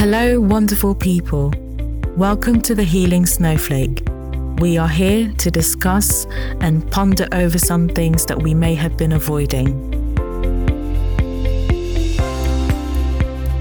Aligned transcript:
Hello, 0.00 0.40
wonderful 0.40 0.94
people. 0.94 1.52
Welcome 2.16 2.62
to 2.62 2.74
the 2.74 2.84
Healing 2.84 3.26
Snowflake. 3.26 4.02
We 4.58 4.78
are 4.78 4.88
here 4.88 5.30
to 5.36 5.50
discuss 5.50 6.24
and 6.62 6.90
ponder 6.90 7.28
over 7.32 7.58
some 7.58 7.86
things 7.86 8.24
that 8.24 8.42
we 8.42 8.54
may 8.54 8.74
have 8.76 8.96
been 8.96 9.12
avoiding. 9.12 9.68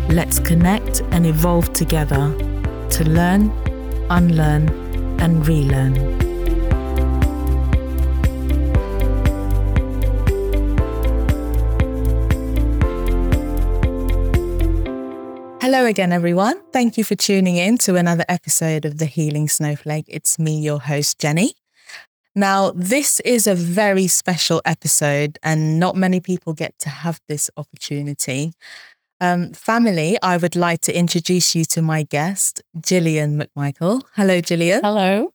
Let's 0.08 0.40
connect 0.40 1.02
and 1.12 1.26
evolve 1.26 1.74
together 1.74 2.34
to 2.92 3.04
learn, 3.04 3.52
unlearn, 4.10 4.70
and 5.20 5.46
relearn. 5.46 6.29
Hello 15.72 15.86
again, 15.86 16.12
everyone. 16.12 16.60
Thank 16.74 16.98
you 16.98 17.04
for 17.04 17.14
tuning 17.14 17.58
in 17.58 17.78
to 17.86 17.96
another 17.96 18.26
episode 18.28 18.86
of 18.86 18.98
The 18.98 19.06
Healing 19.06 19.48
Snowflake. 19.48 20.06
It's 20.08 20.40
me, 20.40 20.60
your 20.60 20.80
host, 20.80 21.20
Jenny. 21.20 21.54
Now, 22.34 22.72
this 22.72 23.20
is 23.20 23.46
a 23.46 23.54
very 23.54 24.08
special 24.08 24.64
episode, 24.66 25.38
and 25.44 25.80
not 25.80 25.96
many 25.96 26.22
people 26.22 26.54
get 26.54 26.74
to 26.80 26.90
have 26.90 27.22
this 27.30 27.52
opportunity. 27.56 28.54
Um, 29.22 29.54
family, 29.54 30.18
I 30.24 30.38
would 30.38 30.56
like 30.56 30.82
to 30.82 30.98
introduce 30.98 31.54
you 31.54 31.66
to 31.66 31.84
my 31.84 32.02
guest, 32.02 32.64
Gillian 32.82 33.40
McMichael. 33.40 34.02
Hello, 34.16 34.42
Gillian. 34.42 34.82
Hello. 34.84 35.34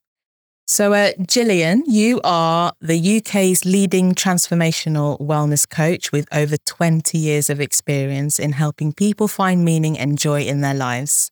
So, 0.66 0.94
uh, 0.94 1.10
Gillian, 1.28 1.82
you 1.86 2.22
are 2.24 2.72
the 2.80 2.96
UK's 2.96 3.66
leading 3.66 4.14
transformational 4.14 5.20
wellness 5.20 5.68
coach 5.68 6.10
with 6.10 6.26
over 6.32 6.56
20 6.64 7.18
years 7.18 7.50
of 7.50 7.60
experience 7.60 8.38
in 8.38 8.52
helping 8.52 8.94
people 8.94 9.28
find 9.28 9.62
meaning 9.62 9.98
and 9.98 10.16
joy 10.18 10.40
in 10.40 10.62
their 10.62 10.72
lives. 10.72 11.30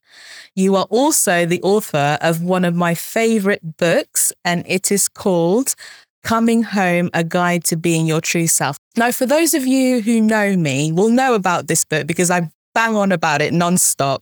You 0.54 0.76
are 0.76 0.86
also 0.90 1.46
the 1.46 1.62
author 1.62 2.18
of 2.20 2.42
one 2.42 2.66
of 2.66 2.74
my 2.74 2.94
favorite 2.94 3.78
books, 3.78 4.34
and 4.44 4.64
it 4.68 4.92
is 4.92 5.08
called 5.08 5.74
Coming 6.22 6.62
Home, 6.64 7.08
a 7.14 7.24
guide 7.24 7.64
to 7.64 7.76
being 7.76 8.06
your 8.06 8.20
true 8.20 8.46
self. 8.46 8.76
Now, 8.98 9.12
for 9.12 9.24
those 9.24 9.54
of 9.54 9.66
you 9.66 10.02
who 10.02 10.20
know 10.20 10.58
me, 10.58 10.92
will 10.92 11.08
know 11.08 11.32
about 11.34 11.68
this 11.68 11.84
book 11.84 12.06
because 12.06 12.30
I 12.30 12.50
bang 12.74 12.96
on 12.96 13.12
about 13.12 13.40
it 13.40 13.54
nonstop. 13.54 14.18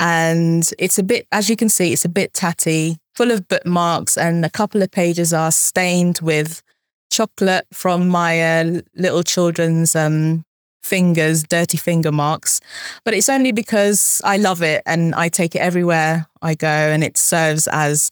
And 0.00 0.68
it's 0.78 0.98
a 0.98 1.02
bit, 1.02 1.28
as 1.30 1.50
you 1.50 1.56
can 1.56 1.68
see, 1.68 1.92
it's 1.92 2.06
a 2.06 2.08
bit 2.08 2.32
tatty, 2.32 2.96
full 3.14 3.30
of 3.30 3.46
bookmarks, 3.48 4.16
and 4.16 4.46
a 4.46 4.50
couple 4.50 4.82
of 4.82 4.90
pages 4.90 5.34
are 5.34 5.52
stained 5.52 6.20
with 6.22 6.62
chocolate 7.10 7.66
from 7.70 8.08
my 8.08 8.60
uh, 8.60 8.80
little 8.96 9.22
children's 9.22 9.94
um, 9.94 10.42
fingers, 10.82 11.42
dirty 11.42 11.76
finger 11.76 12.10
marks. 12.10 12.62
But 13.04 13.12
it's 13.12 13.28
only 13.28 13.52
because 13.52 14.22
I 14.24 14.38
love 14.38 14.62
it 14.62 14.82
and 14.86 15.14
I 15.14 15.28
take 15.28 15.54
it 15.54 15.58
everywhere 15.58 16.26
I 16.40 16.54
go, 16.54 16.66
and 16.66 17.04
it 17.04 17.18
serves 17.18 17.68
as 17.68 18.10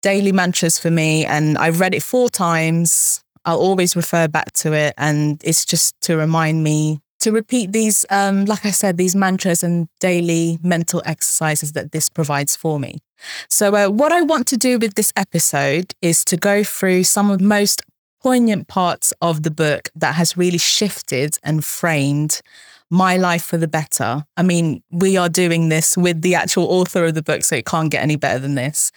daily 0.00 0.32
mantras 0.32 0.78
for 0.78 0.90
me. 0.90 1.26
And 1.26 1.58
I've 1.58 1.80
read 1.80 1.94
it 1.94 2.02
four 2.02 2.30
times. 2.30 3.22
I'll 3.44 3.58
always 3.58 3.94
refer 3.94 4.26
back 4.26 4.52
to 4.52 4.72
it, 4.72 4.94
and 4.96 5.38
it's 5.44 5.66
just 5.66 6.00
to 6.02 6.16
remind 6.16 6.64
me 6.64 7.00
to 7.26 7.32
repeat 7.32 7.72
these, 7.72 8.06
um, 8.10 8.44
like 8.44 8.64
I 8.64 8.70
said, 8.70 8.98
these 8.98 9.16
mantras 9.16 9.64
and 9.64 9.88
daily 9.98 10.60
mental 10.62 11.02
exercises 11.04 11.72
that 11.72 11.90
this 11.90 12.08
provides 12.08 12.54
for 12.54 12.78
me. 12.78 13.00
So, 13.48 13.74
uh, 13.74 13.88
what 13.88 14.12
I 14.12 14.22
want 14.22 14.46
to 14.48 14.56
do 14.56 14.78
with 14.78 14.94
this 14.94 15.12
episode 15.16 15.92
is 16.00 16.24
to 16.26 16.36
go 16.36 16.62
through 16.62 17.02
some 17.02 17.28
of 17.32 17.40
the 17.40 17.44
most 17.44 17.82
poignant 18.22 18.68
parts 18.68 19.12
of 19.20 19.42
the 19.42 19.50
book 19.50 19.88
that 19.96 20.14
has 20.14 20.36
really 20.36 20.58
shifted 20.58 21.36
and 21.42 21.64
framed 21.64 22.42
my 22.90 23.16
life 23.16 23.44
for 23.44 23.56
the 23.56 23.66
better. 23.66 24.24
I 24.36 24.44
mean, 24.44 24.84
we 24.92 25.16
are 25.16 25.28
doing 25.28 25.68
this 25.68 25.96
with 25.96 26.22
the 26.22 26.36
actual 26.36 26.66
author 26.66 27.06
of 27.06 27.14
the 27.14 27.22
book, 27.24 27.42
so 27.42 27.56
it 27.56 27.66
can't 27.66 27.90
get 27.90 28.04
any 28.04 28.14
better 28.14 28.38
than 28.38 28.54
this. 28.54 28.92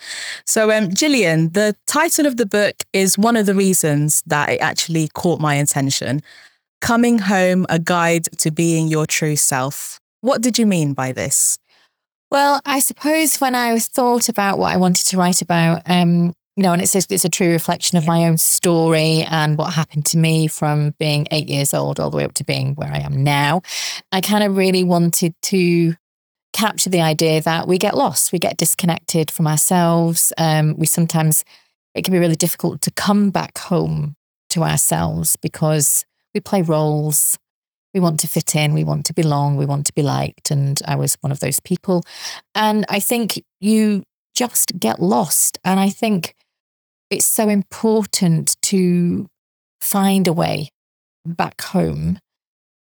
So, 0.45 0.69
um, 0.69 0.93
Gillian, 0.93 1.53
the 1.53 1.75
title 1.87 2.27
of 2.27 2.37
the 2.37 2.45
book 2.45 2.75
is 2.93 3.17
one 3.17 3.35
of 3.35 3.47
the 3.47 3.55
reasons 3.55 4.21
that 4.27 4.49
it 4.49 4.61
actually 4.61 5.07
caught 5.15 5.39
my 5.39 5.55
attention. 5.55 6.21
Coming 6.81 7.19
Home, 7.19 7.65
a 7.69 7.79
guide 7.79 8.25
to 8.39 8.51
being 8.51 8.87
your 8.87 9.05
true 9.05 9.35
self. 9.35 9.99
What 10.21 10.41
did 10.41 10.57
you 10.57 10.65
mean 10.65 10.93
by 10.93 11.11
this? 11.11 11.57
Well, 12.31 12.61
I 12.65 12.79
suppose 12.79 13.37
when 13.37 13.55
I 13.55 13.77
thought 13.79 14.29
about 14.29 14.59
what 14.59 14.73
I 14.73 14.77
wanted 14.77 15.07
to 15.07 15.17
write 15.17 15.41
about, 15.41 15.81
um, 15.85 16.33
you 16.55 16.63
know, 16.63 16.73
and 16.73 16.81
it's 16.81 16.95
a, 16.95 17.01
it's 17.09 17.25
a 17.25 17.29
true 17.29 17.51
reflection 17.51 17.97
of 17.97 18.05
my 18.05 18.25
own 18.25 18.37
story 18.37 19.23
and 19.23 19.57
what 19.57 19.73
happened 19.73 20.05
to 20.07 20.17
me 20.17 20.47
from 20.47 20.93
being 20.99 21.27
eight 21.31 21.49
years 21.49 21.73
old 21.73 21.99
all 21.99 22.09
the 22.09 22.17
way 22.17 22.25
up 22.25 22.33
to 22.35 22.43
being 22.43 22.75
where 22.75 22.91
I 22.91 22.99
am 22.99 23.23
now. 23.23 23.61
I 24.11 24.21
kind 24.21 24.43
of 24.43 24.57
really 24.57 24.83
wanted 24.83 25.33
to 25.43 25.95
capture 26.53 26.89
the 26.89 27.01
idea 27.01 27.41
that 27.41 27.67
we 27.67 27.77
get 27.77 27.95
lost, 27.95 28.31
we 28.31 28.39
get 28.39 28.57
disconnected 28.57 29.31
from 29.31 29.47
ourselves. 29.47 30.33
Um, 30.37 30.75
we 30.77 30.85
sometimes, 30.85 31.43
it 31.95 32.03
can 32.03 32.11
be 32.11 32.19
really 32.19 32.35
difficult 32.35 32.81
to 32.81 32.91
come 32.91 33.29
back 33.29 33.57
home 33.57 34.15
to 34.49 34.63
ourselves 34.63 35.35
because 35.41 36.05
we 36.33 36.39
play 36.39 36.61
roles. 36.61 37.37
We 37.93 37.99
want 37.99 38.19
to 38.19 38.27
fit 38.27 38.55
in, 38.55 38.73
we 38.73 38.83
want 38.83 39.07
to 39.07 39.13
belong, 39.13 39.57
we 39.57 39.65
want 39.65 39.87
to 39.87 39.93
be 39.93 40.03
liked. 40.03 40.51
And 40.51 40.79
I 40.87 40.95
was 40.95 41.17
one 41.21 41.31
of 41.31 41.39
those 41.39 41.59
people. 41.59 42.03
And 42.53 42.85
I 42.87 42.99
think 42.99 43.43
you 43.59 44.03
just 44.35 44.79
get 44.79 45.01
lost. 45.01 45.57
And 45.65 45.79
I 45.79 45.89
think 45.89 46.35
it's 47.09 47.25
so 47.25 47.49
important 47.49 48.55
to 48.63 49.27
find 49.81 50.27
a 50.27 50.33
way 50.33 50.69
back 51.25 51.61
home. 51.61 52.19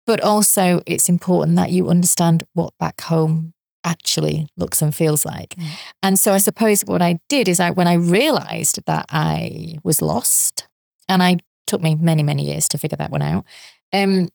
But 0.07 0.21
also, 0.21 0.83
it's 0.85 1.09
important 1.09 1.57
that 1.57 1.71
you 1.71 1.89
understand 1.89 2.43
what 2.53 2.75
back 2.79 3.01
home 3.03 3.53
actually 3.85 4.47
looks 4.57 4.83
and 4.83 4.95
feels 4.95 5.25
like. 5.25 5.51
Mm. 5.51 5.67
And 6.03 6.19
so 6.19 6.33
I 6.33 6.39
suppose 6.39 6.83
what 6.83 7.03
I 7.03 7.19
did 7.29 7.49
is 7.49 7.61
I 7.61 7.71
when 7.71 7.89
I 7.89 7.95
realized 7.95 8.81
that 8.87 9.07
I 9.09 9.79
was 9.83 10.03
lost 10.03 10.69
and 11.09 11.23
I 11.23 11.39
took 11.67 11.83
me 11.83 11.95
many, 11.95 12.23
many 12.23 12.45
years 12.45 12.69
to 12.69 12.79
figure 12.79 12.97
that 12.97 13.11
one 13.11 13.23
out. 13.23 13.45
Um, 13.93 14.29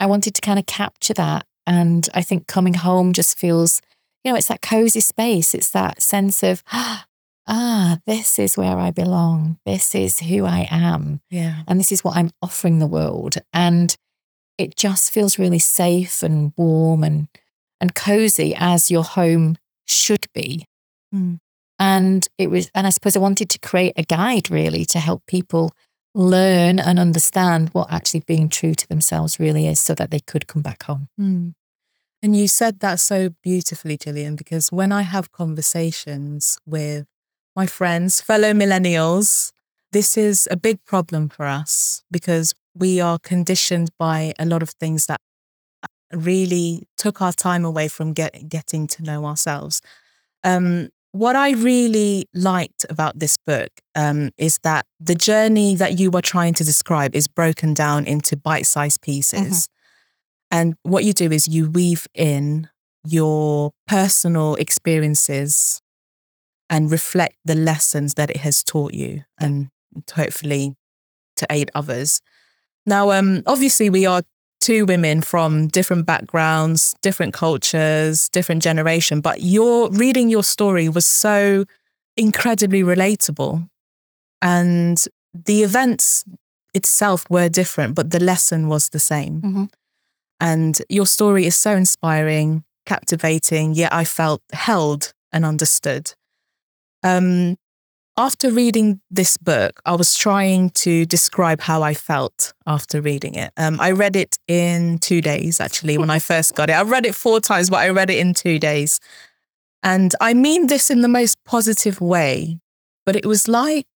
I 0.00 0.06
wanted 0.06 0.34
to 0.34 0.40
kind 0.40 0.58
of 0.58 0.66
capture 0.66 1.14
that. 1.14 1.46
And 1.66 2.08
I 2.14 2.22
think 2.22 2.46
coming 2.46 2.74
home 2.74 3.12
just 3.12 3.38
feels, 3.38 3.80
you 4.22 4.32
know, 4.32 4.36
it's 4.36 4.48
that 4.48 4.62
cozy 4.62 5.00
space. 5.00 5.54
It's 5.54 5.70
that 5.70 6.02
sense 6.02 6.42
of, 6.42 6.62
ah, 7.46 7.98
this 8.06 8.38
is 8.38 8.56
where 8.56 8.78
I 8.78 8.90
belong. 8.90 9.58
This 9.64 9.94
is 9.94 10.20
who 10.20 10.44
I 10.44 10.68
am. 10.70 11.20
Yeah. 11.30 11.62
And 11.66 11.80
this 11.80 11.92
is 11.92 12.04
what 12.04 12.16
I'm 12.16 12.30
offering 12.42 12.78
the 12.78 12.86
world. 12.86 13.36
And 13.52 13.96
it 14.58 14.76
just 14.76 15.12
feels 15.12 15.38
really 15.38 15.58
safe 15.58 16.22
and 16.22 16.52
warm 16.56 17.02
and 17.02 17.28
and 17.80 17.94
cozy 17.94 18.54
as 18.56 18.90
your 18.90 19.04
home 19.04 19.56
should 19.86 20.26
be. 20.32 20.66
Mm. 21.14 21.38
And 21.78 22.26
it 22.38 22.48
was, 22.48 22.70
and 22.74 22.86
I 22.86 22.90
suppose 22.90 23.16
I 23.16 23.20
wanted 23.20 23.50
to 23.50 23.58
create 23.58 23.94
a 23.96 24.04
guide 24.04 24.50
really 24.50 24.84
to 24.86 24.98
help 24.98 25.26
people 25.26 25.72
learn 26.14 26.78
and 26.78 26.98
understand 26.98 27.70
what 27.70 27.92
actually 27.92 28.20
being 28.20 28.48
true 28.48 28.74
to 28.74 28.88
themselves 28.88 29.40
really 29.40 29.66
is 29.66 29.80
so 29.80 29.94
that 29.94 30.10
they 30.10 30.20
could 30.20 30.46
come 30.46 30.62
back 30.62 30.84
home. 30.84 31.08
Mm. 31.20 31.54
And 32.22 32.36
you 32.36 32.48
said 32.48 32.80
that 32.80 33.00
so 33.00 33.30
beautifully, 33.42 33.98
Gillian, 33.98 34.36
because 34.36 34.72
when 34.72 34.92
I 34.92 35.02
have 35.02 35.32
conversations 35.32 36.56
with 36.64 37.06
my 37.54 37.66
friends, 37.66 38.20
fellow 38.20 38.52
millennials, 38.52 39.52
this 39.92 40.16
is 40.16 40.48
a 40.50 40.56
big 40.56 40.82
problem 40.84 41.28
for 41.28 41.46
us 41.46 42.02
because 42.10 42.54
we 42.74 43.00
are 43.00 43.18
conditioned 43.18 43.90
by 43.98 44.32
a 44.38 44.46
lot 44.46 44.62
of 44.62 44.70
things 44.70 45.06
that 45.06 45.20
really 46.12 46.88
took 46.96 47.20
our 47.20 47.32
time 47.32 47.64
away 47.64 47.88
from 47.88 48.12
get, 48.12 48.48
getting 48.48 48.86
to 48.86 49.02
know 49.02 49.24
ourselves. 49.26 49.82
Um, 50.42 50.88
what 51.14 51.36
I 51.36 51.52
really 51.52 52.28
liked 52.34 52.84
about 52.90 53.20
this 53.20 53.36
book 53.36 53.70
um, 53.94 54.32
is 54.36 54.58
that 54.64 54.84
the 54.98 55.14
journey 55.14 55.76
that 55.76 55.96
you 55.96 56.10
were 56.10 56.20
trying 56.20 56.54
to 56.54 56.64
describe 56.64 57.14
is 57.14 57.28
broken 57.28 57.72
down 57.72 58.04
into 58.04 58.36
bite 58.36 58.66
sized 58.66 59.00
pieces. 59.00 59.68
Mm-hmm. 59.68 60.58
And 60.58 60.74
what 60.82 61.04
you 61.04 61.12
do 61.12 61.30
is 61.30 61.46
you 61.46 61.70
weave 61.70 62.08
in 62.14 62.68
your 63.06 63.70
personal 63.86 64.56
experiences 64.56 65.80
and 66.68 66.90
reflect 66.90 67.36
the 67.44 67.54
lessons 67.54 68.14
that 68.14 68.30
it 68.30 68.38
has 68.38 68.64
taught 68.64 68.92
you 68.92 69.22
and 69.38 69.68
hopefully 70.12 70.74
to 71.36 71.46
aid 71.48 71.70
others. 71.76 72.22
Now, 72.86 73.12
um, 73.12 73.44
obviously, 73.46 73.88
we 73.88 74.04
are 74.04 74.22
two 74.64 74.86
women 74.86 75.20
from 75.20 75.68
different 75.68 76.06
backgrounds, 76.06 76.94
different 77.02 77.34
cultures, 77.34 78.30
different 78.30 78.62
generation, 78.62 79.20
but 79.20 79.42
your 79.42 79.90
reading 79.90 80.30
your 80.30 80.42
story 80.42 80.88
was 80.88 81.04
so 81.04 81.66
incredibly 82.16 82.82
relatable. 82.82 83.68
And 84.40 85.04
the 85.34 85.62
events 85.62 86.24
itself 86.72 87.28
were 87.28 87.50
different, 87.50 87.94
but 87.94 88.10
the 88.10 88.20
lesson 88.20 88.68
was 88.68 88.88
the 88.88 88.98
same. 88.98 89.42
Mm-hmm. 89.42 89.64
And 90.40 90.80
your 90.88 91.06
story 91.06 91.44
is 91.44 91.56
so 91.56 91.76
inspiring, 91.76 92.64
captivating, 92.86 93.74
yet 93.74 93.92
I 93.92 94.04
felt 94.04 94.40
held 94.52 95.12
and 95.30 95.44
understood. 95.44 96.14
Um, 97.02 97.56
after 98.16 98.50
reading 98.50 99.00
this 99.10 99.36
book, 99.36 99.80
I 99.84 99.96
was 99.96 100.14
trying 100.14 100.70
to 100.70 101.04
describe 101.04 101.60
how 101.60 101.82
I 101.82 101.94
felt 101.94 102.52
after 102.66 103.00
reading 103.00 103.34
it. 103.34 103.52
Um, 103.56 103.80
I 103.80 103.90
read 103.90 104.14
it 104.14 104.38
in 104.46 104.98
two 104.98 105.20
days, 105.20 105.60
actually, 105.60 105.98
when 105.98 106.10
I 106.10 106.18
first 106.30 106.54
got 106.54 106.70
it. 106.70 106.74
I 106.74 106.82
read 106.82 107.06
it 107.06 107.14
four 107.14 107.40
times, 107.40 107.70
but 107.70 107.78
I 107.78 107.88
read 107.88 108.10
it 108.10 108.18
in 108.18 108.34
two 108.34 108.58
days. 108.58 109.00
And 109.82 110.14
I 110.20 110.32
mean 110.32 110.68
this 110.68 110.90
in 110.90 111.02
the 111.02 111.08
most 111.08 111.42
positive 111.44 112.00
way, 112.00 112.60
but 113.04 113.16
it 113.16 113.26
was 113.26 113.48
like 113.48 113.86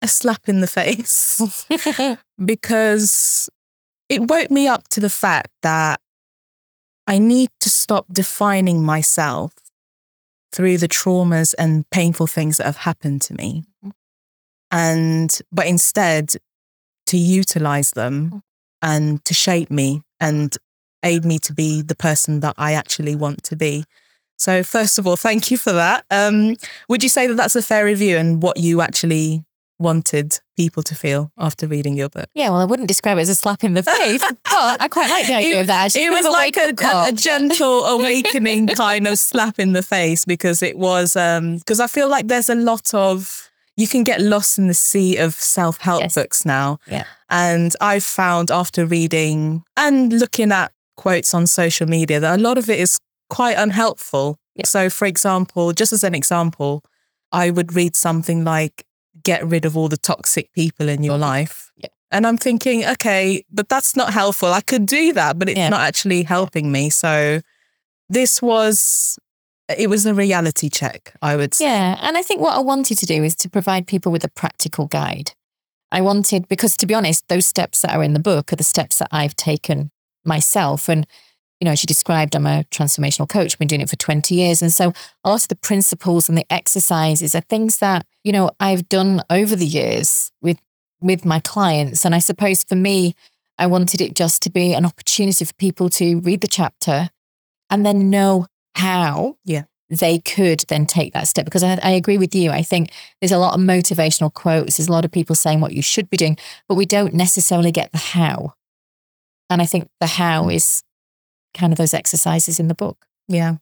a 0.00 0.08
slap 0.08 0.48
in 0.48 0.60
the 0.60 0.66
face 0.66 1.40
because 2.44 3.48
it 4.08 4.28
woke 4.28 4.50
me 4.50 4.66
up 4.66 4.88
to 4.88 5.00
the 5.00 5.10
fact 5.10 5.50
that 5.62 6.00
I 7.06 7.18
need 7.18 7.50
to 7.60 7.70
stop 7.70 8.06
defining 8.12 8.82
myself 8.82 9.52
through 10.52 10.78
the 10.78 10.88
traumas 10.88 11.54
and 11.58 11.88
painful 11.90 12.26
things 12.26 12.58
that 12.58 12.66
have 12.66 12.78
happened 12.78 13.22
to 13.22 13.34
me. 13.34 13.64
And, 14.70 15.38
but 15.50 15.66
instead 15.66 16.34
to 17.06 17.16
utilize 17.16 17.90
them 17.90 18.42
and 18.80 19.24
to 19.24 19.34
shape 19.34 19.70
me 19.70 20.02
and 20.20 20.56
aid 21.02 21.24
me 21.24 21.38
to 21.40 21.52
be 21.52 21.82
the 21.82 21.94
person 21.94 22.40
that 22.40 22.54
I 22.58 22.72
actually 22.72 23.16
want 23.16 23.42
to 23.44 23.56
be. 23.56 23.84
So, 24.38 24.62
first 24.62 24.98
of 24.98 25.06
all, 25.06 25.16
thank 25.16 25.50
you 25.50 25.58
for 25.58 25.72
that. 25.72 26.04
Um, 26.10 26.56
would 26.88 27.02
you 27.02 27.08
say 27.08 27.26
that 27.26 27.34
that's 27.34 27.56
a 27.56 27.62
fair 27.62 27.84
review 27.84 28.16
and 28.16 28.42
what 28.42 28.56
you 28.56 28.80
actually 28.80 29.44
wanted 29.78 30.40
people 30.56 30.82
to 30.84 30.94
feel 30.94 31.32
after 31.38 31.66
reading 31.66 31.96
your 31.96 32.08
book? 32.08 32.28
Yeah, 32.34 32.50
well, 32.50 32.60
I 32.60 32.64
wouldn't 32.64 32.88
describe 32.88 33.18
it 33.18 33.22
as 33.22 33.28
a 33.28 33.34
slap 33.34 33.64
in 33.64 33.74
the 33.74 33.82
face, 33.82 34.20
but 34.44 34.80
I 34.80 34.88
quite 34.88 35.10
like 35.10 35.26
the 35.26 35.34
idea 35.34 35.58
it, 35.58 35.60
of 35.62 35.66
that. 35.68 35.94
It 35.96 36.10
was 36.10 36.24
like 36.24 36.56
a, 36.56 36.74
a, 37.08 37.12
gentle 37.12 37.84
awakening 37.86 38.68
kind 38.68 39.06
of 39.06 39.18
slap 39.18 39.58
in 39.58 39.72
the 39.72 39.82
face 39.82 40.24
because 40.24 40.62
it 40.62 40.78
was, 40.78 41.14
because 41.14 41.80
um, 41.80 41.84
I 41.84 41.86
feel 41.86 42.08
like 42.08 42.28
there's 42.28 42.48
a 42.48 42.54
lot 42.54 42.92
of, 42.94 43.50
you 43.76 43.88
can 43.88 44.04
get 44.04 44.20
lost 44.20 44.58
in 44.58 44.66
the 44.68 44.74
sea 44.74 45.16
of 45.16 45.34
self 45.34 45.78
help 45.78 46.02
yes. 46.02 46.14
books 46.14 46.44
now. 46.44 46.78
Yeah. 46.86 47.04
And 47.30 47.74
I've 47.80 48.04
found 48.04 48.50
after 48.50 48.84
reading 48.84 49.64
and 49.76 50.12
looking 50.12 50.52
at 50.52 50.72
quotes 50.96 51.32
on 51.32 51.46
social 51.46 51.86
media 51.86 52.20
that 52.20 52.38
a 52.38 52.42
lot 52.42 52.58
of 52.58 52.68
it 52.68 52.78
is 52.78 52.98
quite 53.30 53.56
unhelpful. 53.56 54.36
Yeah. 54.54 54.66
So, 54.66 54.90
for 54.90 55.06
example, 55.06 55.72
just 55.72 55.92
as 55.92 56.04
an 56.04 56.14
example, 56.14 56.84
I 57.32 57.50
would 57.50 57.74
read 57.74 57.96
something 57.96 58.44
like, 58.44 58.84
get 59.22 59.46
rid 59.46 59.64
of 59.64 59.76
all 59.76 59.88
the 59.88 59.96
toxic 59.96 60.52
people 60.52 60.88
in 60.88 61.02
your 61.02 61.18
life. 61.18 61.70
Yeah. 61.76 61.88
And 62.10 62.26
I'm 62.26 62.36
thinking, 62.36 62.84
okay, 62.84 63.44
but 63.50 63.68
that's 63.68 63.96
not 63.96 64.12
helpful. 64.12 64.52
I 64.52 64.60
could 64.60 64.86
do 64.86 65.12
that, 65.14 65.38
but 65.38 65.48
it's 65.48 65.58
yeah. 65.58 65.70
not 65.70 65.80
actually 65.80 66.24
helping 66.24 66.70
me. 66.70 66.90
So 66.90 67.40
this 68.08 68.42
was 68.42 69.18
it 69.68 69.88
was 69.88 70.04
a 70.04 70.14
reality 70.14 70.68
check, 70.68 71.14
I 71.22 71.36
would 71.36 71.54
say. 71.54 71.64
Yeah. 71.64 71.98
And 72.02 72.16
I 72.16 72.22
think 72.22 72.40
what 72.40 72.56
I 72.56 72.60
wanted 72.60 72.98
to 72.98 73.06
do 73.06 73.22
is 73.24 73.34
to 73.36 73.48
provide 73.48 73.86
people 73.86 74.12
with 74.12 74.24
a 74.24 74.28
practical 74.28 74.86
guide. 74.86 75.32
I 75.90 76.00
wanted, 76.00 76.48
because 76.48 76.76
to 76.78 76.86
be 76.86 76.94
honest, 76.94 77.28
those 77.28 77.46
steps 77.46 77.82
that 77.82 77.94
are 77.94 78.02
in 78.02 78.12
the 78.12 78.20
book 78.20 78.52
are 78.52 78.56
the 78.56 78.64
steps 78.64 78.98
that 78.98 79.08
I've 79.10 79.36
taken 79.36 79.90
myself. 80.24 80.88
And, 80.88 81.06
you 81.62 81.64
know, 81.64 81.76
she 81.76 81.86
described 81.86 82.34
I'm 82.34 82.44
a 82.44 82.64
transformational 82.72 83.28
coach, 83.28 83.56
been 83.56 83.68
doing 83.68 83.82
it 83.82 83.88
for 83.88 83.94
20 83.94 84.34
years. 84.34 84.62
And 84.62 84.72
so 84.72 84.92
a 85.22 85.30
lot 85.30 85.42
of 85.42 85.48
the 85.48 85.54
principles 85.54 86.28
and 86.28 86.36
the 86.36 86.52
exercises 86.52 87.36
are 87.36 87.40
things 87.42 87.78
that 87.78 88.04
you 88.24 88.32
know, 88.32 88.50
I've 88.58 88.88
done 88.88 89.22
over 89.30 89.54
the 89.54 89.66
years 89.66 90.32
with 90.42 90.58
with 91.00 91.24
my 91.24 91.38
clients. 91.38 92.04
And 92.04 92.16
I 92.16 92.18
suppose 92.18 92.64
for 92.64 92.74
me, 92.74 93.14
I 93.58 93.66
wanted 93.66 94.00
it 94.00 94.16
just 94.16 94.42
to 94.42 94.50
be 94.50 94.74
an 94.74 94.84
opportunity 94.84 95.44
for 95.44 95.54
people 95.54 95.88
to 95.90 96.18
read 96.18 96.40
the 96.40 96.48
chapter 96.48 97.10
and 97.70 97.86
then 97.86 98.10
know 98.10 98.46
how 98.74 99.36
yeah. 99.44 99.64
they 99.88 100.18
could 100.18 100.64
then 100.68 100.84
take 100.84 101.12
that 101.12 101.28
step. 101.28 101.44
Because 101.44 101.62
I, 101.62 101.78
I 101.80 101.90
agree 101.90 102.18
with 102.18 102.34
you. 102.34 102.50
I 102.50 102.62
think 102.62 102.90
there's 103.20 103.30
a 103.30 103.38
lot 103.38 103.54
of 103.54 103.60
motivational 103.60 104.34
quotes. 104.34 104.78
There's 104.78 104.88
a 104.88 104.92
lot 104.92 105.04
of 105.04 105.12
people 105.12 105.36
saying 105.36 105.60
what 105.60 105.74
you 105.74 105.82
should 105.82 106.10
be 106.10 106.16
doing, 106.16 106.36
but 106.68 106.74
we 106.74 106.86
don't 106.86 107.14
necessarily 107.14 107.70
get 107.70 107.92
the 107.92 107.98
how. 107.98 108.54
And 109.48 109.62
I 109.62 109.66
think 109.66 109.88
the 110.00 110.06
how 110.06 110.48
is 110.48 110.82
kind 111.54 111.72
of 111.72 111.78
those 111.78 111.94
exercises 111.94 112.58
in 112.58 112.68
the 112.68 112.74
book. 112.74 113.06
Yeah. 113.28 113.56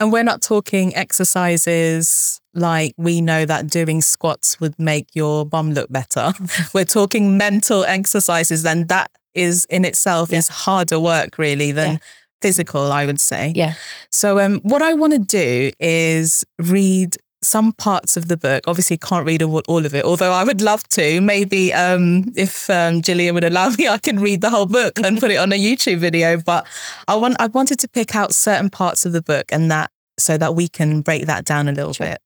And 0.00 0.12
we're 0.12 0.24
not 0.24 0.42
talking 0.42 0.94
exercises 0.96 2.40
like 2.54 2.92
we 2.96 3.20
know 3.20 3.44
that 3.44 3.68
doing 3.68 4.00
squats 4.00 4.60
would 4.60 4.78
make 4.78 5.06
your 5.14 5.46
bum 5.46 5.72
look 5.72 5.90
better. 5.90 6.32
we're 6.74 6.84
talking 6.84 7.36
mental 7.36 7.84
exercises, 7.84 8.64
and 8.66 8.88
that 8.88 9.10
is 9.34 9.64
in 9.66 9.84
itself 9.84 10.30
yeah. 10.30 10.38
is 10.38 10.48
harder 10.48 10.98
work 10.98 11.38
really 11.38 11.72
than 11.72 11.92
yeah. 11.92 11.98
physical, 12.40 12.92
I 12.92 13.06
would 13.06 13.20
say. 13.20 13.52
Yeah. 13.54 13.74
So 14.10 14.38
um, 14.40 14.60
what 14.62 14.82
I 14.82 14.92
want 14.94 15.12
to 15.12 15.18
do 15.18 15.70
is 15.78 16.44
read 16.58 17.16
some 17.42 17.72
parts 17.72 18.16
of 18.16 18.28
the 18.28 18.36
book. 18.36 18.64
Obviously, 18.66 18.96
can't 18.96 19.26
read 19.26 19.42
all, 19.42 19.62
all 19.68 19.84
of 19.84 19.94
it, 19.94 20.04
although 20.04 20.32
I 20.32 20.44
would 20.44 20.60
love 20.60 20.86
to. 20.90 21.20
Maybe 21.20 21.72
um, 21.72 22.32
if 22.36 22.70
um, 22.70 23.02
Gillian 23.02 23.34
would 23.34 23.44
allow 23.44 23.70
me, 23.70 23.88
I 23.88 23.98
can 23.98 24.20
read 24.20 24.40
the 24.40 24.50
whole 24.50 24.66
book 24.66 24.98
and 25.02 25.18
put 25.18 25.30
it 25.30 25.36
on 25.36 25.52
a 25.52 25.58
YouTube 25.58 25.98
video. 25.98 26.40
But 26.40 26.66
I 27.08 27.16
want 27.16 27.36
I 27.38 27.46
wanted 27.46 27.78
to 27.80 27.88
pick 27.88 28.14
out 28.14 28.34
certain 28.34 28.70
parts 28.70 29.04
of 29.04 29.12
the 29.12 29.22
book 29.22 29.46
and 29.50 29.70
that 29.70 29.90
so 30.18 30.38
that 30.38 30.54
we 30.54 30.68
can 30.68 31.00
break 31.00 31.26
that 31.26 31.44
down 31.44 31.68
a 31.68 31.72
little 31.72 31.92
sure. 31.92 32.06
bit. 32.06 32.20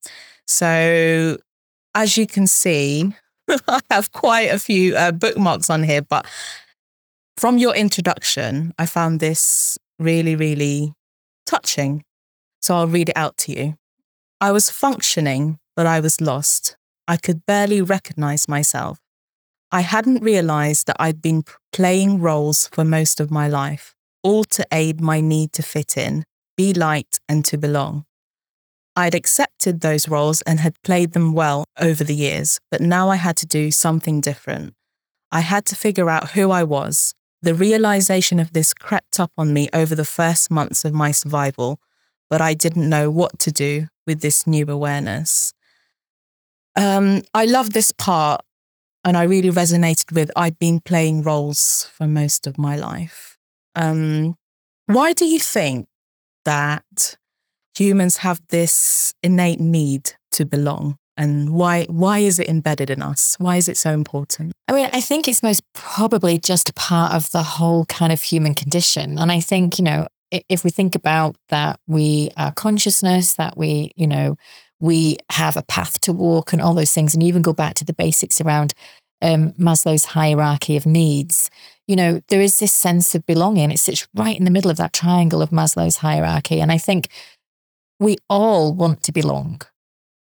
So, 0.47 1.39
as 1.95 2.17
you 2.17 2.27
can 2.27 2.47
see, 2.47 3.12
I 3.69 3.81
have 3.91 4.12
quite 4.12 4.51
a 4.51 4.59
few 4.59 4.97
uh, 4.97 5.12
bookmarks 5.12 5.71
on 5.71 5.83
here, 5.83 6.03
but 6.03 6.27
from 7.37 7.59
your 7.59 7.75
introduction, 7.75 8.73
I 8.79 8.87
found 8.87 9.21
this 9.21 9.79
really, 9.99 10.37
really 10.37 10.93
touching. 11.47 12.03
So 12.61 12.75
I'll 12.75 12.89
read 12.89 13.11
it 13.11 13.17
out 13.17 13.37
to 13.39 13.53
you. 13.53 13.75
I 14.41 14.53
was 14.53 14.69
functioning, 14.69 15.59
but 15.75 15.87
I 15.87 15.99
was 16.00 16.21
lost. 16.21 16.77
I 17.09 17.17
could 17.17 17.47
barely 17.47 17.81
recognize 17.81 18.49
myself. 18.49 18.99
I 19.73 19.81
hadn't 19.81 20.23
realized 20.23 20.87
that 20.87 20.97
I'd 21.00 21.23
been 21.23 21.44
playing 21.73 22.21
roles 22.21 22.69
for 22.69 22.85
most 22.85 23.19
of 23.19 23.31
my 23.31 23.49
life, 23.49 23.94
all 24.23 24.44
to 24.44 24.67
aid 24.71 25.00
my 25.00 25.23
need 25.23 25.55
to 25.55 25.62
fit 25.62 25.97
in, 25.97 26.25
be 26.55 26.75
liked, 26.75 27.19
and 27.29 27.47
to 27.47 27.56
belong. 27.56 28.05
I'd 28.94 29.15
accepted 29.15 29.81
those 29.81 30.06
roles 30.06 30.43
and 30.43 30.61
had 30.61 30.83
played 30.83 31.12
them 31.12 31.33
well 31.33 31.65
over 31.81 32.05
the 32.05 32.15
years, 32.15 32.59
but 32.71 32.83
now 32.83 33.09
I 33.09 33.17
had 33.17 33.37
to 33.38 33.47
do 33.47 33.71
something 33.71 34.21
different. 34.21 34.75
I 35.33 35.41
had 35.41 35.65
to 35.67 35.77
figure 35.77 36.11
out 36.11 36.33
who 36.33 36.50
I 36.50 36.62
was. 36.62 37.15
The 37.41 37.55
realization 37.55 38.38
of 38.38 38.53
this 38.53 38.75
crept 38.75 39.19
up 39.19 39.33
on 39.38 39.55
me 39.55 39.69
over 39.73 39.94
the 39.94 40.05
first 40.05 40.50
months 40.50 40.85
of 40.85 40.93
my 40.93 41.11
survival, 41.11 41.79
but 42.28 42.40
I 42.40 42.55
didn't 42.55 42.88
know 42.88 43.11
what 43.11 43.38
to 43.40 43.52
do 43.52 43.88
with 44.06 44.20
this 44.20 44.46
new 44.46 44.64
awareness. 44.69 45.52
Um, 46.76 47.23
I 47.32 47.46
love 47.46 47.73
this 47.73 47.90
part, 47.93 48.43
and 49.05 49.17
I 49.17 49.23
really 49.25 49.50
resonated 49.50 50.12
with 50.12 50.31
I've 50.37 50.58
been 50.58 50.81
playing 50.81 51.23
roles 51.23 51.90
for 51.94 52.06
most 52.06 52.46
of 52.46 52.58
my 52.58 52.76
life. 52.76 53.38
Um, 53.75 54.37
why 54.87 55.12
do 55.12 55.25
you 55.25 55.38
think 55.38 55.87
that 56.45 57.16
humans 57.76 58.18
have 58.18 58.40
this 58.49 59.14
innate 59.23 59.61
need 59.61 60.12
to 60.33 60.45
belong? 60.45 60.97
And 61.18 61.50
why 61.50 61.87
why 61.88 62.18
is 62.18 62.38
it 62.38 62.49
embedded 62.49 62.90
in 62.90 63.00
us? 63.00 63.37
Why 63.38 63.56
is 63.56 63.68
it 63.68 63.78
so 63.78 63.92
important? 63.92 64.52
I 64.68 64.73
mean, 64.73 64.90
I 64.92 65.00
think 65.00 65.28
it's 65.28 65.42
most 65.42 65.62
probably 65.73 66.38
just 66.38 66.75
part 66.75 67.14
of 67.14 67.30
the 67.30 67.42
whole 67.42 67.87
kind 67.87 68.12
of 68.12 68.21
human 68.23 68.54
condition. 68.54 69.18
And 69.18 69.33
I 69.33 69.40
think, 69.40 69.78
you 69.78 69.85
know, 69.85 70.09
if 70.49 70.64
we 70.64 70.71
think 70.71 70.95
about 70.95 71.37
that 71.49 71.81
we 71.87 72.31
are 72.37 72.52
consciousness 72.52 73.35
that 73.35 73.57
we 73.57 73.93
you 73.97 74.07
know 74.07 74.37
we 74.81 75.16
have 75.31 75.57
a 75.57 75.62
path 75.62 76.00
to 76.00 76.12
walk 76.12 76.52
and 76.52 76.61
all 76.61 76.75
those 76.75 76.93
things 76.93 77.14
and 77.14 77.23
even 77.23 77.43
go 77.43 77.52
back 77.52 77.75
to 77.75 77.85
the 77.85 77.95
basics 77.95 78.40
around 78.40 78.75
um, 79.23 79.52
maslow's 79.52 80.07
hierarchy 80.07 80.76
of 80.76 80.87
needs 80.87 81.50
you 81.87 81.97
know 81.97 82.21
there 82.28 82.40
is 82.40 82.59
this 82.59 82.73
sense 82.73 83.14
of 83.14 83.25
belonging 83.26 83.71
it 83.71 83.78
sits 83.78 84.07
right 84.14 84.38
in 84.38 84.45
the 84.45 84.50
middle 84.50 84.71
of 84.71 84.76
that 84.76 84.93
triangle 84.93 85.43
of 85.43 85.50
maslow's 85.50 85.99
hierarchy 85.99 86.61
and 86.61 86.71
i 86.71 86.78
think 86.78 87.09
we 87.99 88.16
all 88.28 88.75
want 88.75 89.02
to 89.02 89.12
belong 89.12 89.61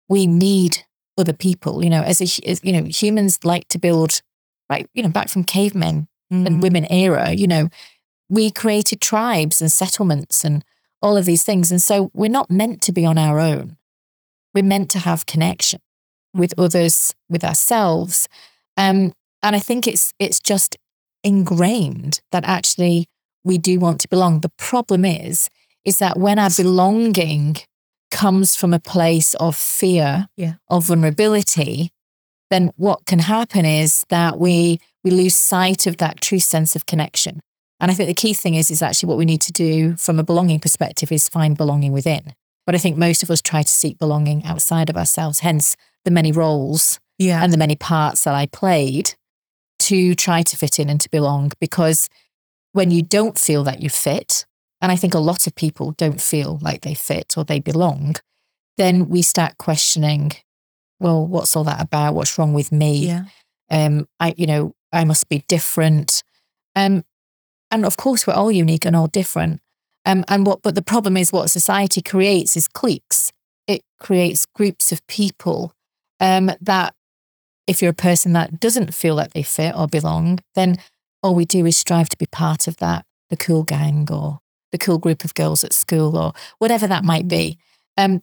we 0.09 0.27
need 0.27 0.83
other 1.17 1.33
people 1.33 1.83
you 1.83 1.89
know 1.89 2.01
as 2.03 2.19
a 2.21 2.47
as, 2.49 2.59
you 2.63 2.73
know 2.73 2.83
humans 2.83 3.39
like 3.43 3.67
to 3.69 3.79
build 3.79 4.21
right 4.69 4.89
you 4.93 5.03
know 5.03 5.09
back 5.09 5.29
from 5.29 5.43
cavemen 5.43 6.07
mm. 6.31 6.37
and 6.37 6.47
mm-hmm. 6.47 6.59
women 6.59 6.85
era 6.91 7.31
you 7.31 7.47
know 7.47 7.69
we 8.31 8.49
created 8.49 9.01
tribes 9.01 9.61
and 9.61 9.69
settlements 9.69 10.45
and 10.45 10.63
all 11.01 11.17
of 11.17 11.25
these 11.25 11.43
things. 11.43 11.69
And 11.69 11.81
so 11.81 12.09
we're 12.13 12.29
not 12.29 12.49
meant 12.49 12.81
to 12.83 12.93
be 12.93 13.05
on 13.05 13.17
our 13.17 13.39
own. 13.39 13.75
We're 14.53 14.63
meant 14.63 14.89
to 14.91 14.99
have 14.99 15.25
connection 15.25 15.81
with 16.33 16.53
others, 16.57 17.13
with 17.29 17.43
ourselves. 17.43 18.29
Um, 18.77 19.11
and 19.43 19.55
I 19.55 19.59
think 19.59 19.85
it's 19.85 20.13
it's 20.17 20.39
just 20.39 20.77
ingrained 21.25 22.21
that 22.31 22.45
actually 22.45 23.07
we 23.43 23.57
do 23.57 23.79
want 23.79 23.99
to 24.01 24.07
belong. 24.07 24.39
The 24.39 24.49
problem 24.57 25.03
is, 25.03 25.49
is 25.83 25.97
that 25.97 26.17
when 26.17 26.39
our 26.39 26.49
belonging 26.55 27.57
comes 28.11 28.55
from 28.55 28.73
a 28.73 28.79
place 28.79 29.33
of 29.35 29.57
fear, 29.57 30.27
yeah. 30.37 30.53
of 30.69 30.85
vulnerability, 30.85 31.91
then 32.49 32.71
what 32.77 33.05
can 33.05 33.19
happen 33.19 33.65
is 33.65 34.05
that 34.07 34.39
we 34.39 34.79
we 35.03 35.11
lose 35.11 35.35
sight 35.35 35.85
of 35.85 35.97
that 35.97 36.21
true 36.21 36.39
sense 36.39 36.77
of 36.77 36.85
connection. 36.85 37.41
And 37.81 37.89
I 37.89 37.95
think 37.95 38.07
the 38.07 38.13
key 38.13 38.33
thing 38.33 38.53
is, 38.53 38.69
is 38.69 38.83
actually 38.83 39.07
what 39.07 39.17
we 39.17 39.25
need 39.25 39.41
to 39.41 39.51
do 39.51 39.97
from 39.97 40.19
a 40.19 40.23
belonging 40.23 40.59
perspective 40.59 41.11
is 41.11 41.27
find 41.27 41.57
belonging 41.57 41.91
within. 41.91 42.33
But 42.67 42.75
I 42.75 42.77
think 42.77 42.95
most 42.95 43.23
of 43.23 43.31
us 43.31 43.41
try 43.41 43.63
to 43.63 43.69
seek 43.69 43.97
belonging 43.97 44.45
outside 44.45 44.89
of 44.89 44.95
ourselves, 44.95 45.39
hence 45.39 45.75
the 46.05 46.11
many 46.11 46.31
roles 46.31 46.99
yeah. 47.17 47.43
and 47.43 47.51
the 47.51 47.57
many 47.57 47.75
parts 47.75 48.23
that 48.23 48.35
I 48.35 48.45
played 48.45 49.15
to 49.79 50.13
try 50.13 50.43
to 50.43 50.55
fit 50.55 50.77
in 50.77 50.89
and 50.89 51.01
to 51.01 51.09
belong. 51.09 51.53
Because 51.59 52.07
when 52.71 52.91
you 52.91 53.01
don't 53.01 53.37
feel 53.37 53.63
that 53.63 53.81
you 53.81 53.89
fit, 53.89 54.45
and 54.79 54.91
I 54.91 54.95
think 54.95 55.15
a 55.15 55.19
lot 55.19 55.47
of 55.47 55.55
people 55.55 55.93
don't 55.93 56.21
feel 56.21 56.59
like 56.61 56.81
they 56.81 56.93
fit 56.93 57.33
or 57.35 57.43
they 57.43 57.59
belong, 57.59 58.15
then 58.77 59.09
we 59.09 59.23
start 59.23 59.57
questioning, 59.57 60.33
well, 60.99 61.25
what's 61.25 61.55
all 61.55 61.63
that 61.63 61.81
about? 61.81 62.13
What's 62.13 62.37
wrong 62.37 62.53
with 62.53 62.71
me? 62.71 63.07
Yeah. 63.07 63.25
Um, 63.71 64.07
I, 64.19 64.35
you 64.37 64.45
know, 64.45 64.75
I 64.93 65.03
must 65.03 65.29
be 65.29 65.43
different. 65.47 66.21
Um, 66.75 67.03
and 67.71 67.85
of 67.85 67.97
course, 67.97 68.27
we're 68.27 68.33
all 68.33 68.51
unique 68.51 68.85
and 68.85 68.95
all 68.95 69.07
different. 69.07 69.61
Um, 70.05 70.25
and 70.27 70.45
what, 70.45 70.61
but 70.61 70.75
the 70.75 70.81
problem 70.81 71.15
is 71.15 71.31
what 71.31 71.49
society 71.49 72.01
creates 72.01 72.57
is 72.57 72.67
cliques. 72.67 73.31
It 73.67 73.81
creates 73.99 74.45
groups 74.45 74.91
of 74.91 75.05
people 75.07 75.73
um, 76.19 76.51
that, 76.59 76.93
if 77.67 77.81
you're 77.81 77.91
a 77.91 77.93
person 77.93 78.33
that 78.33 78.59
doesn't 78.59 78.93
feel 78.93 79.15
that 79.17 79.33
they 79.33 79.43
fit 79.43 79.73
or 79.75 79.87
belong, 79.87 80.39
then 80.55 80.77
all 81.23 81.35
we 81.35 81.45
do 81.45 81.65
is 81.65 81.77
strive 81.77 82.09
to 82.09 82.17
be 82.17 82.25
part 82.25 82.67
of 82.67 82.77
that, 82.77 83.05
the 83.29 83.37
cool 83.37 83.63
gang 83.63 84.07
or 84.11 84.39
the 84.71 84.77
cool 84.77 84.97
group 84.97 85.23
of 85.23 85.33
girls 85.33 85.63
at 85.63 85.73
school 85.73 86.17
or 86.17 86.33
whatever 86.57 86.87
that 86.87 87.03
might 87.03 87.27
be. 87.27 87.57
Um, 87.97 88.21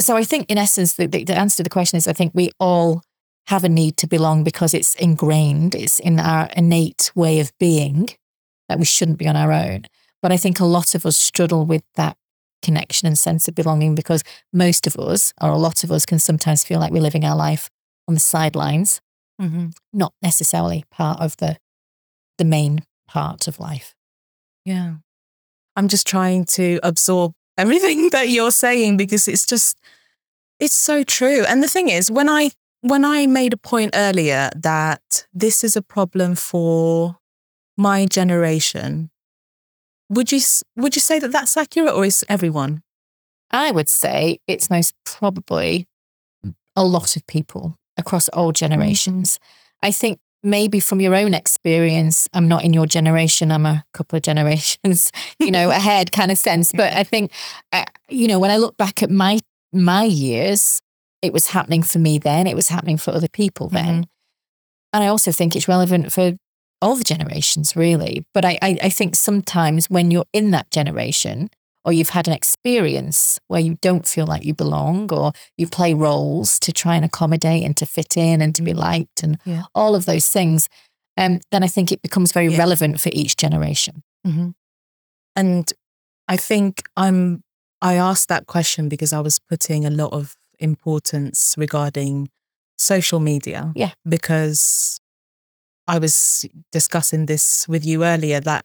so 0.00 0.16
I 0.16 0.24
think, 0.24 0.50
in 0.50 0.56
essence, 0.56 0.94
the, 0.94 1.06
the 1.06 1.36
answer 1.36 1.58
to 1.58 1.62
the 1.62 1.70
question 1.70 1.98
is 1.98 2.08
I 2.08 2.14
think 2.14 2.32
we 2.34 2.50
all 2.58 3.02
have 3.48 3.64
a 3.64 3.68
need 3.68 3.96
to 3.98 4.06
belong 4.06 4.42
because 4.42 4.72
it's 4.72 4.94
ingrained, 4.94 5.74
it's 5.74 5.98
in 5.98 6.18
our 6.18 6.48
innate 6.56 7.12
way 7.14 7.40
of 7.40 7.52
being 7.58 8.08
that 8.70 8.78
we 8.78 8.84
shouldn't 8.84 9.18
be 9.18 9.26
on 9.26 9.34
our 9.34 9.50
own. 9.52 9.82
But 10.22 10.30
I 10.30 10.36
think 10.36 10.60
a 10.60 10.64
lot 10.64 10.94
of 10.94 11.04
us 11.04 11.16
struggle 11.16 11.66
with 11.66 11.82
that 11.96 12.16
connection 12.62 13.08
and 13.08 13.18
sense 13.18 13.48
of 13.48 13.56
belonging 13.56 13.96
because 13.96 14.22
most 14.52 14.86
of 14.86 14.96
us, 14.96 15.32
or 15.40 15.50
a 15.50 15.56
lot 15.58 15.82
of 15.82 15.90
us, 15.90 16.06
can 16.06 16.20
sometimes 16.20 16.62
feel 16.62 16.78
like 16.78 16.92
we're 16.92 17.02
living 17.02 17.24
our 17.24 17.34
life 17.36 17.68
on 18.06 18.14
the 18.14 18.20
sidelines, 18.20 19.00
Mm-hmm. 19.42 19.68
not 19.92 20.12
necessarily 20.22 20.84
part 20.90 21.18
of 21.20 21.36
the 21.38 21.56
the 22.38 22.44
main 22.44 22.84
part 23.08 23.48
of 23.48 23.58
life. 23.58 23.94
Yeah. 24.66 24.96
I'm 25.76 25.88
just 25.88 26.06
trying 26.06 26.44
to 26.56 26.78
absorb 26.82 27.32
everything 27.56 28.10
that 28.12 28.28
you're 28.28 28.50
saying 28.52 28.98
because 28.98 29.26
it's 29.26 29.46
just 29.46 29.78
it's 30.60 30.74
so 30.76 31.02
true. 31.02 31.44
And 31.48 31.62
the 31.62 31.68
thing 31.68 31.88
is, 31.88 32.10
when 32.10 32.28
I 32.28 32.50
when 32.82 33.04
I 33.04 33.26
made 33.26 33.54
a 33.54 33.56
point 33.56 33.92
earlier 33.94 34.50
that 34.54 35.26
this 35.32 35.64
is 35.64 35.74
a 35.74 35.82
problem 35.82 36.34
for 36.34 37.16
my 37.80 38.04
generation, 38.04 39.10
would 40.10 40.30
you 40.30 40.40
would 40.76 40.94
you 40.94 41.00
say 41.00 41.18
that 41.18 41.32
that's 41.32 41.56
accurate 41.56 41.94
or 41.94 42.04
is 42.04 42.24
everyone? 42.28 42.82
I 43.50 43.70
would 43.70 43.88
say 43.88 44.38
it's 44.46 44.68
most 44.68 44.94
probably 45.04 45.88
a 46.76 46.84
lot 46.84 47.16
of 47.16 47.26
people 47.26 47.76
across 47.96 48.28
all 48.28 48.52
generations. 48.52 49.40
I 49.82 49.92
think 49.92 50.18
maybe 50.42 50.78
from 50.78 51.00
your 51.00 51.14
own 51.14 51.32
experience, 51.34 52.28
I'm 52.32 52.48
not 52.48 52.64
in 52.64 52.72
your 52.72 52.86
generation, 52.86 53.50
I'm 53.50 53.66
a 53.66 53.84
couple 53.94 54.16
of 54.16 54.22
generations, 54.22 55.10
you 55.38 55.50
know, 55.50 55.70
ahead 55.80 56.12
kind 56.12 56.30
of 56.30 56.38
sense. 56.38 56.72
But 56.72 56.92
I 56.92 57.02
think, 57.02 57.32
uh, 57.72 57.86
you 58.08 58.28
know, 58.28 58.38
when 58.38 58.50
I 58.50 58.58
look 58.58 58.76
back 58.76 59.02
at 59.02 59.10
my 59.10 59.40
my 59.72 60.04
years, 60.04 60.80
it 61.22 61.32
was 61.32 61.48
happening 61.48 61.82
for 61.82 61.98
me 61.98 62.18
then, 62.18 62.46
it 62.46 62.56
was 62.56 62.68
happening 62.68 62.98
for 62.98 63.12
other 63.12 63.28
people 63.28 63.68
then. 63.68 64.06
And 64.92 65.04
I 65.04 65.06
also 65.06 65.32
think 65.32 65.54
it's 65.54 65.68
relevant 65.68 66.12
for 66.12 66.36
all 66.82 66.96
the 66.96 67.04
generations, 67.04 67.76
really. 67.76 68.24
But 68.34 68.44
I, 68.44 68.58
I, 68.62 68.78
I 68.84 68.88
think 68.88 69.14
sometimes 69.16 69.88
when 69.90 70.10
you're 70.10 70.26
in 70.32 70.50
that 70.52 70.70
generation, 70.70 71.50
or 71.84 71.92
you've 71.92 72.10
had 72.10 72.28
an 72.28 72.34
experience 72.34 73.38
where 73.48 73.60
you 73.60 73.78
don't 73.80 74.06
feel 74.06 74.26
like 74.26 74.44
you 74.44 74.54
belong, 74.54 75.12
or 75.12 75.32
you 75.56 75.66
play 75.66 75.94
roles 75.94 76.58
to 76.60 76.72
try 76.72 76.94
and 76.96 77.04
accommodate 77.04 77.64
and 77.64 77.76
to 77.78 77.86
fit 77.86 78.16
in 78.16 78.42
and 78.42 78.54
to 78.54 78.62
be 78.62 78.74
liked, 78.74 79.22
and 79.22 79.38
Yeah. 79.44 79.62
all 79.74 79.94
of 79.94 80.04
those 80.04 80.28
things, 80.28 80.68
um, 81.16 81.40
then 81.50 81.62
I 81.62 81.68
think 81.68 81.90
it 81.90 82.02
becomes 82.02 82.32
very 82.32 82.48
Yeah. 82.48 82.58
relevant 82.58 83.00
for 83.00 83.10
each 83.12 83.36
generation. 83.36 84.02
Mm-hmm. 84.26 84.50
And 85.36 85.72
I 86.28 86.36
think 86.36 86.82
I'm, 86.96 87.42
I 87.80 87.94
asked 87.94 88.28
that 88.28 88.46
question 88.46 88.88
because 88.88 89.12
I 89.12 89.20
was 89.20 89.38
putting 89.38 89.84
a 89.86 89.90
lot 89.90 90.12
of 90.12 90.36
importance 90.58 91.54
regarding 91.56 92.28
social 92.78 93.20
media. 93.20 93.72
Yeah. 93.74 93.92
Because 94.06 94.98
I 95.90 95.98
was 95.98 96.44
discussing 96.70 97.26
this 97.26 97.66
with 97.68 97.84
you 97.84 98.04
earlier 98.04 98.40
that 98.40 98.64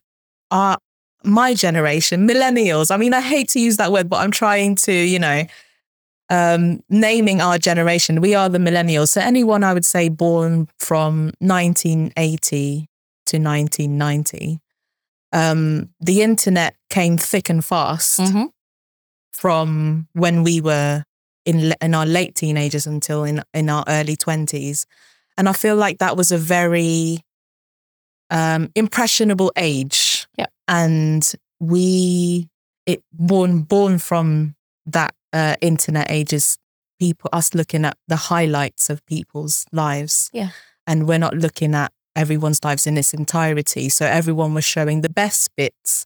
our, 0.51 0.77
my 1.23 1.53
generation, 1.55 2.27
millennials, 2.27 2.91
I 2.91 2.97
mean, 2.97 3.13
I 3.13 3.21
hate 3.21 3.49
to 3.49 3.59
use 3.59 3.77
that 3.77 3.91
word, 3.91 4.07
but 4.09 4.17
I'm 4.17 4.31
trying 4.31 4.75
to, 4.87 4.93
you 4.93 5.19
know, 5.19 5.43
um, 6.29 6.81
naming 6.89 7.41
our 7.41 7.57
generation, 7.57 8.21
we 8.21 8.35
are 8.35 8.49
the 8.49 8.57
millennials. 8.59 9.09
So 9.09 9.21
anyone 9.21 9.63
I 9.63 9.73
would 9.73 9.85
say 9.85 10.09
born 10.09 10.67
from 10.79 11.31
1980 11.39 12.87
to 13.27 13.37
1990, 13.39 14.59
um, 15.33 15.89
the 15.99 16.21
internet 16.21 16.75
came 16.89 17.17
thick 17.17 17.49
and 17.49 17.63
fast 17.65 18.19
Mhm. 18.19 18.49
from 19.31 20.07
when 20.13 20.43
we 20.43 20.61
were 20.61 21.03
in 21.45 21.73
in 21.81 21.93
our 21.95 22.05
late 22.05 22.33
teenagers 22.35 22.87
until 22.87 23.23
in 23.23 23.41
in 23.53 23.69
our 23.69 23.83
early 23.87 24.15
twenties, 24.15 24.85
and 25.37 25.47
I 25.49 25.53
feel 25.53 25.75
like 25.75 25.99
that 25.99 26.17
was 26.17 26.31
a 26.31 26.37
very 26.37 27.19
um, 28.29 28.69
impressionable 28.75 29.51
age. 29.55 30.27
Yep. 30.37 30.51
and 30.67 31.33
we 31.59 32.49
it 32.85 33.01
born 33.13 33.61
born 33.61 33.97
from 33.99 34.55
that 34.85 35.13
uh, 35.33 35.55
internet 35.61 36.11
is 36.11 36.57
People 36.97 37.29
us 37.33 37.53
looking 37.53 37.83
at 37.83 37.97
the 38.07 38.15
highlights 38.15 38.89
of 38.89 39.05
people's 39.05 39.65
lives. 39.73 40.29
Yeah. 40.31 40.51
and 40.87 41.07
we're 41.07 41.17
not 41.19 41.33
looking 41.35 41.75
at 41.75 41.91
everyone's 42.15 42.63
lives 42.63 42.87
in 42.87 42.97
its 42.97 43.13
entirety. 43.13 43.89
So 43.89 44.05
everyone 44.05 44.53
was 44.53 44.63
showing 44.63 45.01
the 45.01 45.09
best 45.09 45.49
bits 45.57 46.05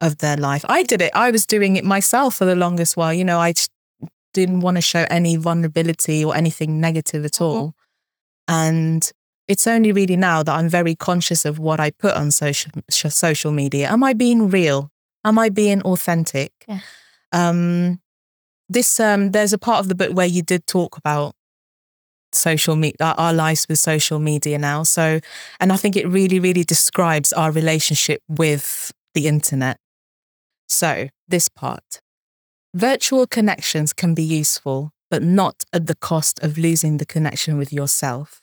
of 0.00 0.18
their 0.18 0.36
life. 0.36 0.64
I 0.68 0.84
did 0.84 1.02
it. 1.02 1.10
I 1.16 1.32
was 1.32 1.46
doing 1.46 1.74
it 1.74 1.84
myself 1.84 2.36
for 2.36 2.44
the 2.44 2.54
longest 2.54 2.96
while. 2.96 3.12
You 3.12 3.24
know, 3.24 3.40
I 3.40 3.54
didn't 4.32 4.60
want 4.60 4.76
to 4.76 4.80
show 4.82 5.04
any 5.10 5.34
vulnerability 5.36 6.24
or 6.24 6.36
anything 6.36 6.80
negative 6.80 7.24
at 7.24 7.40
all. 7.40 7.74
And 8.48 9.08
it's 9.48 9.66
only 9.66 9.92
really 9.92 10.16
now 10.16 10.42
that 10.42 10.54
I'm 10.54 10.68
very 10.68 10.94
conscious 10.94 11.44
of 11.44 11.58
what 11.58 11.80
I 11.80 11.90
put 11.90 12.14
on 12.14 12.30
social 12.30 12.72
social 12.90 13.52
media. 13.52 13.90
Am 13.90 14.02
I 14.02 14.12
being 14.12 14.48
real? 14.48 14.90
Am 15.24 15.38
I 15.38 15.48
being 15.48 15.82
authentic? 15.82 16.52
Yeah. 16.68 16.80
Um, 17.32 18.00
this 18.68 19.00
um, 19.00 19.32
there's 19.32 19.52
a 19.52 19.58
part 19.58 19.80
of 19.80 19.88
the 19.88 19.94
book 19.94 20.12
where 20.12 20.26
you 20.26 20.42
did 20.42 20.66
talk 20.66 20.96
about 20.96 21.34
social 22.32 22.76
media, 22.76 23.14
our 23.16 23.32
lives 23.32 23.66
with 23.68 23.78
social 23.78 24.18
media 24.18 24.58
now. 24.58 24.82
So, 24.82 25.20
and 25.60 25.72
I 25.72 25.76
think 25.76 25.96
it 25.96 26.06
really, 26.08 26.40
really 26.40 26.64
describes 26.64 27.32
our 27.32 27.50
relationship 27.50 28.22
with 28.28 28.92
the 29.14 29.26
internet. 29.26 29.78
So, 30.68 31.08
this 31.28 31.48
part 31.48 32.00
virtual 32.74 33.26
connections 33.26 33.92
can 33.92 34.14
be 34.14 34.22
useful, 34.22 34.90
but 35.14 35.22
not 35.22 35.62
at 35.72 35.86
the 35.86 35.94
cost 35.94 36.42
of 36.42 36.58
losing 36.58 36.96
the 36.96 37.06
connection 37.06 37.56
with 37.56 37.72
yourself. 37.72 38.40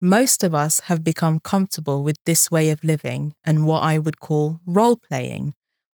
Most 0.00 0.44
of 0.44 0.54
us 0.54 0.78
have 0.86 1.02
become 1.02 1.40
comfortable 1.40 2.04
with 2.04 2.16
this 2.26 2.48
way 2.48 2.70
of 2.70 2.84
living 2.84 3.34
and 3.44 3.66
what 3.66 3.82
I 3.82 3.98
would 3.98 4.20
call 4.20 4.60
role 4.64 4.94
playing, 4.94 5.54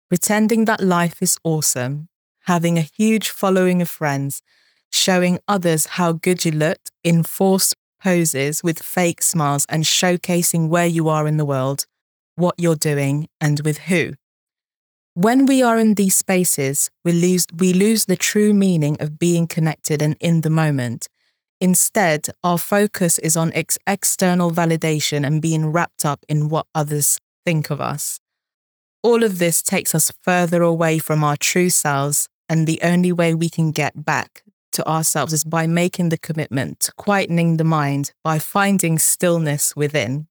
pretending 0.08 0.64
that 0.64 0.80
life 0.80 1.20
is 1.20 1.36
awesome, 1.44 2.08
having 2.46 2.78
a 2.78 2.88
huge 2.96 3.28
following 3.28 3.82
of 3.82 3.90
friends, 3.90 4.40
showing 4.90 5.40
others 5.46 5.84
how 5.98 6.12
good 6.12 6.42
you 6.46 6.52
looked 6.52 6.90
in 7.04 7.22
forced 7.22 7.74
poses 8.02 8.64
with 8.64 8.82
fake 8.82 9.20
smiles 9.20 9.66
and 9.68 9.84
showcasing 9.84 10.70
where 10.70 10.86
you 10.86 11.10
are 11.10 11.28
in 11.28 11.36
the 11.36 11.44
world, 11.44 11.84
what 12.34 12.54
you're 12.56 12.82
doing, 12.92 13.28
and 13.42 13.60
with 13.62 13.76
who. 13.90 14.14
When 15.18 15.46
we 15.46 15.64
are 15.64 15.76
in 15.76 15.94
these 15.94 16.14
spaces, 16.14 16.92
we 17.04 17.10
lose, 17.10 17.44
we 17.58 17.72
lose 17.72 18.04
the 18.04 18.14
true 18.14 18.54
meaning 18.54 18.96
of 19.00 19.18
being 19.18 19.48
connected 19.48 20.00
and 20.00 20.16
in 20.20 20.42
the 20.42 20.48
moment. 20.48 21.08
Instead, 21.60 22.28
our 22.44 22.56
focus 22.56 23.18
is 23.18 23.37
on 23.37 23.52
ex- 23.52 23.78
external 23.84 24.52
validation 24.52 25.26
and 25.26 25.42
being 25.42 25.72
wrapped 25.72 26.04
up 26.04 26.25
in 26.28 26.48
what 26.48 26.66
others 26.72 27.18
think 27.44 27.68
of 27.68 27.80
us. 27.80 28.20
All 29.02 29.25
of 29.25 29.40
this 29.40 29.60
takes 29.60 29.92
us 29.92 30.12
further 30.22 30.62
away 30.62 31.00
from 31.00 31.25
our 31.25 31.37
true 31.37 31.68
selves, 31.68 32.28
and 32.48 32.68
the 32.68 32.78
only 32.84 33.10
way 33.10 33.34
we 33.34 33.50
can 33.50 33.72
get 33.72 34.04
back 34.04 34.44
to 34.70 34.88
ourselves 34.88 35.32
is 35.32 35.42
by 35.42 35.66
making 35.66 36.10
the 36.10 36.18
commitment 36.18 36.90
quietening 36.96 37.58
the 37.58 37.64
mind 37.64 38.12
by 38.22 38.38
finding 38.38 39.00
stillness 39.00 39.75
within. 39.75 40.28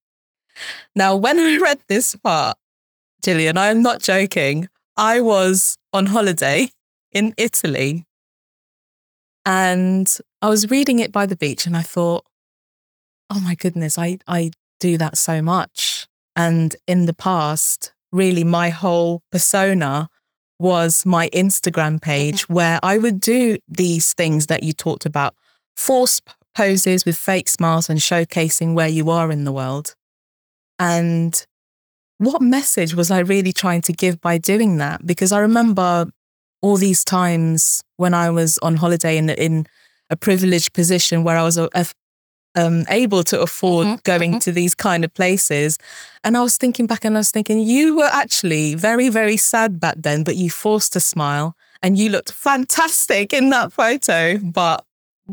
Now, 0.96 1.14
when 1.18 1.38
I 1.38 1.58
read 1.58 1.80
this 1.90 2.16
part, 2.16 2.58
Gillian, 3.22 3.58
I 3.58 3.68
am 3.68 3.82
not 3.82 4.02
joking. 4.02 4.70
I 4.98 5.22
was 5.22 5.78
on 5.94 6.08
holiday 6.08 6.70
in 7.12 7.34
Italy 7.38 8.06
and 9.46 10.12
I 10.42 10.50
was 10.50 10.70
reading 10.70 11.00
it 11.00 11.12
by 11.12 11.26
the 11.26 11.38
beach 11.38 11.66
and 11.66 11.78
I 11.78 11.84
thought, 11.84 12.26
oh 13.30 13.40
my 13.40 13.56
goodness, 13.56 13.98
I, 13.98 14.18
I 14.28 14.52
do 14.80 14.98
that 14.98 15.18
so 15.18 15.42
much. 15.42 16.08
And 16.36 16.76
in 16.88 17.06
the 17.06 17.14
past, 17.14 17.94
really, 18.12 18.44
my 18.44 18.70
whole 18.70 19.22
persona 19.32 20.10
was 20.60 21.06
my 21.06 21.30
Instagram 21.30 22.02
page 22.02 22.44
mm-hmm. 22.44 22.54
where 22.54 22.80
I 22.82 22.98
would 22.98 23.20
do 23.20 23.58
these 23.68 24.14
things 24.14 24.48
that 24.48 24.64
you 24.64 24.74
talked 24.74 25.06
about 25.06 25.36
forced 25.76 26.28
poses 26.56 27.06
with 27.06 27.18
fake 27.18 27.48
smiles 27.48 27.90
and 27.90 28.00
showcasing 28.00 28.74
where 28.74 28.88
you 28.88 29.12
are 29.12 29.32
in 29.32 29.44
the 29.44 29.52
world. 29.52 29.96
And 30.80 31.46
what 32.20 32.42
message 32.42 32.96
was 32.96 33.12
I 33.12 33.20
really 33.20 33.54
trying 33.54 33.82
to 33.84 33.94
give 33.94 34.20
by 34.22 34.38
doing 34.38 34.78
that? 34.78 35.06
Because 35.06 35.32
I 35.32 35.40
remember 35.40 36.08
all 36.62 36.78
these 36.78 37.04
times 37.06 37.84
when 37.98 38.14
I 38.14 38.30
was 38.30 38.58
on 38.62 38.78
holiday 38.78 39.18
in 39.18 39.30
in 39.30 39.68
a 40.10 40.16
privileged 40.16 40.74
position 40.74 41.24
where 41.24 41.38
I 41.38 41.44
was 41.44 41.58
a, 41.58 41.70
a, 41.76 41.86
um, 42.56 42.86
able 42.90 43.24
to 43.26 43.42
afford 43.42 43.88
Mhm, 43.88 44.04
going 44.04 44.32
mhm. 44.36 44.40
to 44.44 44.52
these 44.52 44.74
kind 44.76 45.04
of 45.06 45.14
places. 45.14 45.78
And 46.24 46.38
I 46.38 46.42
was 46.42 46.58
thinking 46.58 46.88
back 46.88 47.06
and 47.06 47.16
I 47.18 47.20
was 47.20 47.30
thinking, 47.32 47.60
you 47.60 47.98
were 47.98 48.10
actually 48.12 48.76
very, 48.76 49.10
very 49.10 49.38
sad 49.38 49.80
back 49.80 49.96
then, 49.98 50.24
but 50.24 50.36
you 50.38 50.50
forced 50.50 50.96
a 50.96 51.00
smile 51.00 51.56
and 51.84 51.98
you 51.98 52.10
looked 52.10 52.32
fantastic 52.32 53.34
in 53.34 53.50
that 53.52 53.74
photo. 53.74 54.38
But 54.40 54.86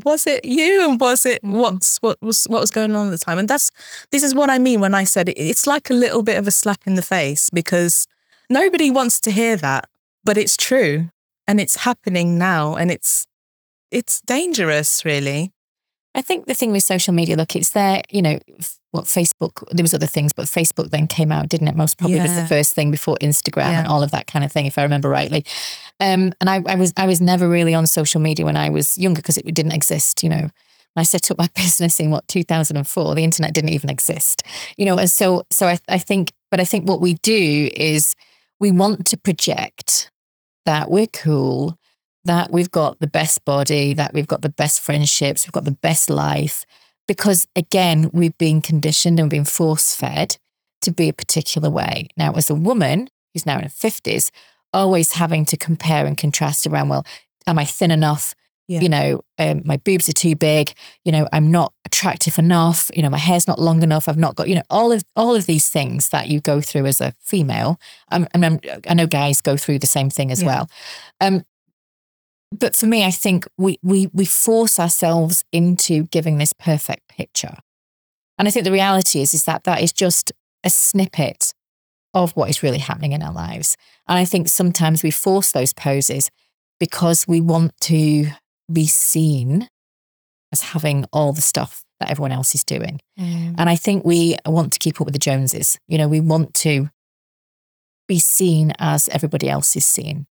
was 0.05 0.27
it 0.27 0.45
you 0.45 0.89
and 0.89 1.01
was 1.01 1.25
it 1.27 1.43
Mhm. 1.43 1.53
what's 1.53 1.99
what 1.99 2.21
was 2.23 2.45
what 2.47 2.61
was 2.61 2.71
going 2.71 2.95
on 2.97 3.07
at 3.09 3.11
the 3.11 3.19
time? 3.19 3.39
And 3.39 3.49
that's 3.49 3.71
this 4.11 4.23
is 4.23 4.35
what 4.35 4.51
I 4.51 4.59
mean 4.59 4.81
when 4.81 4.95
I 4.95 5.05
said 5.05 5.29
it, 5.29 5.39
it's 5.39 5.67
like 5.67 5.91
a 5.91 5.95
little 5.95 6.23
bit 6.23 6.37
of 6.39 6.47
a 6.49 6.51
slap 6.51 6.81
in 6.87 6.95
the 6.95 7.03
face 7.03 7.51
because 7.51 8.07
nobody 8.51 8.91
wants 8.91 9.21
to 9.21 9.31
hear 9.31 9.57
that, 9.57 9.89
but 10.25 10.37
it's 10.39 10.57
true 10.57 11.11
and 11.47 11.61
it's 11.61 11.77
happening 11.77 12.39
now 12.39 12.75
and 12.77 12.91
it's 12.91 13.27
it's 13.93 14.21
dangerous 14.23 15.05
really. 15.07 15.54
I 16.15 16.23
think 16.23 16.47
the 16.47 16.55
thing 16.55 16.71
with 16.71 16.85
social 16.85 17.13
media, 17.13 17.37
look, 17.37 17.57
it's 17.57 17.71
there, 17.71 18.03
you 18.09 18.23
know, 18.23 18.39
what 18.93 19.05
Facebook, 19.05 19.65
there 19.73 19.83
was 19.83 19.95
other 19.95 20.07
things, 20.07 20.33
but 20.33 20.47
Facebook 20.47 20.91
then 20.91 21.09
came 21.09 21.33
out, 21.33 21.49
didn't 21.49 21.67
it? 21.67 21.75
Most 21.75 21.99
probably 21.99 22.21
was 22.21 22.35
the 22.35 22.47
first 22.47 22.75
thing 22.75 22.93
before 22.93 23.17
Instagram 23.21 23.73
and 23.73 23.89
all 23.89 24.03
of 24.03 24.13
that 24.13 24.29
kind 24.29 24.45
of 24.45 24.53
thing, 24.53 24.67
if 24.67 24.79
I 24.79 24.85
remember 24.85 25.09
rightly. 25.09 25.45
Um, 25.99 26.33
and 26.41 26.49
I, 26.49 26.63
I 26.67 26.77
was 26.77 26.93
I 26.97 27.07
was 27.07 27.21
never 27.21 27.49
really 27.49 27.75
on 27.75 27.87
social 27.89 28.21
media 28.21 28.45
when 28.45 28.57
I 28.57 28.69
was 28.71 28.97
younger 28.97 29.21
because 29.21 29.39
it 29.39 29.53
didn't 29.55 29.73
exist, 29.73 30.23
you 30.23 30.29
know. 30.29 30.51
I 30.97 31.03
set 31.03 31.31
up 31.31 31.39
my 31.39 31.49
business 31.57 31.99
in 31.99 32.11
what 32.11 32.29
2004, 32.29 33.15
the 33.15 33.25
internet 33.25 33.53
didn't 33.53 33.71
even 33.71 33.91
exist, 33.91 34.43
you 34.77 34.87
know. 34.87 34.97
And 34.99 35.11
so, 35.11 35.45
so 35.51 35.67
I, 35.67 35.79
I 35.89 35.99
think, 35.99 36.33
but 36.51 36.61
I 36.61 36.65
think 36.65 36.89
what 36.89 37.01
we 37.01 37.15
do 37.15 37.71
is 37.75 38.15
we 38.61 38.71
want 38.71 39.07
to 39.09 39.17
project 39.17 40.11
that 40.67 40.91
we're 40.91 41.09
cool, 41.09 41.77
that 42.25 42.51
we've 42.51 42.71
got 42.71 42.99
the 43.01 43.07
best 43.07 43.45
body, 43.45 43.95
that 43.95 44.13
we've 44.15 44.27
got 44.27 44.43
the 44.43 44.49
best 44.49 44.81
friendships, 44.81 45.47
we've 45.47 45.53
got 45.53 45.65
the 45.65 45.71
best 45.71 46.09
life. 46.11 46.65
Because 47.07 47.47
again, 47.55 48.11
we've 48.13 48.37
been 48.39 48.63
conditioned 48.63 49.19
and 49.21 49.27
we've 49.31 49.39
been 49.39 49.45
force 49.45 49.95
fed 49.95 50.39
to 50.81 50.91
be 50.91 51.09
a 51.09 51.13
particular 51.13 51.69
way. 51.71 52.09
Now, 52.17 52.33
as 52.33 52.49
a 52.51 52.55
woman 52.55 53.09
who's 53.33 53.45
now 53.47 53.57
in 53.57 53.65
her 53.65 53.69
50s, 53.69 54.31
always 54.73 55.13
having 55.13 55.45
to 55.47 55.57
compare 55.57 56.07
and 56.07 56.17
contrast 56.17 56.67
around, 56.67 56.89
well, 56.89 57.05
am 57.47 57.59
I 57.59 57.65
thin 57.65 57.91
enough? 57.91 58.35
Yeah. 58.67 58.81
You 58.81 58.89
know, 58.89 59.21
um, 59.39 59.61
my 59.67 59.77
boobs 59.77 60.09
are 60.09 60.15
too 60.15 60.35
big. 60.35 60.73
You 61.05 61.13
know, 61.13 61.29
I'm 61.35 61.51
not 61.51 61.75
attractive 61.85 62.39
enough. 62.39 62.91
You 62.95 63.03
know, 63.03 63.11
my 63.11 63.19
hair's 63.19 63.47
not 63.47 63.59
long 63.59 63.83
enough. 63.83 64.09
I've 64.09 64.17
not 64.17 64.37
got, 64.37 64.49
you 64.49 64.55
know, 64.55 64.63
all 64.71 64.91
of 64.91 65.03
all 65.15 65.35
of 65.37 65.45
these 65.45 65.69
things 65.69 66.09
that 66.09 66.29
you 66.29 66.41
go 66.41 66.63
through 66.63 66.87
as 66.87 66.99
a 67.03 67.13
female. 67.21 67.79
Um, 68.11 68.27
and 68.33 68.47
I'm, 68.47 68.61
I 68.89 68.95
know 68.95 69.07
guys 69.07 69.43
go 69.43 69.59
through 69.59 69.81
the 69.81 69.87
same 69.87 70.09
thing 70.09 70.31
as 70.33 70.41
Yeah. 70.43 70.47
well. 70.47 70.71
Um, 71.21 71.43
but 72.53 72.77
for 72.77 72.87
me, 72.87 73.05
I 73.05 73.11
think 73.11 73.47
we 73.59 73.79
we 73.83 74.09
we 74.13 74.25
force 74.25 74.79
ourselves 74.79 75.45
into 75.53 76.05
giving 76.05 76.39
this 76.39 76.53
perfect 76.53 77.09
picture, 77.09 77.57
and 78.39 78.49
I 78.49 78.51
think 78.51 78.65
the 78.65 78.73
reality 78.73 79.21
is 79.21 79.35
is 79.35 79.45
that 79.45 79.65
that 79.65 79.83
is 79.83 79.93
just 79.93 80.33
a 80.65 80.71
snippet 80.71 81.53
of 82.15 82.33
what 82.33 82.49
is 82.49 82.63
really 82.63 82.79
happening 82.79 83.13
in 83.13 83.23
our 83.23 83.33
lives. 83.33 83.77
And 84.09 84.19
I 84.19 84.25
think 84.25 84.49
sometimes 84.49 85.03
we 85.03 85.11
force 85.11 85.53
those 85.53 85.73
poses 85.73 86.31
because 86.79 87.27
we 87.27 87.41
want 87.41 87.73
to 87.83 88.29
be 88.73 88.87
seen 88.87 89.69
as 90.53 90.63
having 90.63 91.05
all 91.13 91.33
the 91.33 91.43
stuff 91.43 91.85
that 92.01 92.11
everyone 92.11 92.33
else 92.33 92.55
is 92.55 92.65
doing. 92.65 93.01
Mm. 93.19 93.57
And 93.59 93.69
I 93.69 93.77
think 93.77 94.05
we 94.05 94.37
want 94.47 94.73
to 94.73 94.79
keep 94.79 95.01
up 95.01 95.07
with 95.07 95.15
the 95.15 95.19
Joneses. 95.19 95.79
You 95.89 95.99
know, 95.99 96.09
we 96.09 96.21
want 96.21 96.55
to 96.55 96.91
be 98.07 98.19
seen 98.19 98.73
as 98.79 99.09
everybody 99.09 99.49
else 99.49 99.77
is 99.77 99.87
seen. 99.87 100.27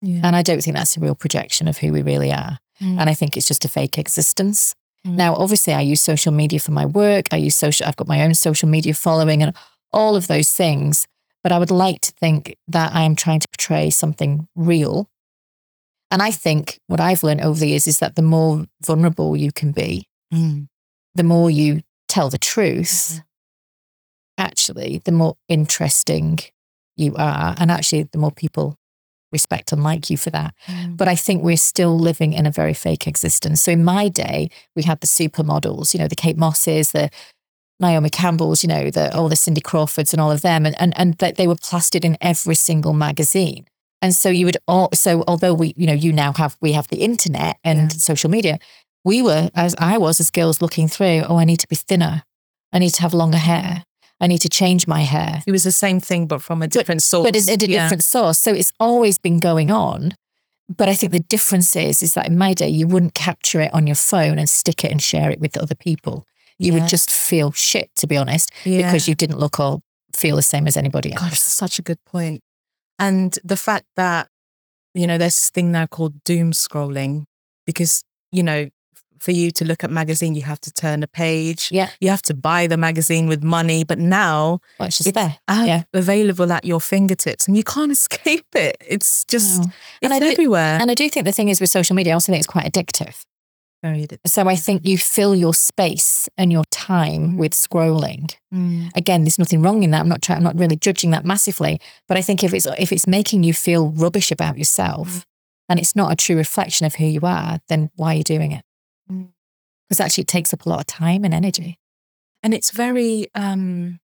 Yeah. 0.00 0.20
And 0.22 0.36
I 0.36 0.42
don't 0.42 0.62
think 0.62 0.76
that's 0.76 0.96
a 0.96 1.00
real 1.00 1.14
projection 1.14 1.68
of 1.68 1.78
who 1.78 1.92
we 1.92 2.02
really 2.02 2.32
are. 2.32 2.58
Mm. 2.80 3.00
And 3.00 3.10
I 3.10 3.14
think 3.14 3.36
it's 3.36 3.48
just 3.48 3.64
a 3.64 3.68
fake 3.68 3.98
existence. 3.98 4.74
Mm. 5.06 5.16
Now, 5.16 5.34
obviously, 5.34 5.74
I 5.74 5.80
use 5.80 6.00
social 6.00 6.32
media 6.32 6.60
for 6.60 6.72
my 6.72 6.86
work. 6.86 7.26
I 7.32 7.36
use 7.36 7.56
social, 7.56 7.86
I've 7.86 7.96
got 7.96 8.08
my 8.08 8.22
own 8.22 8.34
social 8.34 8.68
media 8.68 8.94
following 8.94 9.42
and 9.42 9.54
all 9.92 10.16
of 10.16 10.28
those 10.28 10.50
things. 10.50 11.06
But 11.42 11.52
I 11.52 11.58
would 11.58 11.70
like 11.70 12.00
to 12.02 12.12
think 12.12 12.56
that 12.68 12.94
I 12.94 13.02
am 13.02 13.14
trying 13.16 13.40
to 13.40 13.48
portray 13.48 13.90
something 13.90 14.48
real. 14.54 15.08
And 16.10 16.22
I 16.22 16.30
think 16.30 16.80
what 16.86 17.00
I've 17.00 17.22
learned 17.22 17.42
over 17.42 17.58
the 17.58 17.68
years 17.68 17.86
is 17.86 17.98
that 17.98 18.16
the 18.16 18.22
more 18.22 18.66
vulnerable 18.84 19.36
you 19.36 19.52
can 19.52 19.72
be, 19.72 20.06
Mm. 20.32 20.68
the 21.14 21.22
more 21.22 21.50
you 21.50 21.82
tell 22.06 22.28
the 22.28 22.38
truth, 22.38 23.22
actually, 24.36 25.00
the 25.04 25.12
more 25.12 25.36
interesting 25.48 26.38
you 26.96 27.14
are. 27.16 27.54
And 27.58 27.70
actually, 27.70 28.04
the 28.04 28.18
more 28.18 28.30
people 28.32 28.76
respect 29.32 29.72
and 29.72 29.82
like 29.82 30.10
you 30.10 30.16
for 30.16 30.30
that. 30.30 30.54
Mm. 30.66 30.96
But 30.96 31.08
I 31.08 31.14
think 31.14 31.42
we're 31.42 31.56
still 31.56 31.98
living 31.98 32.32
in 32.32 32.46
a 32.46 32.50
very 32.50 32.74
fake 32.74 33.06
existence. 33.06 33.62
So 33.62 33.72
in 33.72 33.84
my 33.84 34.08
day, 34.08 34.48
we 34.74 34.82
had 34.82 35.00
the 35.00 35.06
supermodels, 35.06 35.92
you 35.94 36.00
know, 36.00 36.08
the 36.08 36.16
Kate 36.16 36.36
Mosses, 36.38 36.92
the 36.92 37.10
Naomi 37.80 38.10
Campbells, 38.10 38.62
you 38.64 38.68
know, 38.68 38.90
the 38.90 39.14
all 39.16 39.28
the 39.28 39.36
Cindy 39.36 39.60
Crawfords 39.60 40.12
and 40.12 40.20
all 40.20 40.30
of 40.32 40.40
them. 40.42 40.66
And 40.66 40.74
and 40.80 40.92
and 40.98 41.14
that 41.18 41.36
they 41.36 41.46
were 41.46 41.56
plastered 41.56 42.04
in 42.04 42.16
every 42.20 42.54
single 42.54 42.92
magazine. 42.92 43.66
And 44.00 44.14
so 44.14 44.28
you 44.30 44.46
would 44.46 44.56
all 44.66 44.88
so 44.94 45.24
although 45.28 45.54
we, 45.54 45.74
you 45.76 45.86
know, 45.86 45.92
you 45.92 46.12
now 46.12 46.32
have 46.34 46.56
we 46.60 46.72
have 46.72 46.88
the 46.88 46.98
internet 46.98 47.58
and 47.64 47.78
Yeah. 47.80 47.88
social 47.88 48.30
media, 48.30 48.58
we 49.04 49.22
were 49.22 49.50
as 49.54 49.74
I 49.78 49.98
was 49.98 50.20
as 50.20 50.30
girls 50.30 50.60
looking 50.60 50.88
through, 50.88 51.24
oh, 51.28 51.36
I 51.38 51.44
need 51.44 51.60
to 51.60 51.68
be 51.68 51.76
thinner. 51.76 52.22
I 52.72 52.78
need 52.78 52.90
to 52.94 53.02
have 53.02 53.14
longer 53.14 53.38
hair. 53.38 53.84
I 54.20 54.26
need 54.26 54.40
to 54.40 54.48
change 54.48 54.86
my 54.86 55.02
hair 55.02 55.42
It 55.46 55.52
was 55.52 55.62
the 55.64 55.72
same 55.72 56.00
thing, 56.00 56.26
but 56.26 56.42
from 56.42 56.62
a 56.62 56.66
different 56.68 57.02
source. 57.02 57.24
but 57.26 57.36
it's 57.36 57.48
at 57.48 57.62
a 57.62 57.68
Yeah. 57.70 57.84
different 57.84 58.04
source. 58.04 58.38
So 58.38 58.52
it's 58.52 58.72
always 58.80 59.18
been 59.18 59.38
going 59.38 59.70
on. 59.70 60.14
But 60.68 60.88
I 60.88 60.94
think 60.94 61.12
the 61.12 61.20
difference 61.20 61.74
is, 61.76 62.02
is 62.02 62.14
that 62.14 62.26
in 62.26 62.36
my 62.36 62.52
day, 62.52 62.68
you 62.68 62.86
wouldn't 62.86 63.14
capture 63.14 63.60
it 63.60 63.72
on 63.72 63.86
your 63.86 63.96
phone 63.96 64.38
and 64.38 64.50
stick 64.50 64.84
it 64.84 64.90
and 64.90 65.00
share 65.00 65.30
it 65.30 65.40
with 65.40 65.56
other 65.56 65.74
people. 65.74 66.26
You 66.58 66.72
Yeah. 66.72 66.80
would 66.80 66.88
just 66.88 67.10
feel 67.10 67.52
shit, 67.52 67.90
to 67.96 68.06
be 68.06 68.16
honest, 68.16 68.50
Yeah. 68.64 68.82
because 68.88 69.08
you 69.08 69.14
didn't 69.14 69.38
look 69.38 69.58
or 69.60 69.80
feel 70.14 70.36
the 70.36 70.42
same 70.42 70.66
as 70.66 70.76
anybody 70.76 71.12
else. 71.12 71.20
Gosh, 71.22 71.30
that's 71.30 71.54
such 71.54 71.78
a 71.78 71.82
good 71.82 72.04
point. 72.04 72.42
And 72.98 73.38
the 73.44 73.56
fact 73.56 73.86
that, 73.96 74.28
you 74.94 75.06
know, 75.06 75.16
there's 75.16 75.36
this 75.36 75.50
thing 75.50 75.70
now 75.72 75.86
called 75.86 76.22
doom 76.24 76.50
scrolling 76.52 77.24
because, 77.64 78.02
you 78.32 78.42
know, 78.42 78.68
for 79.20 79.30
you 79.32 79.50
to 79.52 79.64
look 79.64 79.84
at 79.84 79.90
magazine, 79.90 80.34
you 80.34 80.42
have 80.42 80.60
to 80.60 80.72
turn 80.72 81.02
a 81.02 81.06
page. 81.06 81.70
Yeah. 81.72 81.90
You 82.00 82.10
have 82.10 82.22
to 82.22 82.34
buy 82.34 82.66
the 82.66 82.76
magazine 82.76 83.26
with 83.28 83.42
money. 83.42 83.84
But 83.84 83.98
now 83.98 84.60
Well, 84.78 84.88
it's 84.88 84.98
just 84.98 85.14
there. 85.14 85.38
Yeah. 85.48 85.82
available 85.94 86.50
at 86.52 86.64
your 86.64 86.80
fingertips 86.80 87.46
and 87.48 87.56
you 87.56 87.64
can't 87.64 87.92
escape 87.98 88.46
it. 88.54 88.76
It's 88.86 89.24
just, 89.26 89.60
No. 89.60 89.64
it's 89.66 89.74
And 90.02 90.12
I 90.14 90.18
do- 90.18 90.26
everywhere. 90.26 90.78
And 90.80 90.90
I 90.90 90.94
do 90.94 91.08
think 91.08 91.26
the 91.26 91.32
thing 91.32 91.48
is 91.48 91.60
with 91.60 91.70
social 91.70 91.94
media, 91.96 92.12
I 92.12 92.14
also 92.14 92.32
think 92.32 92.40
it's 92.40 92.46
quite 92.46 92.72
addictive. 92.72 93.24
Very 93.80 94.06
addictive. 94.08 94.26
So 94.26 94.48
I 94.48 94.56
think 94.56 94.84
you 94.84 94.98
fill 94.98 95.36
your 95.36 95.54
space 95.54 96.28
and 96.36 96.50
your 96.50 96.64
time 96.64 97.36
with 97.36 97.52
scrolling. 97.52 98.34
Mm. 98.52 98.90
Again, 98.96 99.22
there's 99.22 99.38
nothing 99.38 99.62
wrong 99.62 99.84
in 99.84 99.92
that. 99.92 100.00
I'm 100.00 100.08
not 100.08 100.20
trying, 100.20 100.38
I'm 100.38 100.42
not 100.44 100.58
really 100.58 100.74
judging 100.76 101.12
that 101.12 101.24
massively. 101.24 101.80
But 102.08 102.16
I 102.16 102.22
think 102.22 102.42
if 102.42 102.52
it's 102.52 102.66
if 102.78 102.90
it's 102.92 103.06
making 103.06 103.44
you 103.44 103.54
feel 103.54 103.90
rubbish 103.90 104.32
about 104.32 104.58
yourself 104.58 105.08
Mm. 105.08 105.24
and 105.68 105.78
it's 105.78 105.94
not 105.94 106.10
a 106.10 106.16
true 106.16 106.34
reflection 106.36 106.86
of 106.86 106.96
who 106.96 107.04
you 107.04 107.20
are, 107.22 107.60
then 107.68 107.90
why 107.94 108.14
are 108.14 108.16
you 108.16 108.24
doing 108.24 108.50
it? 108.50 108.64
Because 109.08 110.00
actually 110.00 110.22
it 110.22 110.28
takes 110.28 110.52
up 110.52 110.66
a 110.66 110.68
lot 110.68 110.80
of 110.80 110.86
time 110.86 111.24
and 111.24 111.32
energy. 111.32 111.78
And 112.42 112.54
it's 112.54 112.70
very, 112.70 113.26
um, 113.34 113.98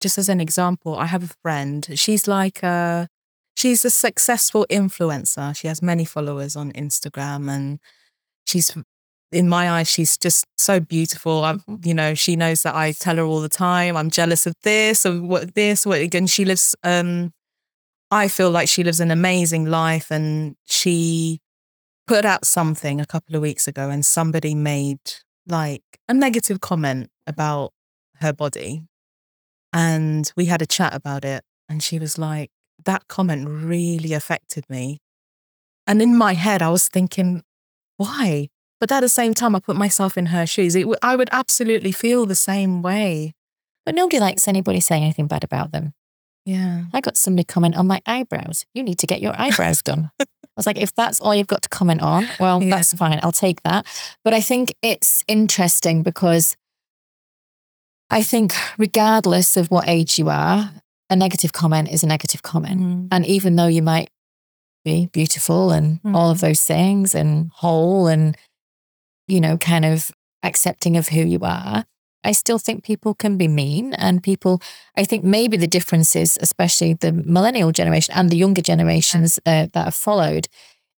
just 0.00 0.18
as 0.18 0.28
an 0.28 0.40
example, 0.40 0.96
I 0.96 1.06
have 1.06 1.24
a 1.24 1.34
friend. 1.42 1.88
She's 1.94 2.28
like 2.28 2.62
a, 2.62 3.08
she's 3.56 3.84
a 3.84 3.90
successful 3.90 4.66
influencer. 4.70 5.56
She 5.56 5.66
has 5.66 5.82
many 5.82 6.04
followers 6.04 6.54
on 6.54 6.70
Instagram, 6.72 7.50
and 7.50 7.80
she's, 8.46 8.76
in 9.32 9.48
my 9.48 9.70
eyes, 9.70 9.90
she's 9.90 10.16
just 10.16 10.44
so 10.58 10.78
beautiful. 10.78 11.42
I, 11.42 11.56
you 11.82 11.94
know, 11.94 12.14
she 12.14 12.36
knows 12.36 12.62
that 12.62 12.74
I 12.74 12.92
tell 12.92 13.16
her 13.16 13.24
all 13.24 13.40
the 13.40 13.48
time, 13.48 13.96
I'm 13.96 14.10
jealous 14.10 14.46
of 14.46 14.54
this 14.62 15.04
or 15.06 15.20
what 15.22 15.54
this, 15.54 15.86
what, 15.86 16.14
and 16.14 16.28
she 16.30 16.44
lives. 16.44 16.76
Um, 16.84 17.32
I 18.10 18.28
feel 18.28 18.50
like 18.50 18.68
she 18.68 18.84
lives 18.84 19.00
an 19.00 19.10
amazing 19.10 19.64
life, 19.64 20.10
and 20.10 20.56
she 20.66 21.40
put 22.06 22.24
out 22.24 22.44
something 22.44 23.00
a 23.00 23.06
couple 23.06 23.36
of 23.36 23.42
weeks 23.42 23.66
ago, 23.66 23.90
and 23.90 24.04
somebody 24.04 24.54
made 24.54 25.00
like 25.46 25.82
a 26.08 26.14
negative 26.14 26.60
comment 26.60 27.10
about 27.26 27.72
her 28.20 28.32
body. 28.32 28.82
And 29.72 30.30
we 30.36 30.46
had 30.46 30.62
a 30.62 30.66
chat 30.66 30.94
about 30.94 31.24
it. 31.24 31.42
And 31.68 31.82
she 31.82 31.98
was 31.98 32.18
like, 32.18 32.50
that 32.84 33.08
comment 33.08 33.48
really 33.48 34.12
affected 34.12 34.64
me. 34.68 34.98
And 35.86 36.00
in 36.00 36.16
my 36.16 36.34
head, 36.34 36.62
I 36.62 36.70
was 36.70 36.88
thinking, 36.88 37.42
why? 37.96 38.48
But 38.80 38.92
at 38.92 39.00
the 39.00 39.08
same 39.08 39.34
time, 39.34 39.54
I 39.54 39.60
put 39.60 39.76
myself 39.76 40.16
in 40.16 40.26
her 40.26 40.46
shoes. 40.46 40.74
W- 40.74 40.94
I 41.02 41.16
would 41.16 41.28
absolutely 41.32 41.92
feel 41.92 42.26
the 42.26 42.34
same 42.34 42.82
way. 42.82 43.34
But 43.84 43.94
nobody 43.94 44.18
likes 44.18 44.48
anybody 44.48 44.80
saying 44.80 45.02
anything 45.02 45.26
bad 45.26 45.44
about 45.44 45.72
them. 45.72 45.92
Yeah. 46.44 46.84
I 46.92 47.00
got 47.00 47.16
somebody 47.16 47.44
comment 47.44 47.76
on 47.76 47.86
my 47.86 48.02
eyebrows. 48.06 48.66
You 48.74 48.82
need 48.82 48.98
to 48.98 49.06
get 49.06 49.20
your 49.20 49.38
eyebrows 49.40 49.82
done. 49.82 50.10
I 50.20 50.26
was 50.56 50.66
like, 50.66 50.78
if 50.78 50.94
that's 50.94 51.20
all 51.20 51.34
you've 51.34 51.48
got 51.48 51.62
to 51.62 51.68
comment 51.68 52.00
on, 52.00 52.28
well, 52.38 52.62
Yeah. 52.62 52.76
that's 52.76 52.92
fine. 52.94 53.18
I'll 53.22 53.32
take 53.32 53.62
that. 53.62 53.86
But 54.22 54.34
I 54.34 54.40
think 54.40 54.74
it's 54.82 55.24
interesting 55.26 56.02
because 56.02 56.56
I 58.10 58.22
think, 58.22 58.54
regardless 58.78 59.56
of 59.56 59.70
what 59.70 59.88
age 59.88 60.18
you 60.18 60.28
are, 60.28 60.70
a 61.10 61.16
negative 61.16 61.52
comment 61.52 61.90
is 61.90 62.04
a 62.04 62.06
negative 62.06 62.42
comment. 62.42 62.80
Mm. 62.80 63.08
And 63.10 63.26
even 63.26 63.56
though 63.56 63.66
you 63.66 63.82
might 63.82 64.10
be 64.84 65.06
beautiful 65.06 65.72
and 65.72 66.00
mm. 66.02 66.14
all 66.14 66.30
of 66.30 66.40
those 66.40 66.62
things 66.62 67.14
and 67.14 67.50
whole 67.54 68.06
and, 68.06 68.36
you 69.26 69.40
know, 69.40 69.56
kind 69.56 69.84
of 69.84 70.12
accepting 70.42 70.96
of 70.96 71.08
who 71.08 71.22
you 71.22 71.40
are. 71.42 71.84
I 72.24 72.32
still 72.32 72.58
think 72.58 72.84
people 72.84 73.14
can 73.14 73.36
be 73.36 73.48
mean 73.48 73.94
and 73.94 74.22
people, 74.22 74.60
I 74.96 75.04
think 75.04 75.24
maybe 75.24 75.56
the 75.56 75.66
difference 75.66 76.16
is, 76.16 76.38
especially 76.40 76.94
the 76.94 77.12
millennial 77.12 77.70
generation 77.70 78.14
and 78.16 78.30
the 78.30 78.36
younger 78.36 78.62
generations 78.62 79.38
uh, 79.46 79.68
that 79.72 79.84
have 79.84 79.94
followed, 79.94 80.48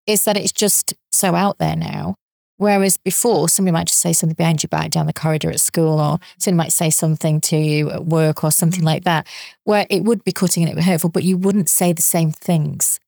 is 0.05 0.23
that 0.25 0.37
it's 0.37 0.51
just 0.51 0.93
so 1.11 1.35
out 1.35 1.57
there 1.57 1.75
now. 1.75 2.15
Whereas 2.57 2.95
before, 2.95 3.49
somebody 3.49 3.73
might 3.73 3.87
just 3.87 3.99
say 3.99 4.13
something 4.13 4.35
behind 4.35 4.63
your 4.63 4.69
back 4.69 4.91
down 4.91 5.07
the 5.07 5.13
corridor 5.13 5.49
at 5.49 5.59
school, 5.59 5.99
or 5.99 6.19
somebody 6.37 6.65
might 6.65 6.71
say 6.71 6.89
something 6.89 7.41
to 7.41 7.57
you 7.57 7.91
at 7.91 8.05
work 8.05 8.45
or 8.45 8.51
something 8.51 8.81
mm. 8.81 8.85
like 8.85 9.03
that, 9.03 9.27
where 9.65 9.85
it 9.89 10.03
would 10.03 10.23
be 10.23 10.31
cutting 10.31 10.63
and 10.63 10.69
it 10.69 10.75
would 10.75 10.81
be 10.81 10.89
hurtful, 10.89 11.09
but 11.09 11.23
you 11.23 11.35
wouldn't 11.35 11.67
say 11.67 11.91
the 11.91 12.01
same 12.01 12.31
things. 12.31 12.99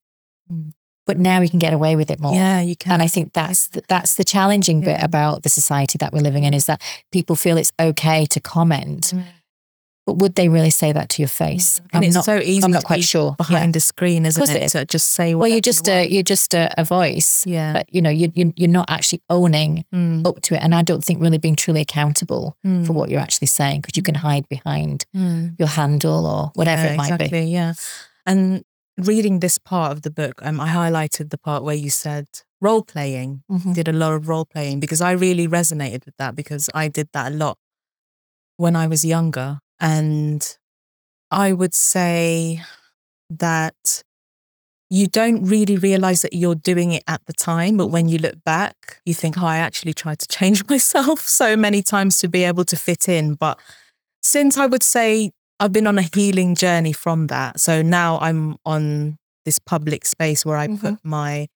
Mm. 0.52 0.74
But 1.08 1.18
now 1.18 1.40
we 1.40 1.50
can 1.50 1.60
get 1.60 1.74
away 1.74 1.96
with 1.96 2.12
it 2.12 2.20
more. 2.20 2.34
Yeah, 2.34 2.62
you 2.62 2.76
can. 2.76 2.94
And 2.94 3.02
I 3.02 3.08
think 3.08 3.34
that's 3.34 3.70
the, 3.70 3.82
that's 3.88 4.16
the 4.16 4.24
challenging 4.24 4.84
yeah. 4.84 4.98
bit 4.98 5.04
about 5.04 5.44
the 5.44 5.50
society 5.50 5.98
that 5.98 6.14
we're 6.14 6.22
living 6.22 6.44
in 6.44 6.54
is 6.54 6.66
that 6.66 6.82
people 7.12 7.36
feel 7.36 7.58
it's 7.58 7.74
okay 7.80 8.26
to 8.26 8.40
comment. 8.40 9.14
Mm 9.16 9.24
but 10.08 10.20
would 10.20 10.36
they 10.36 10.48
really 10.48 10.70
say 10.70 10.94
that 10.94 11.10
to 11.10 11.22
your 11.22 11.28
face? 11.28 11.80
And 11.80 11.90
I'm 11.96 12.04
it's 12.04 12.16
not, 12.16 12.24
so 12.24 12.38
easy. 12.38 12.64
I'm 12.64 12.72
not 12.72 12.86
quite 12.86 13.04
sure. 13.04 13.36
Behind 13.38 13.76
yeah. 13.76 13.78
a 13.78 13.82
screen, 13.82 14.26
isn't 14.26 14.50
it? 14.50 14.70
To 14.70 14.86
just 14.86 15.10
say. 15.10 15.36
Well, 15.36 15.50
you're 15.50 15.60
just 15.60 15.86
you 15.86 15.94
a 15.94 16.08
you're 16.08 16.24
just 16.24 16.54
a, 16.54 16.74
a, 16.80 16.86
voice. 16.86 17.46
Yeah. 17.46 17.74
But 17.74 17.94
you 17.94 18.02
know, 18.02 18.10
you, 18.10 18.32
you 18.34 18.54
you're 18.56 18.70
not 18.70 18.90
actually 18.90 19.22
owning 19.30 19.84
mm. 19.94 20.26
up 20.26 20.42
to 20.44 20.56
it, 20.56 20.62
and 20.64 20.74
I 20.74 20.82
don't 20.82 21.04
think 21.04 21.22
really 21.22 21.38
being 21.38 21.58
truly 21.58 21.82
accountable 21.82 22.56
mm. 22.66 22.88
for 22.88 22.94
what 22.94 23.10
you're 23.10 23.20
actually 23.20 23.48
saying 23.48 23.82
because 23.82 23.98
you 23.98 24.02
can 24.02 24.16
hide 24.16 24.48
behind 24.48 25.06
mm. 25.14 25.60
your 25.60 25.68
handle 25.68 26.26
or 26.26 26.52
whatever 26.56 26.84
yeah, 26.84 26.94
it 26.94 26.98
might 26.98 27.12
exactly, 27.12 27.28
be. 27.28 27.52
Yeah. 27.52 27.74
And 28.26 28.64
reading 28.98 29.40
this 29.40 29.58
part 29.58 29.92
of 29.92 30.02
the 30.02 30.12
book, 30.12 30.42
um, 30.42 30.60
I 30.60 30.70
highlighted 30.70 31.30
the 31.30 31.38
part 31.38 31.64
where 31.64 31.76
you 31.76 31.90
said 31.90 32.28
role 32.62 32.84
playing. 32.84 33.44
Mm-hmm. 33.52 33.74
Did 33.74 33.88
a 33.88 33.94
lot 33.94 34.14
of 34.14 34.28
role 34.28 34.46
playing 34.46 34.80
because 34.80 35.02
I 35.02 35.12
really 35.12 35.48
resonated 35.48 36.06
with 36.06 36.18
that 36.18 36.36
because 36.36 36.70
I 36.74 36.88
did 36.88 37.10
that 37.14 37.32
a 37.32 37.36
lot 37.36 37.58
when 38.58 38.76
I 38.76 38.88
was 38.88 39.06
younger 39.06 39.60
and 39.80 40.58
I 41.30 41.54
would 41.54 41.74
say 41.74 42.62
that 43.30 44.04
you 44.90 45.08
don't 45.08 45.44
really 45.44 45.78
realize 45.78 46.22
that 46.22 46.34
you're 46.34 46.56
doing 46.56 46.94
it 46.94 47.04
at 47.08 47.22
the 47.26 47.34
time, 47.34 47.76
but 47.76 47.88
when 47.88 48.08
you 48.08 48.18
look 48.18 48.44
back, 48.46 49.02
you 49.06 49.14
think, 49.14 49.38
oh, 49.38 49.46
I 49.46 49.58
actually 49.58 49.94
tried 49.94 50.20
to 50.20 50.28
change 50.38 50.68
myself 50.68 51.22
so 51.22 51.56
many 51.56 51.82
times 51.82 52.18
to 52.20 52.28
be 52.28 52.44
able 52.44 52.64
to 52.66 52.76
fit 52.76 53.10
in. 53.10 53.36
But 53.36 53.60
since 54.22 54.58
I 54.58 54.66
would 54.66 54.84
say 54.84 55.32
I've 55.60 55.74
been 55.74 55.88
on 55.88 55.98
a 55.98 56.04
healing 56.04 56.56
journey 56.56 56.94
from 56.94 57.28
that. 57.28 57.60
So 57.60 57.82
now 57.82 58.20
I'm 58.20 58.58
on 58.66 59.18
this 59.46 59.60
public 59.60 60.06
space 60.06 60.46
where 60.46 60.58
I 60.58 60.68
mm-hmm. 60.68 60.88
put 60.88 61.00
my 61.04 61.48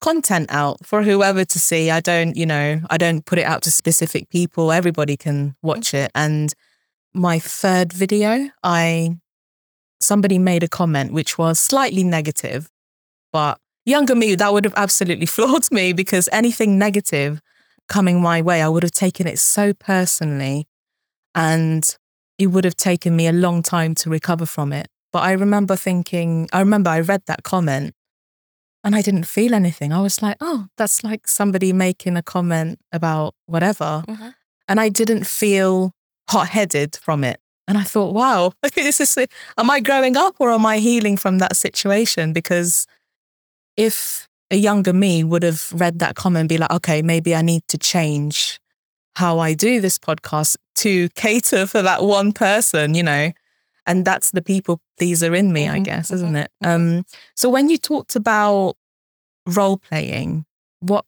content 0.00 0.48
out 0.50 0.84
for 0.84 1.02
whoever 1.02 1.44
to 1.44 1.58
see. 1.58 1.90
I 1.90 2.00
don't, 2.00 2.36
you 2.36 2.44
know, 2.44 2.80
I 2.90 2.98
don't 2.98 3.24
put 3.24 3.38
it 3.38 3.44
out 3.44 3.62
to 3.62 3.70
specific 3.70 4.28
people. 4.28 4.72
Everybody 4.72 5.16
can 5.16 5.56
watch 5.62 5.88
mm-hmm. 5.88 6.04
it. 6.04 6.10
And 6.14 6.52
my 7.14 7.38
third 7.38 7.92
video, 7.92 8.50
I 8.62 9.16
somebody 10.00 10.38
made 10.38 10.62
a 10.62 10.68
comment 10.68 11.12
which 11.12 11.38
was 11.38 11.58
slightly 11.58 12.04
negative, 12.04 12.70
but 13.32 13.58
younger 13.86 14.14
me, 14.14 14.34
that 14.34 14.52
would 14.52 14.64
have 14.64 14.74
absolutely 14.76 15.26
floored 15.36 15.70
me 15.70 15.92
because 15.92 16.28
anything 16.32 16.78
negative 16.78 17.40
coming 17.88 18.20
my 18.20 18.42
way, 18.42 18.60
I 18.60 18.68
would 18.68 18.82
have 18.82 18.92
taken 18.92 19.26
it 19.26 19.38
so 19.38 19.72
personally 19.72 20.66
and 21.34 21.96
it 22.38 22.48
would 22.48 22.64
have 22.64 22.76
taken 22.76 23.16
me 23.16 23.26
a 23.26 23.32
long 23.32 23.62
time 23.62 23.94
to 23.96 24.10
recover 24.10 24.46
from 24.46 24.72
it. 24.72 24.88
But 25.12 25.22
I 25.22 25.32
remember 25.32 25.76
thinking, 25.76 26.48
I 26.52 26.60
remember 26.60 26.90
I 26.90 27.00
read 27.00 27.22
that 27.26 27.42
comment 27.42 27.94
and 28.84 28.94
I 28.94 29.02
didn't 29.02 29.24
feel 29.24 29.54
anything. 29.54 29.92
I 29.92 30.00
was 30.00 30.22
like, 30.22 30.36
oh, 30.40 30.66
that's 30.76 31.02
like 31.02 31.26
somebody 31.26 31.72
making 31.72 32.16
a 32.16 32.22
comment 32.22 32.78
about 32.92 33.34
whatever. 33.46 34.04
Mm-hmm. 34.06 34.28
And 34.68 34.80
I 34.80 34.88
didn't 34.88 35.26
feel 35.26 35.92
hot 36.28 36.48
headed 36.48 36.96
from 36.96 37.24
it. 37.24 37.40
And 37.68 37.78
I 37.78 37.82
thought, 37.82 38.14
wow, 38.14 38.52
is 38.76 38.98
this 38.98 39.18
am 39.56 39.70
I 39.70 39.80
growing 39.80 40.16
up 40.16 40.36
or 40.38 40.50
am 40.50 40.66
I 40.66 40.78
healing 40.78 41.16
from 41.16 41.38
that 41.38 41.56
situation? 41.56 42.32
Because 42.32 42.86
if 43.76 44.28
a 44.50 44.56
younger 44.56 44.92
me 44.92 45.24
would 45.24 45.42
have 45.42 45.72
read 45.74 45.98
that 45.98 46.14
comment 46.14 46.40
and 46.42 46.48
be 46.48 46.58
like, 46.58 46.70
okay, 46.70 47.02
maybe 47.02 47.34
I 47.34 47.42
need 47.42 47.62
to 47.68 47.78
change 47.78 48.60
how 49.16 49.38
I 49.38 49.54
do 49.54 49.80
this 49.80 49.98
podcast 49.98 50.56
to 50.76 51.08
cater 51.10 51.66
for 51.66 51.80
that 51.80 52.02
one 52.02 52.32
person, 52.32 52.94
you 52.94 53.02
know, 53.02 53.32
and 53.86 54.04
that's 54.04 54.32
the 54.32 54.42
people 54.42 54.80
pleaser 54.98 55.34
in 55.34 55.54
me, 55.54 55.68
I 55.68 55.76
mm-hmm. 55.76 55.84
guess, 55.84 56.10
isn't 56.10 56.28
mm-hmm. 56.28 56.36
it? 56.36 56.50
Mm-hmm. 56.62 56.98
Um, 56.98 57.04
so 57.34 57.48
when 57.48 57.70
you 57.70 57.78
talked 57.78 58.14
about 58.14 58.76
role 59.46 59.78
playing, 59.78 60.44
what 60.80 61.06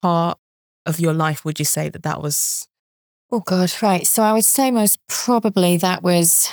part 0.00 0.38
of 0.86 0.98
your 0.98 1.12
life 1.12 1.44
would 1.44 1.58
you 1.58 1.66
say 1.66 1.90
that 1.90 2.02
that 2.02 2.22
was 2.22 2.66
Oh, 3.30 3.40
God, 3.40 3.72
right. 3.82 4.06
So 4.06 4.22
I 4.22 4.32
would 4.32 4.44
say 4.44 4.70
most 4.70 4.98
probably 5.08 5.76
that 5.78 6.02
was 6.02 6.48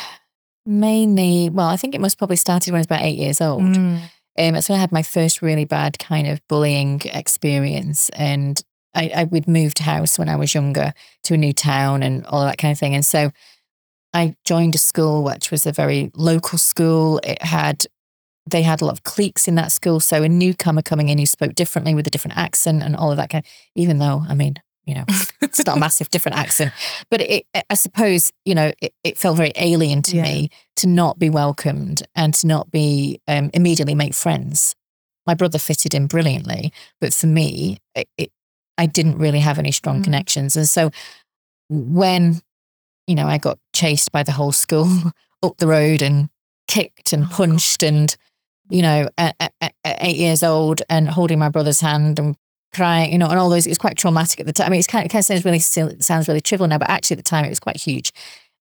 mainly, 0.66 1.50
well, 1.50 1.68
I 1.68 1.78
think 1.78 1.96
it 1.96 2.02
must 2.02 2.18
probably 2.18 2.38
started 2.38 2.72
when 2.72 2.80
I 2.80 2.82
was 2.82 2.86
about 2.88 3.04
eight 3.04 3.18
years 3.18 3.40
old. 3.40 3.62
Mm. 3.62 4.02
Um, 4.40 4.54
that's 4.54 4.68
when 4.68 4.78
I 4.78 4.82
had 4.82 4.92
my 4.92 5.04
first 5.04 5.42
really 5.42 5.66
bad 5.66 6.00
kind 6.00 6.28
of 6.28 6.46
bullying 6.48 7.02
experience. 7.06 8.10
And 8.10 8.62
I, 8.94 9.12
I 9.16 9.24
would 9.26 9.48
moved 9.48 9.80
house 9.80 10.20
when 10.20 10.30
I 10.30 10.36
was 10.36 10.54
younger 10.54 10.94
to 11.24 11.34
a 11.34 11.38
new 11.38 11.54
town 11.54 12.04
and 12.04 12.26
all 12.26 12.44
that 12.44 12.58
kind 12.58 12.72
of 12.72 12.80
thing. 12.80 12.94
And 12.94 13.06
so 13.06 13.32
I 14.14 14.36
joined 14.44 14.76
a 14.76 14.80
school 14.80 15.24
which 15.24 15.52
was 15.52 15.66
a 15.66 15.72
very 15.72 16.12
local 16.16 16.58
school. 16.58 17.20
It 17.24 17.42
had 17.42 17.86
they 18.50 18.64
had 18.64 18.82
a 18.82 18.86
lot 18.86 18.94
of 18.94 19.04
cliques 19.04 19.48
in 19.48 19.56
that 19.56 19.72
school. 19.72 20.00
So 20.00 20.24
a 20.24 20.30
newcomer 20.30 20.82
coming 20.82 21.10
in 21.10 21.18
who 21.18 21.26
spoke 21.26 21.56
differently 21.56 21.94
with 21.94 22.08
a 22.08 22.10
different 22.10 22.38
accent 22.38 22.84
and 22.84 22.96
all 22.96 23.12
of 23.12 23.18
that 23.18 23.30
kind 23.30 23.46
of, 23.46 23.52
even 23.76 24.00
though, 24.00 24.24
I 24.28 24.34
mean, 24.34 24.56
you 24.86 24.96
know, 24.96 25.06
it's 25.42 25.64
not 25.66 25.78
a 25.78 25.80
massive 25.80 26.10
different 26.10 26.38
accent, 26.38 26.74
but 27.10 27.22
it, 27.22 27.46
I 27.70 27.76
suppose, 27.76 28.32
you 28.46 28.56
know, 28.56 28.72
it, 28.82 28.94
it 29.04 29.18
felt 29.18 29.38
very 29.38 29.52
alien 29.56 30.02
to 30.04 30.18
yeah. 30.18 30.24
me 30.24 30.50
to 30.78 30.88
not 30.88 31.20
be 31.20 31.30
welcomed 31.30 32.04
and 32.16 32.34
to 32.36 32.48
not 32.48 32.72
be 32.72 33.22
um, 33.28 33.52
immediately 33.54 33.96
make 33.96 34.16
friends. 34.16 34.76
My 35.28 35.36
brother 35.36 35.60
fitted 35.60 35.94
in 35.94 36.08
brilliantly, 36.08 36.74
but 37.00 37.14
for 37.14 37.28
me, 37.28 37.78
it, 37.94 38.10
it, 38.18 38.32
I 38.78 38.86
didn't 38.86 39.18
really 39.18 39.40
have 39.40 39.60
any 39.60 39.72
strong 39.72 40.02
mm. 40.02 40.04
connections. 40.04 40.56
And 40.56 40.68
so 40.68 40.92
when, 41.70 42.42
you 43.08 43.16
know, 43.16 43.28
I 43.28 43.38
got 43.38 43.60
chased 43.74 44.12
by 44.12 44.24
the 44.24 44.32
whole 44.32 44.52
school 44.52 44.88
up 45.44 45.58
the 45.58 45.68
road 45.68 46.02
and 46.02 46.30
kicked 46.68 47.14
and 47.14 47.26
oh, 47.26 47.30
punched 47.32 47.84
and, 47.84 48.16
you 48.70 48.82
know, 48.82 49.10
at, 49.18 49.36
at, 49.40 49.54
at, 49.62 49.74
eight 49.86 50.18
years 50.18 50.44
old 50.44 50.82
and 50.90 51.10
holding 51.10 51.40
my 51.40 51.50
brother's 51.50 51.82
hand 51.82 52.20
and 52.20 52.36
crying, 52.74 53.12
you 53.12 53.18
know, 53.18 53.28
and 53.28 53.40
all 53.40 53.50
those. 53.50 53.66
It 53.66 53.72
was 53.72 53.78
quite 53.78 53.98
traumatic 53.98 54.40
at 54.40 54.46
the 54.46 54.54
time. 54.54 54.68
I 54.68 54.70
mean, 54.70 54.80
it's 54.80 54.88
kind 54.88 55.04
of, 55.04 55.08
it 55.08 55.12
kind 55.12 55.22
of 55.22 55.26
sounds 55.26 55.46
really 55.46 55.60
sounds 55.60 56.28
really 56.28 56.42
trivial 56.42 56.68
now, 56.68 56.78
but 56.78 56.90
actually 56.90 57.16
at 57.16 57.24
the 57.24 57.30
time 57.30 57.46
it 57.46 57.50
was 57.50 57.60
quite 57.60 57.78
huge. 57.78 58.12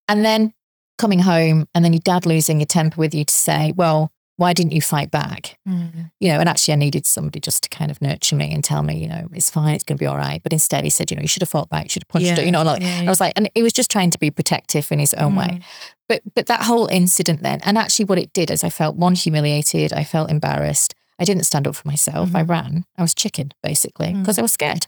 And 0.07 0.25
then 0.25 0.53
coming 0.97 1.19
home, 1.19 1.67
and 1.73 1.83
then 1.83 1.93
your 1.93 2.01
dad 2.01 2.25
losing 2.25 2.59
your 2.59 2.67
temper 2.67 2.99
with 2.99 3.15
you 3.15 3.25
to 3.25 3.33
say, 3.33 3.73
"Well, 3.75 4.11
why 4.41 4.53
didn't 4.53 4.73
you 4.73 4.81
fight 4.81 5.11
back?" 5.11 5.57
Mm. 5.67 6.11
You 6.19 6.29
know, 6.29 6.39
and 6.39 6.49
actually 6.49 6.73
I 6.73 6.77
needed 6.77 7.05
somebody 7.05 7.39
just 7.39 7.63
to 7.63 7.69
kind 7.69 7.91
of 7.91 8.01
nurture 8.01 8.35
me 8.35 8.53
and 8.53 8.63
tell 8.63 8.83
me, 8.83 8.97
you 8.97 9.07
know, 9.07 9.27
it's 9.31 9.49
fine, 9.49 9.75
it's 9.75 9.83
going 9.83 9.97
to 9.97 10.01
be 10.01 10.07
all 10.07 10.17
right. 10.17 10.41
But 10.43 10.53
instead, 10.53 10.83
he 10.83 10.89
said, 10.89 11.11
you 11.11 11.17
know, 11.17 11.21
you 11.21 11.27
should 11.27 11.43
have 11.43 11.49
fought 11.49 11.69
back, 11.69 11.85
you 11.85 11.89
should 11.89 12.03
have 12.03 12.09
punched 12.09 12.27
yeah. 12.27 12.39
it. 12.39 12.45
You 12.45 12.51
know, 12.51 12.63
like, 12.63 12.81
yeah. 12.81 13.03
I 13.05 13.09
was 13.09 13.21
like, 13.21 13.33
and 13.35 13.49
it 13.55 13.63
was 13.63 13.73
just 13.73 13.91
trying 13.91 14.09
to 14.11 14.19
be 14.19 14.31
protective 14.31 14.91
in 14.91 14.99
his 14.99 15.13
own 15.13 15.33
mm. 15.33 15.39
way. 15.39 15.61
But 16.09 16.21
but 16.35 16.47
that 16.47 16.63
whole 16.63 16.87
incident 16.87 17.41
then, 17.43 17.59
and 17.63 17.77
actually 17.77 18.05
what 18.05 18.19
it 18.19 18.33
did 18.33 18.51
is 18.51 18.63
I 18.63 18.69
felt 18.69 18.95
one 18.95 19.15
humiliated, 19.15 19.93
I 19.93 20.03
felt 20.03 20.29
embarrassed. 20.29 20.95
I 21.19 21.23
didn't 21.23 21.43
stand 21.43 21.67
up 21.67 21.75
for 21.75 21.87
myself. 21.87 22.29
Mm-hmm. 22.29 22.37
I 22.37 22.41
ran. 22.41 22.85
I 22.97 23.03
was 23.03 23.13
chicken, 23.13 23.53
basically, 23.61 24.13
because 24.13 24.37
mm. 24.37 24.39
I 24.39 24.41
was 24.41 24.53
scared. 24.53 24.87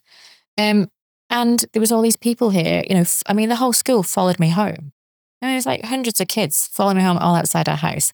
Um, 0.57 0.89
and 1.29 1.65
there 1.73 1.79
was 1.79 1.91
all 1.91 2.01
these 2.01 2.17
people 2.17 2.49
here, 2.49 2.83
you 2.89 2.95
know, 2.95 3.01
f- 3.01 3.23
I 3.27 3.33
mean, 3.33 3.49
the 3.49 3.55
whole 3.57 3.73
school 3.73 4.03
followed 4.03 4.39
me 4.39 4.49
home. 4.49 4.93
And 5.41 5.49
there 5.49 5.55
was 5.55 5.65
like 5.65 5.85
hundreds 5.85 6.19
of 6.21 6.27
kids 6.27 6.69
following 6.71 6.97
me 6.97 7.03
home 7.03 7.17
all 7.17 7.35
outside 7.35 7.69
our 7.69 7.77
house. 7.77 8.13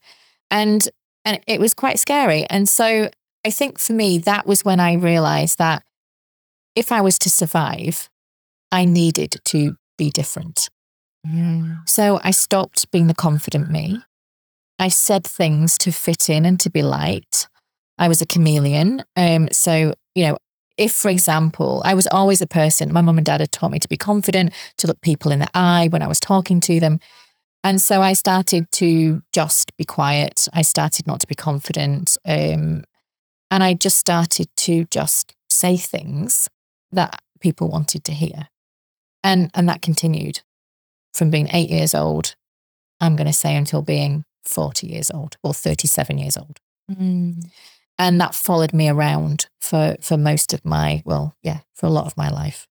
And 0.51 0.89
and 1.29 1.39
it 1.45 1.59
was 1.59 1.75
quite 1.75 1.99
scary. 1.99 2.45
And 2.49 2.67
so 2.67 3.09
I 3.45 3.51
think 3.51 3.77
for 3.77 3.93
me, 3.93 4.17
that 4.17 4.47
was 4.47 4.65
when 4.65 4.79
I 4.79 4.93
realized 4.93 5.59
that 5.59 5.83
if 6.75 6.91
I 6.91 7.01
was 7.01 7.19
to 7.19 7.29
survive, 7.29 8.09
I 8.71 8.85
needed 8.85 9.35
to 9.45 9.75
be 9.95 10.09
different. 10.09 10.69
Mm. 11.27 11.87
So 11.87 12.19
I 12.23 12.31
stopped 12.31 12.89
being 12.91 13.07
the 13.07 13.13
confident 13.13 13.69
me. 13.69 14.01
I 14.79 14.87
said 14.87 15.23
things 15.23 15.77
to 15.79 15.91
fit 15.91 16.29
in 16.29 16.45
and 16.45 16.59
to 16.61 16.71
be 16.71 16.81
liked. 16.81 17.47
I 17.99 18.07
was 18.07 18.21
a 18.21 18.25
chameleon. 18.25 19.03
Um, 19.15 19.49
so, 19.51 19.93
you 20.15 20.25
know, 20.25 20.37
if, 20.77 20.93
for 20.93 21.09
example, 21.09 21.83
I 21.85 21.93
was 21.93 22.07
always 22.07 22.41
a 22.41 22.47
person, 22.47 22.91
my 22.91 23.01
mum 23.01 23.17
and 23.17 23.25
dad 23.25 23.41
had 23.41 23.51
taught 23.51 23.71
me 23.71 23.79
to 23.79 23.89
be 23.89 23.97
confident, 23.97 24.53
to 24.77 24.87
look 24.87 25.01
people 25.01 25.31
in 25.31 25.39
the 25.39 25.49
eye 25.53 25.89
when 25.91 26.01
I 26.01 26.07
was 26.07 26.19
talking 26.19 26.59
to 26.61 26.79
them. 26.79 26.99
And 27.63 27.81
so 27.81 28.01
I 28.01 28.13
started 28.13 28.71
to 28.73 29.21
just 29.33 29.75
be 29.77 29.83
quiet. 29.83 30.47
I 30.53 30.61
started 30.61 31.05
not 31.05 31.19
to 31.21 31.27
be 31.27 31.35
confident. 31.35 32.17
Um, 32.25 32.83
and 33.51 33.63
I 33.63 33.73
just 33.73 33.97
started 33.97 34.47
to 34.57 34.85
just 34.85 35.35
say 35.49 35.75
things 35.75 36.47
that 36.91 37.21
people 37.39 37.69
wanted 37.69 38.03
to 38.05 38.13
hear. 38.13 38.47
And, 39.23 39.51
and 39.53 39.67
that 39.67 39.81
continued 39.81 40.41
from 41.13 41.29
being 41.29 41.49
eight 41.51 41.69
years 41.69 41.93
old, 41.93 42.35
I'm 43.01 43.15
going 43.15 43.27
to 43.27 43.33
say 43.33 43.55
until 43.55 43.81
being 43.81 44.23
40 44.45 44.87
years 44.87 45.11
old 45.11 45.37
or 45.43 45.53
37 45.53 46.17
years 46.17 46.37
old. 46.37 46.59
Mm. 46.89 47.45
And 47.97 48.21
that 48.21 48.33
followed 48.33 48.73
me 48.73 48.87
around 48.87 49.47
for, 49.59 49.97
for 50.01 50.15
most 50.17 50.53
of 50.53 50.63
my, 50.63 51.03
well, 51.05 51.35
yeah, 51.43 51.59
for 51.75 51.87
a 51.87 51.91
lot 51.91 52.05
of 52.05 52.15
my 52.15 52.29
life. 52.29 52.67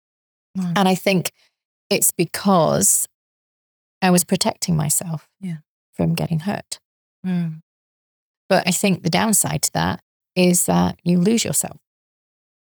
Nice. 0.55 0.72
And 0.77 0.88
I 0.88 0.94
think 0.94 1.33
it's 1.90 2.11
because 2.11 3.07
I 4.03 4.11
was 4.11 4.25
protecting 4.25 4.77
myself 4.77 5.29
Yeah. 5.41 5.59
from 5.93 6.15
getting 6.15 6.41
hurt. 6.41 6.79
Mm. 7.27 7.61
But 8.49 8.67
I 8.67 8.71
think 8.71 9.03
the 9.03 9.11
downside 9.11 9.63
to 9.63 9.73
that 9.73 10.01
is 10.35 10.67
that 10.67 10.99
you 11.03 11.19
lose 11.19 11.45
yourself 11.45 11.79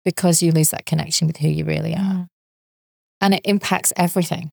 because 0.05 0.43
you 0.43 0.51
lose 0.53 0.71
that 0.71 0.85
connection 0.87 1.27
with 1.27 1.39
who 1.39 1.49
you 1.49 1.65
really 1.65 1.95
are. 1.95 1.99
Mm. 1.99 2.29
And 3.21 3.35
it 3.35 3.43
impacts 3.45 3.93
everything. 3.97 4.51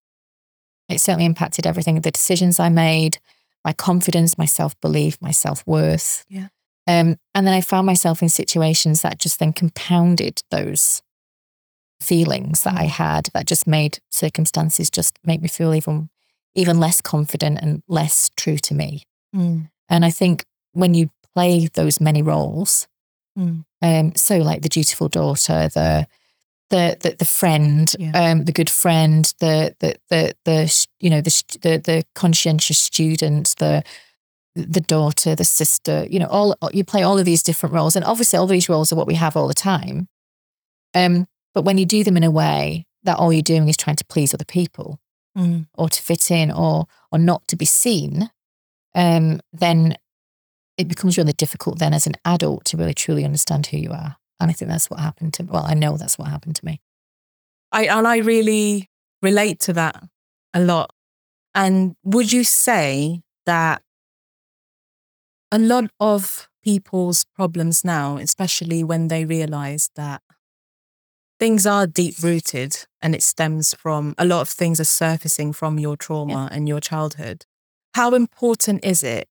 It 0.87 1.01
certainly 1.01 1.25
impacted 1.25 1.65
everything 1.65 1.99
the 2.01 2.11
decisions 2.11 2.59
I 2.59 2.69
made, 2.69 3.19
my 3.65 3.73
confidence, 3.73 4.37
my 4.37 4.45
self 4.45 4.79
belief, 4.79 5.17
my 5.21 5.31
self 5.31 5.65
worth. 5.65 6.23
Yeah. 6.29 6.47
Um, 6.87 7.17
and 7.35 7.45
then 7.45 7.53
I 7.53 7.61
found 7.61 7.85
myself 7.85 8.21
in 8.21 8.29
situations 8.29 9.01
that 9.01 9.19
just 9.19 9.39
then 9.39 9.53
compounded 9.53 10.41
those 10.49 11.01
feelings 12.01 12.63
that 12.63 12.75
I 12.75 12.85
Mm. 12.85 12.89
had 12.91 13.29
that 13.33 13.45
just 13.45 13.67
made 13.67 13.99
circumstances 14.09 14.89
just 14.89 15.19
make 15.23 15.41
me 15.41 15.47
feel 15.47 15.73
even 15.75 16.09
even 16.55 16.79
less 16.79 17.01
confident 17.01 17.59
and 17.61 17.81
less 17.87 18.31
true 18.35 18.57
to 18.57 18.73
me. 18.73 19.03
Mm. 19.35 19.69
And 19.89 20.05
I 20.05 20.09
think 20.11 20.45
when 20.73 20.93
you 20.93 21.09
play 21.35 21.67
those 21.73 21.99
many 22.01 22.21
roles, 22.21 22.87
Mm. 23.37 23.63
um, 23.81 24.15
so 24.15 24.37
like 24.39 24.63
the 24.63 24.69
dutiful 24.69 25.07
daughter, 25.07 25.69
the 25.73 26.07
the 26.69 26.97
the, 26.99 27.15
the 27.19 27.25
friend, 27.25 27.95
Yeah. 27.97 28.11
um, 28.31 28.45
the 28.45 28.51
good 28.51 28.69
friend, 28.69 29.31
the 29.39 29.75
the 29.79 29.95
the 30.09 30.33
the 30.45 30.87
you 30.99 31.09
know 31.09 31.21
the 31.21 31.43
the 31.61 31.77
the 31.77 32.03
conscientious 32.15 32.77
student, 32.79 33.55
the 33.59 33.83
the 34.55 34.81
daughter, 34.81 35.35
the 35.35 35.45
sister, 35.45 36.05
you 36.09 36.19
know, 36.19 36.27
all 36.27 36.55
you 36.73 36.83
play 36.83 37.03
all 37.03 37.17
of 37.19 37.25
these 37.25 37.43
different 37.43 37.73
roles, 37.73 37.95
and 37.95 38.03
obviously 38.03 38.37
all 38.37 38.47
these 38.47 38.67
roles 38.67 38.91
are 38.91 38.95
what 38.95 39.07
we 39.07 39.15
have 39.15 39.37
all 39.37 39.47
the 39.47 39.53
time. 39.53 40.07
Um, 40.93 41.27
but 41.53 41.63
when 41.63 41.77
you 41.77 41.85
do 41.85 42.03
them 42.03 42.17
in 42.17 42.23
a 42.23 42.31
way 42.31 42.85
that 43.03 43.17
all 43.17 43.31
you're 43.31 43.41
doing 43.41 43.69
is 43.69 43.77
trying 43.77 43.95
to 43.97 44.05
please 44.05 44.33
other 44.33 44.45
people, 44.45 44.99
Mm. 45.37 45.67
or 45.75 45.89
to 45.89 46.01
fit 46.01 46.31
in 46.31 46.51
or 46.51 46.87
or 47.11 47.19
not 47.19 47.47
to 47.47 47.55
be 47.55 47.65
seen, 47.65 48.29
um, 48.95 49.39
then 49.53 49.95
it 50.77 50.87
becomes 50.87 51.17
really 51.17 51.33
difficult 51.33 51.79
then 51.79 51.93
as 51.93 52.07
an 52.07 52.15
adult 52.25 52.65
to 52.65 52.77
really 52.77 52.93
truly 52.93 53.25
understand 53.25 53.67
who 53.67 53.77
you 53.77 53.91
are. 53.91 54.17
And 54.39 54.49
I 54.49 54.53
think 54.53 54.71
that's 54.71 54.89
what 54.89 54.99
happened 54.99 55.33
to 55.35 55.43
well, 55.43 55.65
I 55.65 55.73
know 55.73 55.97
that's 55.97 56.17
what 56.17 56.29
happened 56.29 56.55
to 56.55 56.65
me. 56.65 56.81
I 57.71 57.85
and 57.85 58.07
I 58.07 58.17
really 58.17 58.89
relate 59.21 59.59
to 59.61 59.73
that 59.73 60.03
a 60.53 60.61
lot. 60.61 60.91
And 61.53 61.95
would 62.03 62.31
you 62.31 62.43
say 62.43 63.21
that 63.45 63.81
a 65.51 65.59
lot 65.59 65.89
of 65.99 66.47
people's 66.63 67.25
problems 67.35 67.83
now, 67.83 68.17
especially 68.17 68.83
when 68.83 69.07
they 69.07 69.25
realize 69.25 69.89
that 69.95 70.21
things 71.39 71.65
are 71.65 71.87
deep 71.87 72.15
rooted 72.21 72.85
and 73.01 73.15
it 73.15 73.23
stems 73.23 73.73
from 73.73 74.13
a 74.17 74.25
lot 74.25 74.41
of 74.41 74.49
things 74.49 74.79
are 74.79 74.85
surfacing 74.85 75.53
from 75.53 75.79
your 75.79 75.95
trauma 75.95 76.49
and 76.51 76.67
your 76.67 76.79
childhood. 76.81 77.45
How 77.95 78.13
important 78.13 78.83
is 78.83 79.03
it 79.03 79.27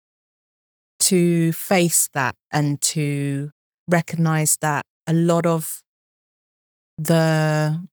to 1.01 1.53
face 1.53 2.09
that 2.15 2.35
and 2.51 2.81
to 2.81 3.51
recognize 3.89 4.57
that 4.61 4.85
a 5.07 5.13
lot 5.13 5.47
of 5.47 5.83
the 6.97 7.87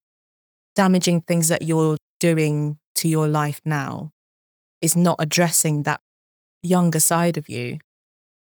damaging 0.76 1.22
things 1.22 1.50
that 1.50 1.62
you're 1.62 1.98
doing 2.20 2.78
to 2.96 3.08
your 3.08 3.28
life 3.28 3.62
now 3.66 4.12
is 4.82 4.96
not 4.96 5.18
addressing 5.20 5.84
that 5.84 6.02
younger 6.64 7.00
side 7.00 7.38
of 7.38 7.48
you 7.48 7.78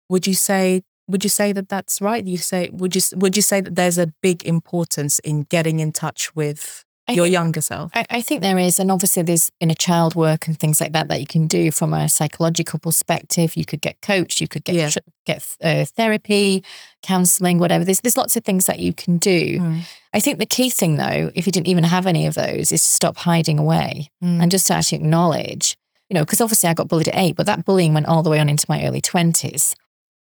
would 0.09 0.27
you 0.27 0.35
say 0.35 0.83
would 1.11 1.25
you 1.25 1.31
say 1.31 1.53
that 1.53 1.69
that's 1.69 2.01
right 2.01 2.27
you 2.27 2.39
say 2.39 2.69
would 2.73 2.95
you 2.97 3.03
would 3.17 3.35
you 3.37 3.43
say 3.43 3.61
that 3.61 3.75
there's 3.77 3.99
a 3.99 4.09
big 4.23 4.45
importance 4.45 5.19
in 5.21 5.43
getting 5.45 5.81
in 5.81 5.93
touch 5.93 6.35
with 6.35 6.85
I 7.09 7.13
your 7.15 7.25
think- 7.25 7.33
younger 7.33 7.61
self 7.61 7.91
I, 7.95 8.05
I 8.09 8.21
think 8.23 8.41
there 8.41 8.59
is, 8.59 8.79
and 8.79 8.89
obviously 8.91 9.23
there's 9.25 9.51
inner 9.59 9.75
child 9.75 10.15
work 10.15 10.47
and 10.47 10.57
things 10.57 10.81
like 10.81 10.93
that 10.93 11.09
that 11.09 11.19
you 11.21 11.27
can 11.27 11.49
do 11.49 11.73
from 11.73 11.93
a 11.93 12.09
psychological 12.09 12.79
perspective. 12.79 13.57
You 13.57 13.65
could 13.65 13.81
get 13.81 13.97
coached, 14.01 14.41
you 14.41 14.47
could 14.47 14.63
get 14.65 14.75
Yeah. 14.77 14.91
get 15.27 15.57
uh, 15.61 15.85
therapy, 15.97 16.63
counselling, 17.03 17.59
whatever. 17.59 17.85
There's 17.85 18.01
there's 18.03 18.17
lots 18.17 18.37
of 18.37 18.45
things 18.45 18.67
that 18.67 18.79
you 18.79 18.93
can 18.93 19.19
do. 19.19 19.59
Mm. 19.59 19.81
I 20.13 20.21
think 20.21 20.39
the 20.39 20.47
key 20.47 20.71
thing 20.71 20.97
though, 20.97 21.33
if 21.35 21.47
you 21.47 21.53
didn't 21.53 21.67
even 21.69 21.85
have 21.85 22.07
any 22.07 22.27
of 22.27 22.35
those, 22.35 22.71
is 22.71 22.83
to 22.83 22.89
stop 22.89 23.17
hiding 23.17 23.59
away. 23.59 24.11
Mm. 24.23 24.43
and 24.43 24.51
just 24.51 24.67
to 24.69 24.75
actually 24.75 24.99
acknowledge, 24.99 25.77
you 26.11 26.15
know, 26.15 26.23
because 26.25 26.41
obviously 26.41 26.69
I 26.71 26.75
got 26.75 26.87
bullied 26.89 27.09
at 27.09 27.17
eight, 27.17 27.35
but 27.35 27.47
that 27.47 27.65
bullying 27.65 27.93
went 27.95 28.07
all 28.07 28.23
the 28.23 28.31
way 28.31 28.39
on 28.39 28.49
into 28.49 28.67
my 28.69 28.85
early 28.87 29.01
20s, 29.01 29.75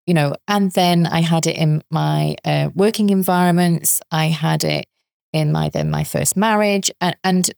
you 0.07 0.13
know, 0.13 0.33
and 0.47 0.71
then 0.71 1.05
I 1.05 1.21
had 1.21 1.45
it 1.45 1.57
in 1.57 1.83
my 1.91 2.35
uh, 2.45 2.69
working 2.73 3.09
environments. 3.11 4.01
I 4.11 4.27
had 4.27 4.63
it 4.63 4.85
in 5.33 5.51
my 5.51 5.69
then 5.69 5.91
my 5.91 6.03
first 6.03 6.35
marriage. 6.37 6.89
And, 7.01 7.15
and 7.23 7.49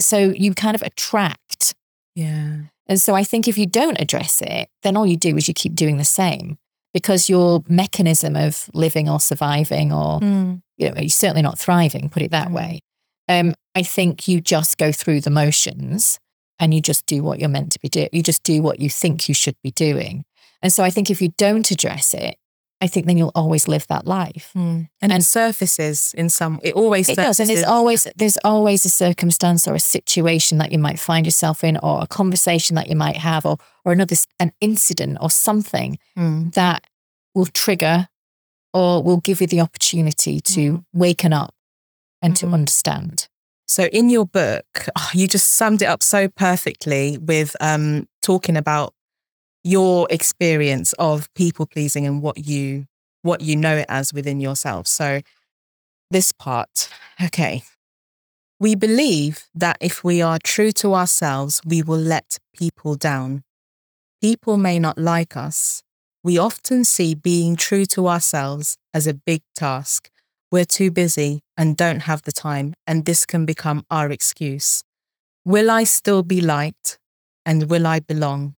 so 0.00 0.18
you 0.30 0.54
kind 0.54 0.74
of 0.74 0.82
attract. 0.82 1.74
yeah 2.14 2.56
And 2.86 3.00
so 3.00 3.14
I 3.16 3.24
think 3.24 3.48
if 3.48 3.58
you 3.58 3.66
don't 3.66 4.00
address 4.00 4.40
it, 4.40 4.68
then 4.82 4.96
all 4.96 5.06
you 5.06 5.16
do 5.16 5.36
is 5.36 5.48
you 5.48 5.54
keep 5.54 5.74
doing 5.74 5.98
the 5.98 6.04
same 6.04 6.56
because 6.94 7.28
your 7.28 7.62
mechanism 7.68 8.36
of 8.36 8.70
living 8.72 9.08
or 9.08 9.20
surviving 9.20 9.92
or 9.92 10.20
Mm. 10.20 10.62
you 10.78 10.90
know, 10.90 11.00
you're 11.00 11.08
certainly 11.24 11.42
not 11.42 11.58
thriving, 11.58 12.08
put 12.08 12.22
it 12.22 12.30
that 12.30 12.48
Mm. 12.48 12.52
way. 12.54 12.78
Um, 13.28 13.54
I 13.74 13.82
think 13.82 14.28
you 14.28 14.40
just 14.40 14.78
go 14.78 14.92
through 14.92 15.20
the 15.22 15.30
motions 15.30 16.18
and 16.60 16.72
you 16.72 16.80
just 16.80 17.04
do 17.06 17.22
what 17.22 17.38
you're 17.40 17.48
meant 17.56 17.72
to 17.72 17.80
be 17.80 17.88
doing. 17.88 18.08
You 18.12 18.22
just 18.22 18.42
do 18.44 18.62
what 18.62 18.78
you 18.80 18.88
think 18.88 19.28
you 19.28 19.34
should 19.34 19.56
be 19.62 19.72
doing. 19.72 20.24
And 20.62 20.72
so 20.72 20.82
I 20.84 20.90
think 20.90 21.10
if 21.10 21.20
you 21.22 21.32
don't 21.36 21.70
address 21.70 22.14
it, 22.14 22.36
I 22.80 22.86
think 22.88 23.06
then 23.06 23.16
you'll 23.16 23.32
always 23.34 23.68
live 23.68 23.86
that 23.88 24.06
life. 24.06 24.50
Mm. 24.54 24.88
and, 25.00 25.12
it 25.12 25.24
surfaces 25.24 26.14
in 26.16 26.28
some 26.28 26.60
it 26.62 26.74
always 26.74 27.08
It 27.08 27.16
does, 27.16 27.40
and 27.40 27.48
there's 27.48 27.64
always 27.64 28.06
there's 28.16 28.36
always 28.44 28.84
a 28.84 28.90
circumstance 28.90 29.66
or 29.66 29.74
a 29.74 29.80
situation 29.80 30.58
that 30.58 30.72
you 30.72 30.78
might 30.78 30.98
find 30.98 31.24
yourself 31.26 31.64
in, 31.64 31.78
or 31.78 32.02
a 32.02 32.06
conversation 32.06 32.76
that 32.76 32.88
you 32.88 32.96
might 32.96 33.16
have, 33.16 33.46
or 33.46 33.56
or 33.84 33.92
another 33.92 34.16
an 34.38 34.52
incident 34.60 35.18
or 35.20 35.30
something 35.30 35.98
Mm. 36.18 36.52
that 36.54 36.84
will 37.34 37.46
trigger 37.46 38.08
or 38.74 39.02
will 39.02 39.20
give 39.20 39.40
you 39.40 39.46
the 39.46 39.60
opportunity 39.60 40.40
to 40.40 40.60
Mhm. 40.72 40.84
waken 40.92 41.32
up 41.32 41.54
and 42.22 42.36
to 42.36 42.46
Mhm. 42.46 42.54
understand. 42.54 43.28
So 43.66 43.84
in 43.84 44.10
your 44.10 44.26
book, 44.26 44.88
you 45.14 45.26
just 45.28 45.48
summed 45.54 45.80
it 45.82 45.86
up 45.86 46.02
so 46.02 46.28
perfectly 46.28 47.16
with 47.18 47.56
um, 47.60 48.06
talking 48.22 48.56
about 48.56 48.92
your 49.66 50.06
experience 50.10 50.92
of 50.94 51.32
people 51.34 51.66
pleasing 51.66 52.06
and 52.06 52.22
what 52.22 52.46
you 52.46 52.86
what 53.22 53.40
you 53.40 53.56
know 53.56 53.76
it 53.76 53.86
as 53.88 54.12
within 54.14 54.40
yourself. 54.40 54.86
So 54.86 55.20
this 56.10 56.30
part, 56.30 56.88
okay. 57.24 57.62
We 58.60 58.76
believe 58.76 59.48
that 59.54 59.76
if 59.80 60.04
we 60.04 60.22
are 60.22 60.38
true 60.38 60.70
to 60.72 60.94
ourselves, 60.94 61.60
we 61.66 61.82
will 61.82 61.98
let 61.98 62.38
people 62.56 62.94
down. 62.94 63.42
People 64.22 64.56
may 64.56 64.78
not 64.78 64.96
like 64.96 65.36
us. 65.36 65.82
We 66.22 66.38
often 66.38 66.84
see 66.84 67.14
being 67.14 67.56
true 67.56 67.84
to 67.86 68.08
ourselves 68.08 68.78
as 68.94 69.06
a 69.06 69.14
big 69.14 69.42
task 69.54 70.10
we're 70.50 70.64
too 70.64 70.90
busy 70.90 71.42
and 71.56 71.76
don't 71.76 72.00
have 72.00 72.22
the 72.22 72.32
time, 72.32 72.74
and 72.86 73.04
this 73.04 73.26
can 73.26 73.44
become 73.44 73.84
our 73.90 74.10
excuse. 74.10 74.84
Will 75.44 75.70
I 75.70 75.84
still 75.84 76.22
be 76.22 76.40
liked? 76.40 76.98
And 77.44 77.68
will 77.68 77.86
I 77.86 78.00
belong? 78.00 78.54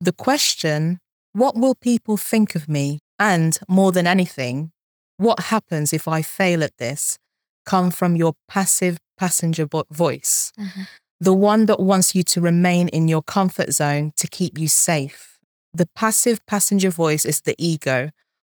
The 0.00 0.12
question, 0.12 1.00
what 1.32 1.56
will 1.56 1.74
people 1.74 2.16
think 2.16 2.54
of 2.54 2.68
me? 2.68 3.00
And 3.18 3.58
more 3.68 3.90
than 3.90 4.06
anything, 4.06 4.70
what 5.16 5.40
happens 5.44 5.92
if 5.92 6.06
I 6.06 6.22
fail 6.22 6.62
at 6.62 6.76
this? 6.78 7.18
Come 7.66 7.90
from 7.90 8.14
your 8.14 8.34
passive 8.46 8.98
passenger 9.18 9.66
vo- 9.66 9.84
voice, 9.90 10.52
mm-hmm. 10.58 10.82
the 11.20 11.34
one 11.34 11.66
that 11.66 11.80
wants 11.80 12.14
you 12.14 12.22
to 12.22 12.40
remain 12.40 12.88
in 12.88 13.08
your 13.08 13.22
comfort 13.22 13.72
zone 13.72 14.12
to 14.16 14.28
keep 14.28 14.56
you 14.56 14.68
safe. 14.68 15.38
The 15.74 15.88
passive 15.94 16.44
passenger 16.46 16.90
voice 16.90 17.24
is 17.24 17.40
the 17.40 17.56
ego, 17.58 18.10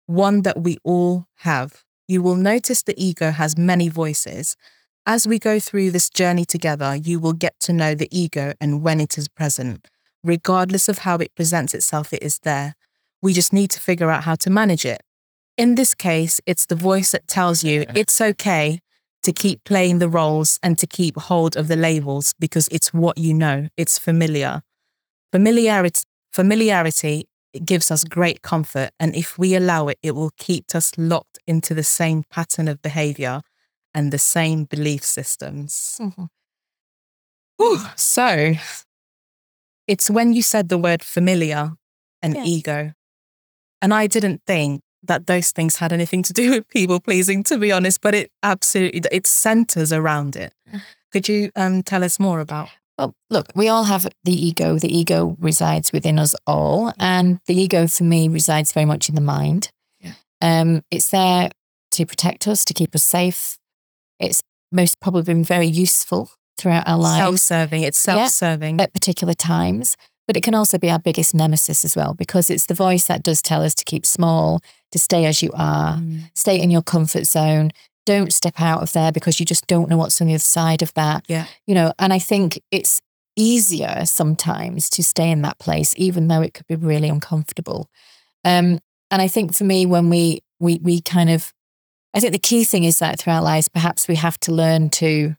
one 0.07 0.43
that 0.43 0.63
we 0.63 0.79
all 0.85 1.27
have. 1.39 1.83
You 2.09 2.23
will 2.23 2.37
notice 2.37 2.83
the 2.83 2.95
ego 2.97 3.33
has 3.33 3.59
many 3.59 3.89
voices. 3.89 4.57
As 5.05 5.27
we 5.27 5.39
go 5.39 5.59
through 5.59 5.91
this 5.91 6.09
journey 6.09 6.45
together, 6.45 6.95
you 6.95 7.19
will 7.19 7.33
get 7.33 7.59
to 7.61 7.73
know 7.73 7.95
the 7.95 8.09
ego 8.11 8.55
and 8.61 8.83
when 8.83 9.01
it 9.01 9.19
is 9.19 9.29
present. 9.29 9.89
Regardless 10.25 10.89
of 10.89 10.99
how 10.99 11.17
it 11.17 11.35
presents 11.35 11.75
itself, 11.75 12.13
it 12.13 12.23
is 12.23 12.39
there. 12.41 12.75
We 13.21 13.33
just 13.33 13.53
need 13.53 13.71
to 13.71 13.81
figure 13.81 14.11
out 14.11 14.25
how 14.25 14.35
to 14.37 14.51
manage 14.51 14.85
it. 14.85 15.03
In 15.57 15.75
this 15.75 15.95
case, 15.95 16.41
it's 16.47 16.67
the 16.67 16.75
voice 16.75 17.13
that 17.13 17.29
tells 17.29 17.63
you 17.63 17.85
it's 17.95 18.21
okay 18.21 18.81
to 19.23 19.33
keep 19.33 19.63
playing 19.65 19.99
the 19.99 20.09
roles 20.09 20.59
and 20.63 20.79
to 20.79 20.87
keep 20.87 21.17
hold 21.17 21.57
of 21.57 21.69
the 21.69 21.77
labels 21.77 22.35
because 22.39 22.69
it's 22.69 22.93
what 22.93 23.19
you 23.19 23.35
know, 23.35 23.69
it's 23.77 23.99
familiar. 23.99 24.63
Familiarity, 25.31 26.03
familiarity 26.33 27.27
it 27.53 27.67
gives 27.67 27.91
us 27.91 28.05
great 28.05 28.43
comfort, 28.43 28.91
and 28.99 29.15
if 29.15 29.39
we 29.39 29.55
allow 29.55 29.89
it, 29.89 29.99
it 30.03 30.13
will 30.13 30.31
keep 30.39 30.75
us 30.75 30.93
locked 30.97 31.39
into 31.47 31.75
the 31.75 31.83
same 31.83 32.25
pattern 32.31 32.67
of 32.67 32.81
behavior 32.81 33.43
and 33.93 34.11
the 34.11 34.19
same 34.19 34.65
belief 34.65 35.05
systems. 35.05 35.99
Mm-hmm. 36.01 36.25
Whew. 37.59 37.79
So 37.97 38.55
it's 39.87 40.11
when 40.11 40.33
you 40.33 40.43
said 40.43 40.69
the 40.69 40.79
word 40.79 41.03
familiar 41.03 41.73
and 42.23 42.37
ego. 42.37 42.93
And 43.81 43.93
I 43.93 44.07
didn't 44.07 44.43
think 44.47 44.83
that 45.03 45.27
those 45.27 45.51
things 45.51 45.77
had 45.77 45.93
anything 45.93 46.23
to 46.23 46.33
do 46.33 46.51
with 46.53 46.69
people 46.69 47.01
pleasing, 47.01 47.43
to 47.45 47.59
be 47.59 47.73
honest, 47.73 48.01
but 48.01 48.15
it 48.15 48.31
absolutely 48.43 49.03
it 49.11 49.27
centers 49.27 49.93
around 49.93 50.37
it. 50.37 50.55
Could 51.13 51.29
you 51.29 51.51
um, 51.57 51.83
tell 51.83 52.05
us 52.05 52.19
more 52.19 52.41
about? 52.41 52.71
Well, 52.99 53.15
look, 53.31 53.47
we 53.55 53.69
all 53.69 53.85
have 53.85 54.07
the 54.25 54.33
ego. 54.33 54.79
The 54.79 54.97
ego 54.97 55.37
resides 55.41 55.93
within 55.93 56.19
us 56.19 56.35
all, 56.47 56.93
and 56.99 57.41
the 57.47 57.61
ego 57.61 57.87
for 57.87 58.05
me 58.05 58.29
resides 58.29 58.73
very 58.73 58.87
much 58.87 59.09
in 59.09 59.15
the 59.15 59.21
mind. 59.21 59.71
Yeah. 60.01 60.13
Um, 60.41 60.83
it's 60.91 61.09
there 61.11 61.51
to 61.93 62.07
protect 62.07 62.47
us, 62.47 62.65
to 62.65 62.75
keep 62.75 62.95
us 62.95 63.03
safe. 63.03 63.59
It's 64.21 64.43
most 64.71 65.01
probably 65.01 65.23
been 65.23 65.45
very 65.45 65.67
useful 65.67 66.31
throughout 66.63 66.89
our 66.89 66.99
lives. 66.99 67.43
Self-serving. 67.43 67.83
It's 67.83 67.99
self-serving 67.99 68.81
at 68.81 68.93
particular 68.93 69.35
times. 69.35 69.97
But 70.29 70.37
it 70.37 70.43
can 70.45 70.55
also 70.55 70.79
be 70.79 70.89
our 70.89 71.01
biggest 71.01 71.35
nemesis 71.35 71.85
as 71.85 71.97
well, 71.97 72.15
because 72.15 72.49
it's 72.49 72.67
the 72.67 72.75
voice 72.75 73.07
that 73.07 73.25
does 73.25 73.43
tell 73.43 73.61
us 73.63 73.75
to 73.75 73.85
keep 73.85 74.07
small, 74.07 74.61
to 74.93 74.99
stay 74.99 75.27
as 75.27 75.43
you 75.43 75.51
are, 75.53 75.97
Mm. 75.97 76.31
stay 76.35 76.61
in 76.61 76.71
your 76.71 76.83
comfort 76.83 77.27
zone. 77.27 77.73
Don't 78.07 78.33
step 78.33 78.61
out 78.61 78.83
of 78.83 78.93
there 78.93 79.11
because 79.11 79.41
you 79.41 79.47
just 79.47 79.67
don't 79.67 79.89
know 79.89 79.97
what's 79.97 80.21
on 80.21 80.29
the 80.29 80.35
other 80.35 80.39
side 80.39 80.81
of 80.81 80.95
that. 80.95 81.25
Yeah. 81.29 81.47
You 81.67 81.75
know, 81.75 81.93
and 81.99 82.13
I 82.13 82.21
think 82.21 82.61
it's 82.71 83.01
easier 83.35 84.05
sometimes 84.05 84.89
to 84.91 85.03
stay 85.03 85.29
in 85.31 85.43
that 85.43 85.59
place, 85.59 85.93
even 85.97 86.29
though 86.29 86.41
it 86.43 86.55
could 86.55 86.67
be 86.69 86.77
really 86.77 87.09
uncomfortable. 87.09 87.89
Um, 88.45 88.79
and 89.11 89.21
I 89.23 89.29
think 89.29 89.55
for 89.55 89.65
me, 89.65 89.87
when 89.87 90.09
we 90.09 90.41
we 90.61 90.79
we 90.83 91.01
kind 91.01 91.31
of 91.31 91.53
I 92.15 92.21
think 92.21 92.33
the 92.33 92.39
key 92.39 92.65
thing 92.65 92.85
is 92.85 92.99
that 92.99 93.19
throughout 93.19 93.43
lives, 93.43 93.69
perhaps 93.69 94.07
we 94.07 94.17
have 94.17 94.39
to 94.41 94.53
learn 94.53 94.91
to 94.91 95.35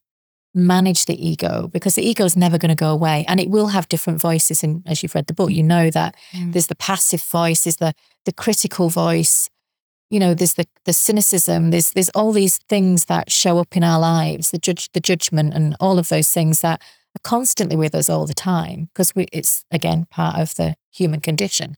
manage 0.54 1.06
the 1.06 1.28
ego 1.30 1.68
because 1.74 1.96
the 1.96 2.08
ego 2.08 2.24
is 2.26 2.38
never 2.38 2.58
going 2.58 2.70
to 2.70 2.76
go 2.76 2.92
away 2.92 3.26
and 3.28 3.40
it 3.40 3.50
will 3.50 3.68
have 3.68 3.88
different 3.90 4.22
voices. 4.22 4.64
And 4.64 4.84
as 4.86 5.02
you've 5.02 5.16
read 5.16 5.28
the 5.28 5.34
book, 5.34 5.52
you 5.52 5.64
know 5.64 5.90
that 5.90 6.16
Mm. 6.32 6.54
there's 6.54 6.68
the 6.68 6.76
passive 6.76 7.22
voice, 7.24 7.64
there's 7.64 7.78
the 7.78 7.94
the 8.26 8.34
critical 8.34 8.90
voice, 8.90 9.50
you 10.10 10.20
know, 10.20 10.34
there's 10.36 10.54
the 10.54 10.68
the 10.86 10.94
cynicism, 10.94 11.72
there's 11.72 11.92
there's 11.92 12.10
all 12.10 12.32
these 12.32 12.58
things 12.70 13.06
that 13.06 13.32
show 13.32 13.58
up 13.60 13.76
in 13.76 13.84
our 13.84 14.00
lives, 14.00 14.52
the 14.52 14.60
judge 14.60 14.90
the 14.94 15.00
judgment 15.00 15.54
and 15.54 15.76
all 15.80 15.98
of 15.98 16.10
those 16.10 16.30
things 16.30 16.62
that 16.62 16.80
are 17.16 17.30
constantly 17.30 17.76
with 17.76 17.96
us 17.96 18.10
all 18.10 18.26
the 18.28 18.34
time 18.34 18.90
because 18.94 19.16
we 19.16 19.26
it's 19.32 19.66
again 19.72 20.06
part 20.12 20.38
of 20.40 20.54
the 20.56 20.76
human 20.92 21.20
condition. 21.22 21.76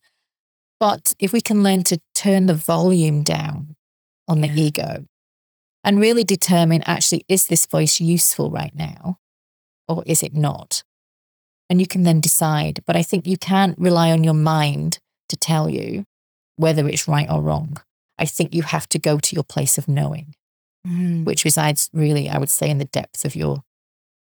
But 0.79 1.13
if 1.19 1.31
we 1.31 1.39
can 1.41 1.63
learn 1.63 1.83
to 1.85 1.99
turn 2.13 2.47
the 2.47 2.53
volume 2.53 3.23
down 3.23 3.75
on 4.27 4.41
the 4.41 4.47
Yeah. 4.49 4.63
ego 4.65 5.05
and 5.85 5.99
really 5.99 6.23
determine 6.23 6.81
actually, 6.85 7.23
is 7.29 7.45
this 7.45 7.65
voice 7.67 8.01
useful 8.01 8.49
right 8.49 8.73
now 8.75 9.19
or 9.87 10.03
is 10.05 10.23
it 10.23 10.33
not? 10.33 10.83
And 11.69 11.79
you 11.79 11.87
can 11.87 12.03
then 12.03 12.19
decide. 12.19 12.81
But 12.85 12.95
I 12.95 13.03
think 13.03 13.25
you 13.25 13.37
can't 13.37 13.77
rely 13.77 14.11
on 14.11 14.23
your 14.23 14.33
mind 14.33 14.99
to 15.29 15.37
tell 15.37 15.69
you 15.69 16.03
whether 16.57 16.87
it's 16.87 17.07
right 17.07 17.29
or 17.29 17.41
wrong. 17.41 17.77
I 18.17 18.25
think 18.25 18.53
you 18.53 18.63
have 18.63 18.87
to 18.89 18.99
go 18.99 19.19
to 19.19 19.35
your 19.35 19.43
place 19.43 19.77
of 19.77 19.87
knowing, 19.87 20.33
Mm. 20.87 21.23
which 21.25 21.43
resides 21.43 21.89
really, 21.93 22.29
I 22.29 22.37
would 22.37 22.51
say, 22.51 22.69
in 22.69 22.77
the 22.77 22.85
depth 22.85 23.25
of 23.25 23.35
your, 23.35 23.63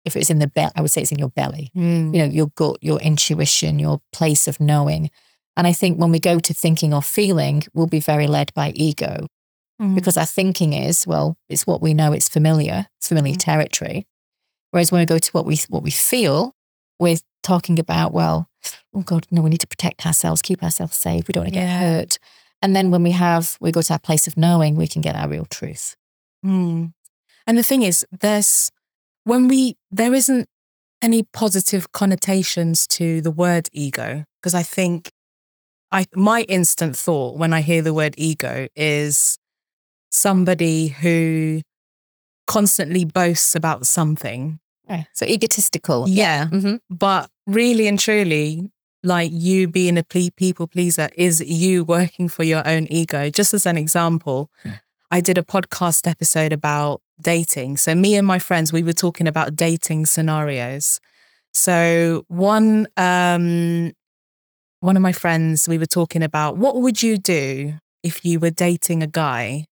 if 0.05 0.15
it's 0.15 0.29
in 0.29 0.37
the 0.39 0.47
belly, 0.47 0.71
I 0.75 0.81
would 0.81 0.91
say 0.91 1.01
it's 1.01 1.11
in 1.11 1.17
your 1.19 1.29
belly 1.29 1.71
Mm. 1.75 2.13
you 2.13 2.19
know, 2.19 2.25
your 2.25 2.47
gut, 2.55 2.77
your 2.81 2.99
intuition, 3.01 3.79
your 3.79 4.01
place 4.13 4.47
of 4.47 4.59
knowing. 4.59 5.09
And 5.57 5.65
I 5.67 5.73
think 5.73 5.97
when 5.99 6.11
we 6.11 6.19
go 6.19 6.39
to 6.39 6.53
thinking 6.53 6.93
or 6.93 7.01
feeling, 7.01 7.63
we'll 7.73 7.87
be 7.87 7.99
very 7.99 8.27
led 8.27 8.53
by 8.53 8.71
ego 8.75 9.27
Mm. 9.81 9.95
because 9.95 10.15
our 10.15 10.25
thinking 10.27 10.73
is, 10.73 11.07
well, 11.07 11.37
it's 11.49 11.65
what 11.65 11.81
we 11.81 11.93
know, 11.93 12.13
it's 12.13 12.29
familiar, 12.29 12.87
it's 12.99 13.07
familiar 13.07 13.33
Mm. 13.35 13.39
territory. 13.39 14.07
Whereas 14.69 14.91
when 14.91 14.99
we 15.01 15.05
go 15.05 15.17
to 15.17 15.31
what 15.31 15.45
we 15.45 15.57
what 15.69 15.83
we 15.83 15.91
feel, 15.91 16.53
we're 16.99 17.17
talking 17.41 17.79
about, 17.79 18.13
well, 18.13 18.47
oh 18.93 19.01
God, 19.01 19.25
no, 19.31 19.41
we 19.41 19.49
need 19.49 19.59
to 19.61 19.67
protect 19.67 20.05
ourselves, 20.05 20.41
keep 20.41 20.61
ourselves 20.63 20.95
safe. 20.97 21.27
We 21.27 21.31
don't 21.33 21.45
want 21.45 21.53
to 21.53 21.59
get 21.59 21.79
hurt. 21.79 22.19
And 22.61 22.75
then 22.75 22.91
when 22.91 23.01
we 23.01 23.11
have, 23.11 23.57
we 23.59 23.71
go 23.71 23.81
to 23.81 23.93
our 23.93 23.99
place 23.99 24.27
of 24.27 24.37
knowing, 24.37 24.75
we 24.75 24.87
can 24.87 25.01
get 25.01 25.15
our 25.15 25.27
real 25.27 25.45
truth. 25.45 25.95
Mm. 26.45 26.93
And 27.47 27.57
the 27.57 27.63
thing 27.63 27.81
is, 27.81 28.05
there's 28.11 28.71
when 29.23 29.47
we 29.47 29.77
there 29.89 30.13
isn't 30.13 30.47
any 31.01 31.23
positive 31.33 31.91
connotations 31.91 32.85
to 32.85 33.21
the 33.21 33.31
word 33.31 33.67
ego 33.73 34.25
because 34.39 34.53
I 34.53 34.61
think 34.63 35.11
I 35.91 36.05
my 36.13 36.41
instant 36.43 36.95
thought 36.95 37.37
when 37.37 37.51
I 37.51 37.61
hear 37.61 37.81
the 37.81 37.93
word 37.95 38.13
ego 38.17 38.67
is 38.75 39.39
somebody 40.11 40.89
who 40.89 41.61
constantly 42.47 43.05
boasts 43.05 43.55
about 43.55 43.87
something. 43.87 44.59
Right. 44.89 45.07
So 45.13 45.25
egotistical. 45.25 46.07
Yeah, 46.09 46.47
hmm 46.47 46.75
but 46.89 47.29
really 47.47 47.87
and 47.87 47.97
truly, 47.99 48.69
like 49.03 49.31
you 49.33 49.67
being 49.67 49.97
a 49.97 50.03
ple- 50.03 50.29
people 50.35 50.67
pleaser 50.67 51.09
is 51.15 51.41
you 51.41 51.83
working 51.83 52.27
for 52.29 52.43
your 52.43 52.67
own 52.67 52.87
ego. 52.91 53.29
Just 53.29 53.53
as 53.53 53.65
an 53.65 53.77
example, 53.77 54.49
Yeah. 54.65 54.77
I 55.09 55.21
did 55.21 55.37
a 55.37 55.43
podcast 55.43 56.07
episode 56.07 56.53
about 56.53 57.01
dating. 57.21 57.77
So 57.77 57.95
me 57.95 58.15
and 58.15 58.25
my 58.25 58.39
friends, 58.39 58.71
we 58.73 58.83
were 58.83 58.93
talking 58.93 59.27
about 59.27 59.55
dating 59.55 60.05
scenarios. 60.05 60.99
So 61.53 62.23
one 62.27 62.87
um 62.97 63.91
one 64.81 64.95
of 64.97 65.01
my 65.03 65.11
friends, 65.11 65.67
we 65.69 65.77
were 65.77 65.85
talking 65.85 66.23
about 66.23 66.57
what 66.57 66.75
would 66.81 67.03
you 67.03 67.17
do 67.17 67.75
if 68.03 68.25
you 68.25 68.39
were 68.39 68.49
dating 68.49 69.03
a 69.03 69.07
guy 69.07 69.65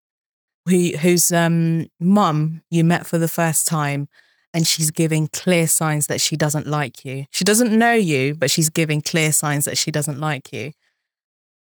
who 0.67 0.97
whose 0.97 1.31
um 1.31 1.87
mum 1.99 2.61
you 2.69 2.83
met 2.83 3.05
for 3.05 3.17
the 3.17 3.27
first 3.27 3.67
time 3.67 4.07
and 4.53 4.65
she's 4.65 4.91
giving 4.91 5.27
clear 5.27 5.67
signs 5.67 6.07
that 6.07 6.21
she 6.21 6.35
doesn't 6.35 6.67
like 6.67 7.05
you. 7.05 7.25
She 7.31 7.43
doesn't 7.43 7.77
know 7.77 7.93
you, 7.93 8.33
but 8.33 8.49
she's 8.49 8.69
giving 8.69 9.01
clear 9.01 9.31
signs 9.31 9.65
that 9.65 9.77
she 9.77 9.91
doesn't 9.91 10.19
like 10.19 10.51
you. 10.51 10.71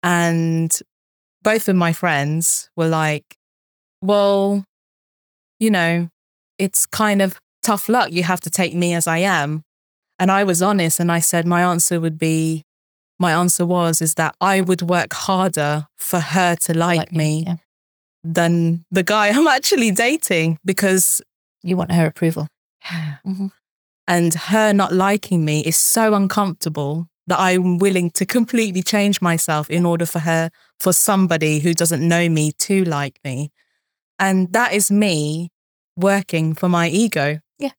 And 0.03 0.77
both 1.43 1.69
of 1.69 1.77
my 1.77 1.93
friends 1.93 2.71
were 2.77 2.87
like, 2.87 3.37
well, 4.01 4.65
you 5.59 5.71
know, 5.71 6.09
it's 6.59 6.87
kind 6.87 7.21
of 7.21 7.41
tough 7.63 7.89
luck. 7.89 8.13
You 8.13 8.23
have 8.23 8.41
to 8.43 8.51
take 8.51 8.75
me 8.75 8.95
as 8.95 9.07
I 9.07 9.19
am. 9.19 9.63
And 10.19 10.31
I 10.31 10.45
was 10.45 10.63
honest 10.63 11.01
and 11.01 11.11
I 11.11 11.19
said 11.19 11.47
my 11.47 11.63
answer 11.63 12.01
would 12.01 12.19
be 12.19 12.63
my 13.19 13.33
answer 13.33 13.67
was 13.67 14.01
is 14.01 14.15
that 14.15 14.35
I 14.41 14.61
would 14.61 14.83
work 14.83 15.13
harder 15.13 15.87
for 15.97 16.21
her 16.21 16.55
to 16.57 16.77
like, 16.77 17.13
me 17.13 17.45
Yeah. 17.47 17.57
Than 18.35 18.85
the 18.91 19.03
guy 19.03 19.29
I'm 19.37 19.47
actually 19.49 19.91
dating 19.91 20.59
because 20.65 21.21
You 21.63 21.77
want 21.77 21.93
her 21.93 22.07
approval. 22.07 22.49
Mhm. 23.27 23.51
and 24.09 24.35
her 24.35 24.73
not 24.73 24.93
liking 24.93 25.45
me 25.45 25.61
is 25.65 25.77
so 25.77 26.15
uncomfortable 26.15 27.09
that 27.27 27.41
I'm 27.41 27.79
willing 27.79 28.11
to 28.13 28.25
completely 28.25 28.83
change 28.83 29.21
myself 29.21 29.69
in 29.69 29.85
order 29.85 30.07
for 30.07 30.21
her, 30.21 30.51
for 30.79 30.93
somebody 30.93 31.59
who 31.59 31.75
doesn't 31.75 32.07
know 32.07 32.29
me 32.29 32.53
to 32.67 32.85
like 32.85 33.19
me. 33.25 33.51
And 34.19 34.53
that 34.53 34.73
is 34.73 34.91
me 34.93 35.51
working 35.97 36.55
for 36.55 36.69
my 36.69 36.89
ego. 36.89 37.41
Yeah. 37.59 37.73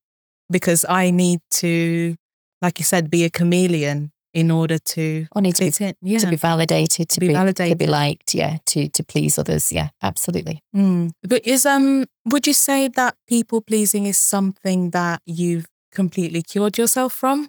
Because 0.50 0.84
I 0.88 1.10
need 1.10 1.40
to, 1.62 2.16
like 2.60 2.78
you 2.78 2.84
said, 2.84 3.10
be 3.10 3.24
a 3.24 3.30
chameleon 3.30 4.12
in 4.38 4.50
order 4.50 4.78
to 4.78 5.26
Or 5.34 5.42
need 5.42 5.56
to 5.56 5.64
be. 5.64 5.94
Yeah. 6.02 6.18
to 6.18 6.26
be 6.26 6.36
validated, 6.36 7.08
to, 7.08 7.20
be 7.20 7.28
be, 7.28 7.52
to 7.52 7.74
be 7.76 7.86
liked, 7.86 8.34
yeah, 8.34 8.58
to 8.66 8.88
to 8.88 9.02
please 9.02 9.38
others, 9.38 9.72
yeah, 9.72 9.88
absolutely. 10.02 10.60
Mm. 10.74 11.10
But 11.22 11.46
is 11.46 11.66
um 11.66 12.04
would 12.24 12.46
you 12.46 12.54
say 12.54 12.88
that 12.88 13.14
people 13.26 13.60
pleasing 13.60 14.06
is 14.06 14.18
something 14.18 14.90
that 14.90 15.20
you've 15.26 15.66
completely 15.92 16.42
cured 16.42 16.78
yourself 16.78 17.12
from? 17.12 17.48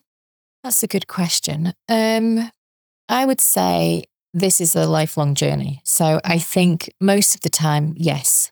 That's 0.64 0.84
a 0.84 0.88
good 0.88 1.08
question. 1.08 1.74
Um, 1.88 2.52
I 3.08 3.26
would 3.26 3.42
say 3.42 4.04
this 4.34 4.62
is 4.62 4.76
a 4.76 4.86
lifelong 4.86 5.36
journey. 5.36 5.82
So 5.84 6.20
I 6.24 6.40
think 6.40 6.90
most 7.00 7.36
of 7.36 7.42
the 7.42 7.50
time, 7.50 7.94
yes, 7.98 8.52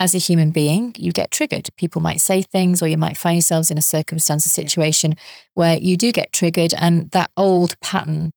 as 0.00 0.14
a 0.14 0.18
human 0.18 0.50
being, 0.52 0.94
you 0.98 1.10
get 1.12 1.30
triggered. 1.30 1.68
People 1.76 2.00
might 2.00 2.20
say 2.20 2.42
things, 2.42 2.82
or 2.82 2.86
you 2.88 2.96
might 2.96 3.16
find 3.16 3.36
yourselves 3.36 3.70
in 3.70 3.78
a 3.78 3.82
circumstance, 3.82 4.46
a 4.46 4.48
situation 4.48 5.16
where 5.54 5.76
you 5.78 5.96
do 5.96 6.12
get 6.12 6.32
triggered, 6.32 6.72
and 6.74 7.10
that 7.10 7.30
old 7.36 7.78
pattern 7.80 8.30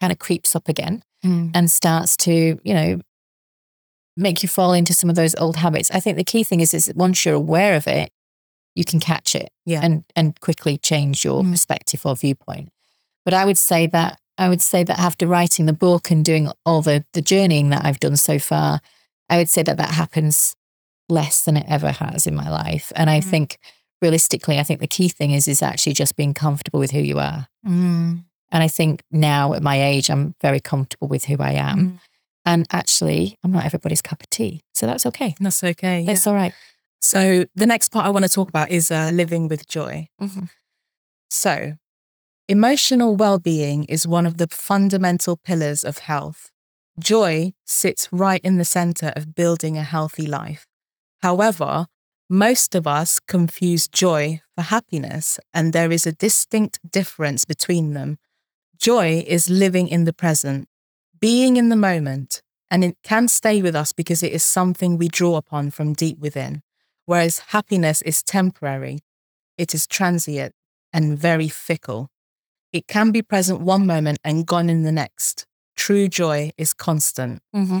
kind 0.00 0.12
of 0.12 0.18
creeps 0.18 0.56
up 0.56 0.68
again. 0.68 1.02
and 1.54 1.70
starts 1.70 2.18
to, 2.18 2.60
you 2.64 2.74
know, 2.74 3.00
make 4.16 4.42
you 4.42 4.48
fall 4.48 4.74
into 4.74 4.92
some 4.92 5.08
of 5.10 5.16
those 5.16 5.34
old 5.36 5.56
habits. 5.56 5.90
I 5.90 5.98
think 6.00 6.16
the 6.18 6.24
key 6.24 6.44
thing 6.44 6.60
is 6.60 6.74
is 6.74 6.84
that 6.84 6.96
once 6.96 7.24
you're 7.24 7.34
aware 7.34 7.76
of 7.76 7.86
it, 7.86 8.10
you 8.74 8.84
can 8.84 9.00
catch 9.00 9.34
it 9.34 9.48
Yeah. 9.64 9.80
and 9.82 10.04
and 10.14 10.38
quickly 10.40 10.76
change 10.78 11.24
your 11.24 11.42
Mm. 11.42 11.52
perspective 11.52 12.04
or 12.04 12.14
viewpoint. 12.14 12.68
But 13.24 13.32
I 13.34 13.44
would 13.46 13.56
say 13.58 13.86
that 13.86 14.18
I 14.36 14.48
would 14.50 14.60
say 14.60 14.84
that 14.84 14.98
after 14.98 15.26
writing 15.26 15.64
the 15.66 15.72
book 15.72 16.10
and 16.10 16.24
doing 16.24 16.50
all 16.66 16.82
the 16.82 17.04
the 17.14 17.22
journeying 17.22 17.70
that 17.70 17.84
I've 17.86 18.00
done 18.00 18.16
so 18.18 18.38
far, 18.38 18.80
I 19.30 19.36
would 19.38 19.48
say 19.48 19.62
that 19.62 19.78
that 19.78 19.90
happens 19.92 20.54
less 21.08 21.44
than 21.44 21.56
it 21.56 21.66
ever 21.68 21.92
has 21.92 22.26
in 22.26 22.34
my 22.34 22.48
life. 22.48 22.92
And 22.96 23.10
I 23.10 23.20
Mm. 23.20 23.24
think 23.30 23.58
realistically, 24.02 24.58
I 24.58 24.62
think 24.62 24.80
the 24.80 24.86
key 24.86 25.08
thing 25.08 25.30
is 25.32 25.48
is 25.48 25.62
actually 25.62 25.94
just 25.94 26.16
being 26.16 26.34
comfortable 26.34 26.80
with 26.80 26.90
who 26.92 27.00
you 27.00 27.18
are. 27.18 27.48
Mm. 27.66 28.24
And 28.52 28.62
I 28.62 28.68
think 28.68 29.02
now 29.10 29.52
at 29.54 29.62
my 29.62 29.82
age, 29.82 30.10
I'm 30.10 30.34
very 30.40 30.60
comfortable 30.60 31.08
with 31.08 31.24
who 31.24 31.36
I 31.40 31.52
am. 31.52 31.78
Mm. 31.78 31.98
And 32.46 32.66
actually, 32.70 33.38
I'm 33.42 33.52
not 33.52 33.64
everybody's 33.64 34.02
cup 34.02 34.20
of 34.22 34.28
tea. 34.30 34.60
So 34.74 34.86
that's 34.86 35.06
okay. 35.06 35.34
That's 35.40 35.64
okay. 35.64 36.00
yeah. 36.00 36.06
That's 36.06 36.26
all 36.26 36.34
right. 36.34 36.52
So 37.00 37.44
the 37.54 37.66
next 37.66 37.88
part 37.90 38.06
I 38.06 38.10
want 38.10 38.24
to 38.24 38.30
talk 38.30 38.48
about 38.48 38.70
is 38.70 38.90
uh, 38.90 39.10
living 39.12 39.48
with 39.48 39.66
joy. 39.66 40.08
Mhm. 40.20 40.48
So, 41.30 41.76
emotional 42.48 43.16
well-being 43.16 43.84
is 43.84 44.06
one 44.06 44.26
of 44.26 44.36
the 44.36 44.46
fundamental 44.48 45.36
pillars 45.36 45.84
of 45.84 45.98
health. 45.98 46.50
joy 47.00 47.52
sits 47.64 48.08
right 48.12 48.40
in 48.44 48.56
the 48.56 48.64
center 48.64 49.12
of 49.16 49.34
building 49.34 49.76
a 49.76 49.82
healthy 49.82 50.26
life. 50.26 50.64
However, 51.24 51.86
most 52.28 52.74
of 52.74 52.86
us 52.86 53.18
confuse 53.18 53.88
joy 53.88 54.42
for 54.54 54.60
happiness, 54.60 55.40
and 55.54 55.72
there 55.72 55.90
is 55.90 56.06
a 56.06 56.12
distinct 56.12 56.78
difference 56.92 57.46
between 57.46 57.94
them. 57.94 58.18
Joy 58.76 59.24
is 59.26 59.48
living 59.48 59.88
in 59.88 60.04
the 60.04 60.12
present, 60.12 60.68
being 61.18 61.56
in 61.56 61.70
the 61.70 61.76
moment, 61.76 62.42
and 62.70 62.84
it 62.84 62.98
can 63.02 63.28
stay 63.28 63.62
with 63.62 63.74
us 63.74 63.90
because 63.90 64.22
it 64.22 64.34
is 64.34 64.44
something 64.44 64.98
we 64.98 65.08
draw 65.08 65.36
upon 65.36 65.70
from 65.70 65.94
deep 65.94 66.18
within. 66.18 66.60
Whereas 67.06 67.38
happiness 67.56 68.02
is 68.02 68.22
temporary, 68.22 68.98
it 69.56 69.74
is 69.74 69.86
transient 69.86 70.52
and 70.92 71.18
very 71.18 71.48
fickle. 71.48 72.10
It 72.70 72.86
can 72.86 73.12
be 73.12 73.22
present 73.22 73.62
one 73.62 73.86
moment 73.86 74.18
and 74.22 74.46
gone 74.46 74.68
in 74.68 74.82
the 74.82 74.92
next. 74.92 75.46
True 75.74 76.06
joy 76.06 76.50
is 76.58 76.74
constant. 76.74 77.40
Mm-hmm. 77.56 77.80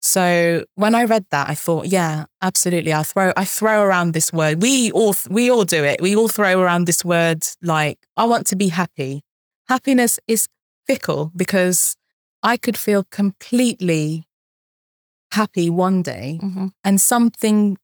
So 0.00 0.64
when 0.76 0.94
I 0.94 1.04
read 1.04 1.26
that, 1.30 1.48
I 1.50 1.54
thought, 1.54 1.86
yeah, 1.86 2.26
absolutely. 2.40 2.92
I 2.94 3.02
throw 3.02 3.32
I 3.36 3.44
throw 3.44 3.82
around 3.82 4.12
this 4.14 4.32
word. 4.32 4.62
We 4.62 4.92
all 4.92 5.14
we 5.28 5.50
all 5.50 5.64
do 5.64 5.82
it. 5.84 6.00
We 6.00 6.14
all 6.16 6.28
throw 6.28 6.60
around 6.60 6.86
this 6.86 7.04
word 7.04 7.42
like 7.62 7.98
I 8.16 8.24
want 8.24 8.46
to 8.48 8.56
be 8.56 8.68
happy. 8.68 9.22
Happiness 9.68 10.18
is 10.28 10.46
fickle 10.86 11.32
because 11.36 11.96
I 12.42 12.56
could 12.56 12.76
feel 12.78 13.04
completely 13.10 14.28
happy 15.32 15.68
one 15.68 16.02
day 16.02 16.38
Mm-hmm. 16.42 16.68
and 16.84 17.00
something 17.00 17.76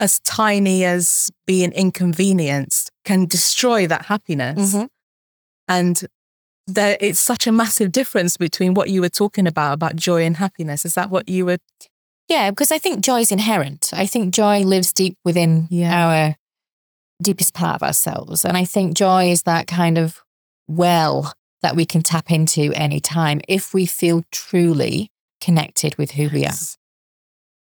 as 0.00 0.18
tiny 0.20 0.84
as 0.84 1.30
being 1.46 1.72
inconvenienced 1.72 2.90
can 3.04 3.26
destroy 3.26 3.86
that 3.86 4.06
happiness. 4.06 4.74
Mhm. 4.74 4.88
And 5.68 6.02
there, 6.66 6.96
it's 7.00 7.20
such 7.20 7.46
a 7.46 7.52
massive 7.52 7.92
difference 7.92 8.36
between 8.36 8.74
what 8.74 8.90
you 8.90 9.00
were 9.00 9.08
talking 9.08 9.46
about, 9.46 9.72
about 9.74 9.96
joy 9.96 10.24
and 10.24 10.36
happiness. 10.36 10.84
Is 10.84 10.94
that 10.94 11.10
what 11.10 11.28
you 11.28 11.46
were? 11.46 11.58
Yeah, 12.28 12.50
because 12.50 12.70
I 12.70 12.78
think 12.78 13.00
joy 13.00 13.20
is 13.20 13.32
inherent. 13.32 13.90
I 13.92 14.06
think 14.06 14.32
joy 14.32 14.60
lives 14.60 14.92
deep 14.92 15.16
within 15.24 15.66
Yeah. 15.70 16.06
our 16.06 16.36
deepest 17.20 17.54
part 17.54 17.76
of 17.76 17.82
ourselves. 17.82 18.44
And 18.44 18.56
I 18.56 18.64
think 18.64 18.96
joy 18.96 19.30
is 19.30 19.42
that 19.42 19.66
kind 19.66 19.98
of 19.98 20.20
well 20.68 21.32
that 21.62 21.76
we 21.76 21.84
can 21.84 22.02
tap 22.02 22.30
into 22.30 22.72
anytime 22.74 23.40
if 23.48 23.74
we 23.74 23.84
feel 23.84 24.22
truly 24.30 25.10
connected 25.40 25.96
with 25.96 26.12
who 26.12 26.28
we 26.32 26.46
are. 26.46 26.52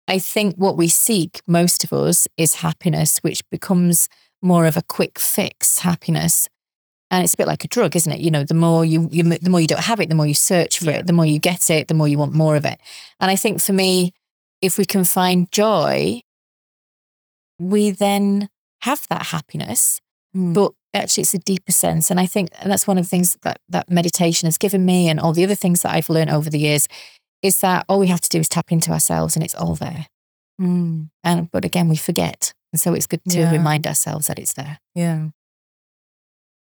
I 0.07 0.19
think 0.19 0.55
what 0.55 0.77
we 0.77 0.87
seek, 0.87 1.41
most 1.47 1.83
of 1.83 1.93
us, 1.93 2.27
is 2.37 2.55
happiness, 2.55 3.19
which 3.19 3.47
becomes 3.49 4.07
more 4.41 4.65
of 4.65 4.77
a 4.77 4.81
quick 4.83 5.17
fix 5.17 5.79
happiness. 5.79 6.47
And 7.11 7.23
it's 7.23 7.33
a 7.35 7.37
bit 7.37 7.47
like 7.47 7.63
a 7.63 7.67
drug, 7.67 7.95
isn't 7.95 8.11
it? 8.11 8.19
You 8.19 8.31
know, 8.31 8.43
the 8.43 8.53
more 8.55 8.83
you, 8.83 9.07
you 9.11 9.23
the 9.23 9.49
more 9.49 9.61
you 9.61 9.67
don't 9.67 9.83
have 9.83 9.99
it, 9.99 10.09
the 10.09 10.15
more 10.15 10.25
you 10.25 10.33
search 10.33 10.79
for 10.79 10.85
Yeah. 10.85 10.97
it, 10.97 11.07
the 11.07 11.13
more 11.13 11.25
you 11.25 11.39
get 11.39 11.69
it, 11.69 11.87
the 11.87 11.93
more 11.93 12.07
you 12.07 12.17
want 12.17 12.33
more 12.33 12.55
of 12.55 12.65
it. 12.65 12.79
And 13.19 13.29
I 13.29 13.35
think 13.35 13.61
for 13.61 13.73
me, 13.73 14.11
if 14.61 14.77
we 14.77 14.85
can 14.85 15.03
find 15.03 15.51
joy, 15.51 16.21
we 17.59 17.91
then 17.91 18.49
have 18.81 19.05
that 19.09 19.27
happiness. 19.27 20.01
Mm. 20.35 20.53
But 20.53 20.71
actually, 20.93 21.21
it's 21.21 21.33
a 21.33 21.39
deeper 21.39 21.71
sense. 21.71 22.09
And 22.11 22.19
I 22.19 22.25
think 22.25 22.49
and 22.59 22.71
that's 22.71 22.87
one 22.87 22.97
of 22.97 23.05
the 23.05 23.09
things 23.09 23.37
that, 23.43 23.59
that 23.69 23.89
meditation 23.89 24.47
has 24.47 24.57
given 24.57 24.85
me 24.85 25.07
and 25.07 25.19
all 25.19 25.33
the 25.33 25.43
other 25.43 25.55
things 25.55 25.81
that 25.83 25.93
I've 25.93 26.09
learned 26.09 26.31
over 26.31 26.49
the 26.49 26.59
years 26.59 26.87
is 27.41 27.59
that 27.59 27.85
all 27.87 27.99
we 27.99 28.07
have 28.07 28.21
to 28.21 28.29
do 28.29 28.39
is 28.39 28.49
tap 28.49 28.71
into 28.71 28.91
ourselves 28.91 29.35
and 29.35 29.45
it's 29.45 29.55
all 29.55 29.75
there. 29.75 30.07
Mm. 30.59 31.09
And 31.23 31.51
but 31.51 31.63
again, 31.65 31.87
we 31.87 31.95
forget. 31.97 32.53
And 32.73 32.79
so 32.79 32.93
it's 32.93 33.07
good 33.07 33.21
to 33.29 33.39
Yeah. 33.39 33.51
remind 33.51 33.85
ourselves 33.87 34.27
that 34.27 34.39
it's 34.39 34.53
there. 34.53 34.79
Yeah. 34.95 35.27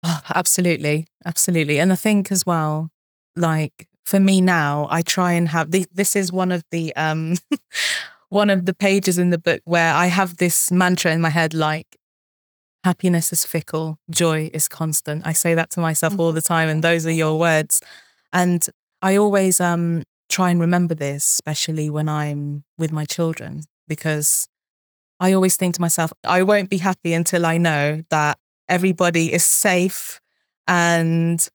Oh, 0.03 0.21
absolutely. 0.35 1.07
Absolutely. 1.25 1.81
And 1.81 1.93
I 1.93 1.97
think 1.97 2.31
as 2.31 2.47
well, 2.47 2.91
like 3.37 3.89
for 4.05 4.21
me 4.21 4.41
now, 4.41 4.87
I 4.91 5.03
try 5.03 5.33
and 5.33 5.49
have 5.49 5.71
the, 5.71 5.87
this 5.93 6.17
is 6.17 6.33
one 6.33 6.53
of 6.53 6.63
the 6.71 6.95
um 6.97 7.35
one 8.31 8.51
of 8.51 8.67
the 8.67 8.75
pages 8.75 9.19
in 9.19 9.31
the 9.31 9.39
book 9.39 9.61
where 9.65 9.93
I 9.95 10.07
have 10.07 10.37
this 10.37 10.71
mantra 10.71 11.13
in 11.13 11.21
my 11.21 11.31
head 11.31 11.55
like 11.55 11.87
happiness 12.85 13.33
is 13.33 13.45
fickle, 13.45 13.99
joy 14.11 14.51
is 14.55 14.69
constant. 14.69 15.27
I 15.27 15.33
say 15.35 15.55
that 15.55 15.71
to 15.73 15.81
myself 15.81 16.19
all 16.19 16.33
the 16.33 16.43
time 16.43 16.69
and 16.69 16.83
those 16.85 17.07
are 17.07 17.13
your 17.13 17.39
words. 17.39 17.83
And 18.33 18.67
I 19.03 19.17
always 19.17 19.61
um 19.61 20.05
try 20.31 20.51
and 20.51 20.61
remember 20.61 20.95
this, 20.95 21.25
especially 21.25 21.91
when 21.91 22.09
I'm 22.09 22.65
with 22.79 22.93
my 22.93 23.05
children, 23.05 23.63
because 23.89 24.49
I 25.21 25.33
always 25.33 25.57
think 25.57 25.75
to 25.77 25.81
myself, 25.81 26.13
I 26.25 26.43
won't 26.43 26.71
be 26.71 26.79
happy 26.79 27.13
until 27.15 27.47
I 27.47 27.59
know 27.59 28.03
that 28.11 28.39
everybody 28.69 29.33
is 29.33 29.45
safe 29.45 30.21
and 30.67 31.49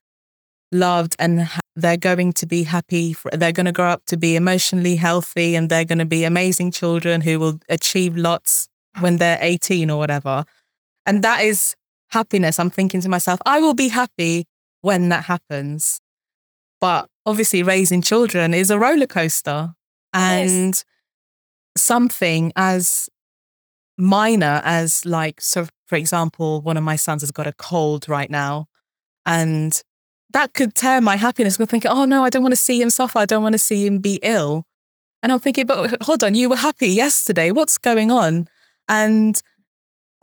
loved 0.71 1.15
and 1.19 1.41
ha- 1.43 1.59
they're 1.75 1.97
going 1.97 2.33
to 2.33 2.45
be 2.45 2.63
happy. 2.63 3.13
For, 3.13 3.31
they're 3.31 3.51
going 3.51 3.65
to 3.65 3.71
grow 3.71 3.89
up 3.89 4.05
to 4.07 4.17
be 4.17 4.35
emotionally 4.35 4.95
healthy 4.95 5.55
and 5.55 5.69
they're 5.69 5.85
going 5.85 5.99
to 5.99 6.05
be 6.05 6.23
amazing 6.23 6.71
children 6.71 7.21
who 7.21 7.39
will 7.39 7.59
achieve 7.69 8.17
lots 8.17 8.67
when 8.99 9.17
they're 9.17 9.37
18 9.41 9.89
or 9.89 9.97
whatever. 9.97 10.45
And 11.05 11.23
that 11.23 11.43
is 11.43 11.75
happiness. 12.09 12.59
I'm 12.59 12.69
thinking 12.69 13.01
to 13.01 13.09
myself, 13.09 13.39
I 13.45 13.59
will 13.59 13.73
be 13.73 13.89
happy 13.89 14.45
when 14.81 15.09
that 15.09 15.25
happens. 15.25 15.99
But 16.79 17.07
obviously, 17.25 17.63
raising 17.63 18.01
children 18.01 18.53
is 18.53 18.69
a 18.69 18.79
roller 18.79 19.07
coaster. 19.07 19.73
And 20.15 20.83
something 21.75 22.51
as 22.55 23.09
minor 23.97 24.61
as 24.63 25.05
like 25.05 25.41
so 25.41 25.67
for 25.93 25.97
example 25.97 26.59
one 26.61 26.75
of 26.75 26.83
my 26.83 26.95
sons 26.95 27.21
has 27.21 27.29
got 27.29 27.45
a 27.45 27.53
cold 27.53 28.09
right 28.09 28.31
now 28.31 28.65
and 29.27 29.83
that 30.31 30.55
could 30.55 30.73
tear 30.73 30.99
my 31.01 31.17
happiness. 31.17 31.59
I'm 31.59 31.67
thinking 31.67 31.91
oh 31.91 32.05
no 32.05 32.23
i 32.23 32.31
don't 32.31 32.41
want 32.41 32.53
to 32.53 32.65
see 32.67 32.81
him 32.81 32.89
suffer. 32.89 33.19
I 33.19 33.27
don't 33.27 33.43
want 33.43 33.53
to 33.53 33.59
see 33.59 33.85
him 33.85 33.99
be 33.99 34.19
ill. 34.23 34.65
And 35.21 35.31
i'm 35.31 35.39
thinking 35.39 35.67
but 35.67 36.01
hold 36.01 36.23
on 36.23 36.33
you 36.33 36.49
were 36.49 36.55
happy 36.55 36.87
yesterday. 36.87 37.51
What's 37.51 37.77
going 37.77 38.09
on? 38.09 38.47
And 38.89 39.39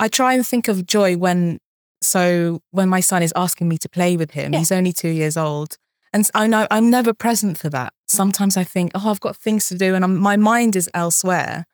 i 0.00 0.08
try 0.08 0.34
and 0.34 0.44
think 0.44 0.66
of 0.66 0.86
joy 0.86 1.16
when 1.16 1.60
so 2.02 2.60
when 2.72 2.88
my 2.88 2.98
son 2.98 3.22
is 3.22 3.32
asking 3.36 3.68
me 3.68 3.78
to 3.78 3.88
play 3.88 4.16
with 4.16 4.32
him. 4.32 4.52
Yeah. 4.52 4.58
he's 4.58 4.72
only 4.72 4.92
two 4.92 5.14
years 5.22 5.36
old 5.36 5.76
and 6.12 6.28
i 6.34 6.48
know 6.48 6.66
i'm 6.72 6.90
never 6.90 7.14
present 7.14 7.58
for 7.58 7.70
that. 7.70 7.92
Sometimes 8.08 8.56
i 8.56 8.64
think 8.64 8.90
oh 8.96 9.08
i've 9.08 9.20
got 9.20 9.36
things 9.36 9.68
to 9.68 9.76
do 9.78 9.94
and 9.94 10.02
I'm, 10.02 10.16
my 10.16 10.36
mind 10.36 10.74
is 10.74 10.90
elsewhere. 10.94 11.64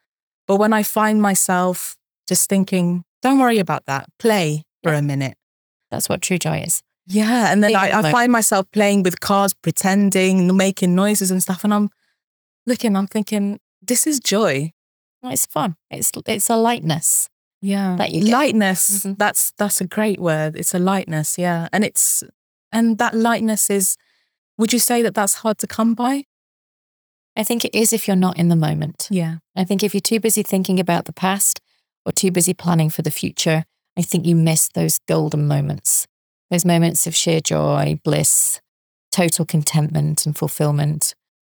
But 0.46 0.56
when 0.56 0.74
I 0.74 0.82
find 0.82 1.22
myself 1.22 1.96
just 2.26 2.48
thinking, 2.48 3.04
don't 3.26 3.38
worry 3.38 3.58
about 3.58 3.86
that, 3.86 4.06
play 4.18 4.64
for 4.82 4.92
a 4.92 5.02
minute. 5.02 5.36
That's 5.90 6.08
what 6.08 6.22
true 6.22 6.38
joy 6.38 6.58
is. 6.66 6.82
Yeah. 7.08 7.52
And 7.52 7.62
then 7.62 7.74
I, 7.74 7.98
I 7.98 8.12
find 8.12 8.30
myself 8.32 8.66
playing 8.72 9.02
with 9.02 9.20
cards, 9.20 9.54
pretending, 9.54 10.56
making 10.56 10.94
noises 10.94 11.30
and 11.30 11.42
stuff. 11.42 11.64
And 11.64 11.72
I'm 11.72 11.88
looking, 12.66 12.96
I'm 12.96 13.06
thinking, 13.06 13.58
this 13.82 14.06
is 14.06 14.20
joy. 14.20 14.72
It's 15.22 15.46
fun. 15.46 15.76
It's 15.90 16.12
it's 16.26 16.50
a 16.50 16.56
lightness. 16.56 17.28
Yeah. 17.60 17.96
That 17.96 18.12
lightness. 18.12 19.04
Mhm. 19.04 19.18
That's 19.18 19.52
that's 19.58 19.80
a 19.80 19.86
great 19.86 20.20
word. 20.20 20.54
It's 20.56 20.74
a 20.74 20.78
lightness. 20.78 21.36
Yeah. 21.38 21.68
And 21.72 21.84
it's 21.84 22.22
and 22.70 22.98
that 22.98 23.14
lightness 23.14 23.70
is 23.70 23.96
would 24.58 24.72
you 24.72 24.78
say 24.78 25.02
that 25.02 25.14
that's 25.14 25.34
hard 25.42 25.58
to 25.58 25.66
come 25.66 25.94
by? 25.94 26.24
I 27.36 27.44
think 27.44 27.64
it 27.64 27.74
is 27.74 27.92
if 27.92 28.06
you're 28.06 28.16
not 28.16 28.38
in 28.38 28.48
the 28.48 28.56
moment. 28.56 29.08
Yeah. 29.10 29.36
I 29.56 29.64
think 29.64 29.82
if 29.82 29.94
you're 29.94 30.00
too 30.12 30.20
busy 30.20 30.42
thinking 30.42 30.78
about 30.80 31.04
the 31.04 31.12
past 31.12 31.60
or 32.06 32.12
too 32.12 32.30
busy 32.30 32.54
planning 32.54 32.88
for 32.88 33.02
the 33.02 33.10
future, 33.10 33.64
I 33.98 34.02
think 34.02 34.24
you 34.24 34.36
miss 34.36 34.68
those 34.68 34.98
golden 35.08 35.46
moments, 35.46 36.06
those 36.50 36.64
moments 36.64 37.06
of 37.06 37.14
sheer 37.14 37.40
joy, 37.40 38.00
bliss, 38.04 38.60
total 39.10 39.44
contentment 39.44 40.24
and 40.24 40.36
fulfillment. 40.36 41.14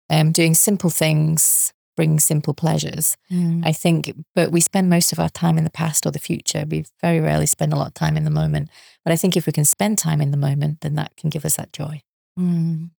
Um, 0.09 0.31
doing 0.31 0.53
simple 0.53 0.89
things 0.89 1.73
brings 1.97 2.23
simple 2.23 2.53
pleasures. 2.53 3.17
I 3.65 3.73
think, 3.73 4.13
but 4.35 4.51
we 4.51 4.61
spend 4.61 4.89
most 4.89 5.11
of 5.11 5.19
our 5.19 5.29
time 5.29 5.57
in 5.57 5.65
the 5.65 5.69
past 5.69 6.05
or 6.05 6.11
the 6.11 6.19
future. 6.19 6.63
We 6.69 6.85
very 7.01 7.19
rarely 7.19 7.47
spend 7.47 7.73
a 7.73 7.75
lot 7.75 7.87
of 7.87 7.93
time 7.95 8.15
in 8.15 8.23
the 8.23 8.29
moment. 8.29 8.69
But 9.03 9.11
I 9.11 9.17
think 9.17 9.35
if 9.35 9.47
we 9.47 9.51
can 9.51 9.65
spend 9.65 9.97
time 9.97 10.21
in 10.21 10.31
the 10.31 10.37
moment, 10.37 10.81
then 10.81 10.95
that 10.95 11.17
can 11.17 11.29
give 11.29 11.43
us 11.43 11.57
that 11.57 11.73
joy. 11.73 12.03
Mm. 12.39 12.91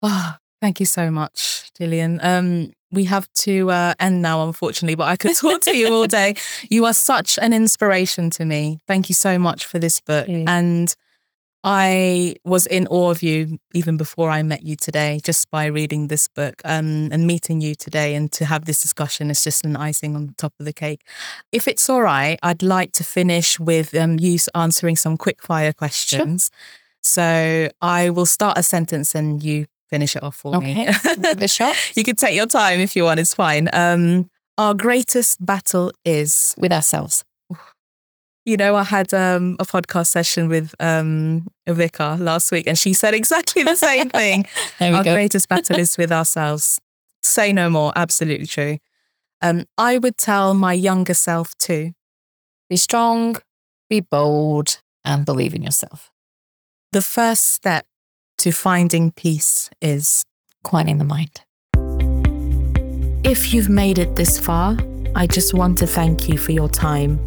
Oh, 0.00 0.36
thank 0.64 0.80
you 0.80 0.86
so 0.86 1.10
much, 1.10 1.70
Gillian. 1.76 2.18
Um, 2.22 2.72
we 2.90 3.04
have 3.04 3.30
to 3.44 3.70
uh, 3.70 3.92
end 4.00 4.22
now, 4.22 4.46
unfortunately, 4.46 4.94
but 4.94 5.08
I 5.08 5.16
could 5.16 5.36
talk 5.36 5.60
to 5.62 5.76
you 5.76 5.92
all 5.92 6.06
day. 6.06 6.36
You 6.70 6.86
are 6.86 6.94
such 6.94 7.38
an 7.38 7.52
inspiration 7.52 8.30
to 8.30 8.46
me. 8.46 8.78
Thank 8.86 9.10
you 9.10 9.14
so 9.14 9.38
much 9.38 9.66
for 9.66 9.78
this 9.78 10.00
book. 10.00 10.26
And 10.26 10.94
I 11.62 12.36
was 12.44 12.66
in 12.66 12.86
awe 12.86 13.10
of 13.10 13.22
you 13.22 13.58
even 13.74 13.98
before 13.98 14.30
I 14.30 14.42
met 14.42 14.62
you 14.62 14.76
today, 14.76 15.20
just 15.22 15.50
by 15.50 15.66
reading 15.66 16.08
this 16.08 16.28
book 16.28 16.62
um, 16.64 17.10
and 17.12 17.26
meeting 17.26 17.60
you 17.60 17.74
today. 17.74 18.14
And 18.14 18.32
to 18.32 18.46
have 18.46 18.64
this 18.64 18.80
discussion 18.80 19.30
is 19.30 19.44
just 19.44 19.66
an 19.66 19.76
icing 19.76 20.16
on 20.16 20.26
the 20.28 20.34
top 20.34 20.54
of 20.58 20.64
the 20.64 20.72
cake. 20.72 21.02
If 21.52 21.68
it's 21.68 21.90
all 21.90 22.02
right, 22.02 22.38
I'd 22.42 22.62
like 22.62 22.92
to 22.92 23.04
finish 23.04 23.60
with 23.60 23.94
um, 23.94 24.18
you 24.18 24.38
answering 24.54 24.96
some 24.96 25.18
quick 25.18 25.42
fire 25.42 25.74
questions. 25.74 26.50
So 27.02 27.68
I 27.82 28.08
will 28.08 28.26
start 28.26 28.56
a 28.56 28.62
sentence 28.62 29.14
and 29.14 29.42
you 29.42 29.66
finish 29.94 30.16
it 30.16 30.22
off 30.22 30.36
for 30.36 30.56
Okay. 30.56 30.74
me. 30.74 30.84
Give 30.86 31.42
it 31.42 31.96
you 31.96 32.04
can 32.04 32.16
take 32.16 32.34
your 32.34 32.46
time 32.46 32.80
if 32.80 32.96
you 32.96 33.04
want, 33.04 33.20
it's 33.20 33.34
fine. 33.34 33.68
Um, 33.72 34.28
our 34.58 34.74
greatest 34.74 35.44
battle 35.44 35.92
is 36.04 36.54
With 36.58 36.72
ourselves. 36.72 37.24
You 38.46 38.58
know, 38.58 38.76
I 38.76 38.82
had 38.84 39.14
um, 39.14 39.56
a 39.58 39.64
podcast 39.64 40.08
session 40.08 40.48
with 40.50 40.74
um, 40.78 41.46
Vika 41.66 42.18
last 42.20 42.52
week, 42.52 42.66
and 42.66 42.78
she 42.78 42.92
said 42.92 43.14
exactly 43.14 43.62
the 43.62 43.74
same 43.76 44.10
thing. 44.10 44.44
There 44.78 44.90
we 44.92 44.98
Our 44.98 45.04
go. 45.04 45.14
greatest 45.14 45.48
battle 45.48 45.78
is 45.78 45.96
with 45.96 46.12
ourselves. 46.20 46.78
Say 47.22 47.52
no 47.54 47.70
more. 47.70 47.90
Absolutely 47.96 48.46
true. 48.46 48.76
Um, 49.40 49.64
I 49.78 49.96
would 49.98 50.18
tell 50.18 50.52
my 50.54 50.74
younger 50.74 51.14
self 51.14 51.54
too. 51.58 51.92
Be 52.68 52.76
strong, 52.76 53.36
be 53.88 54.00
bold, 54.00 54.82
and 55.06 55.24
believe 55.24 55.54
in 55.54 55.62
yourself. 55.62 56.10
The 56.92 57.00
first 57.02 57.44
step 57.54 57.86
to 58.44 58.52
finding 58.52 59.10
peace 59.10 59.70
is 59.80 60.22
Quieting 60.64 60.98
the 60.98 61.04
mind. 61.04 61.40
If 63.24 63.54
you've 63.54 63.70
made 63.70 63.98
it 63.98 64.16
this 64.16 64.38
far, 64.38 64.76
I 65.14 65.26
just 65.26 65.54
want 65.54 65.78
to 65.78 65.86
thank 65.86 66.28
you 66.28 66.36
for 66.36 66.52
your 66.52 66.68
time. 66.68 67.18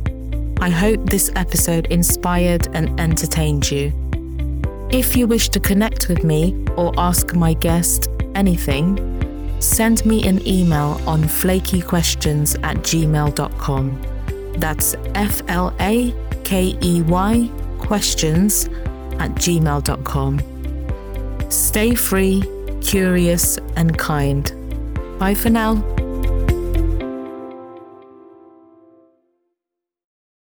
I 0.62 0.70
hope 0.70 1.10
this 1.10 1.32
episode 1.36 1.88
inspired 1.88 2.68
and 2.76 3.00
entertained 3.00 3.72
you. 3.72 3.92
If 4.92 5.16
you 5.16 5.26
wish 5.26 5.50
to 5.50 5.60
connect 5.60 6.08
with 6.08 6.24
me 6.24 6.54
or 6.76 6.94
ask 7.00 7.34
my 7.34 7.56
guest 7.56 8.10
anything, 8.36 9.00
send 9.60 10.06
me 10.06 10.24
an 10.28 10.48
email 10.48 11.02
on 11.08 11.24
flakeyquestions 11.24 12.64
at 12.64 12.78
gmail.com. 12.78 14.02
That's 14.60 14.94
F 15.16 15.42
L 15.48 15.76
A 15.80 16.14
K 16.44 16.78
E 16.80 17.02
Y 17.02 17.50
questions 17.80 18.68
at 19.18 19.32
gmail.com. 19.32 20.57
Stay 21.50 21.96
free, 21.96 22.44
curious, 22.82 23.58
and 23.76 23.98
kind. 23.98 24.52
Bye 25.20 25.34
for 25.34 25.50
now. 25.50 25.97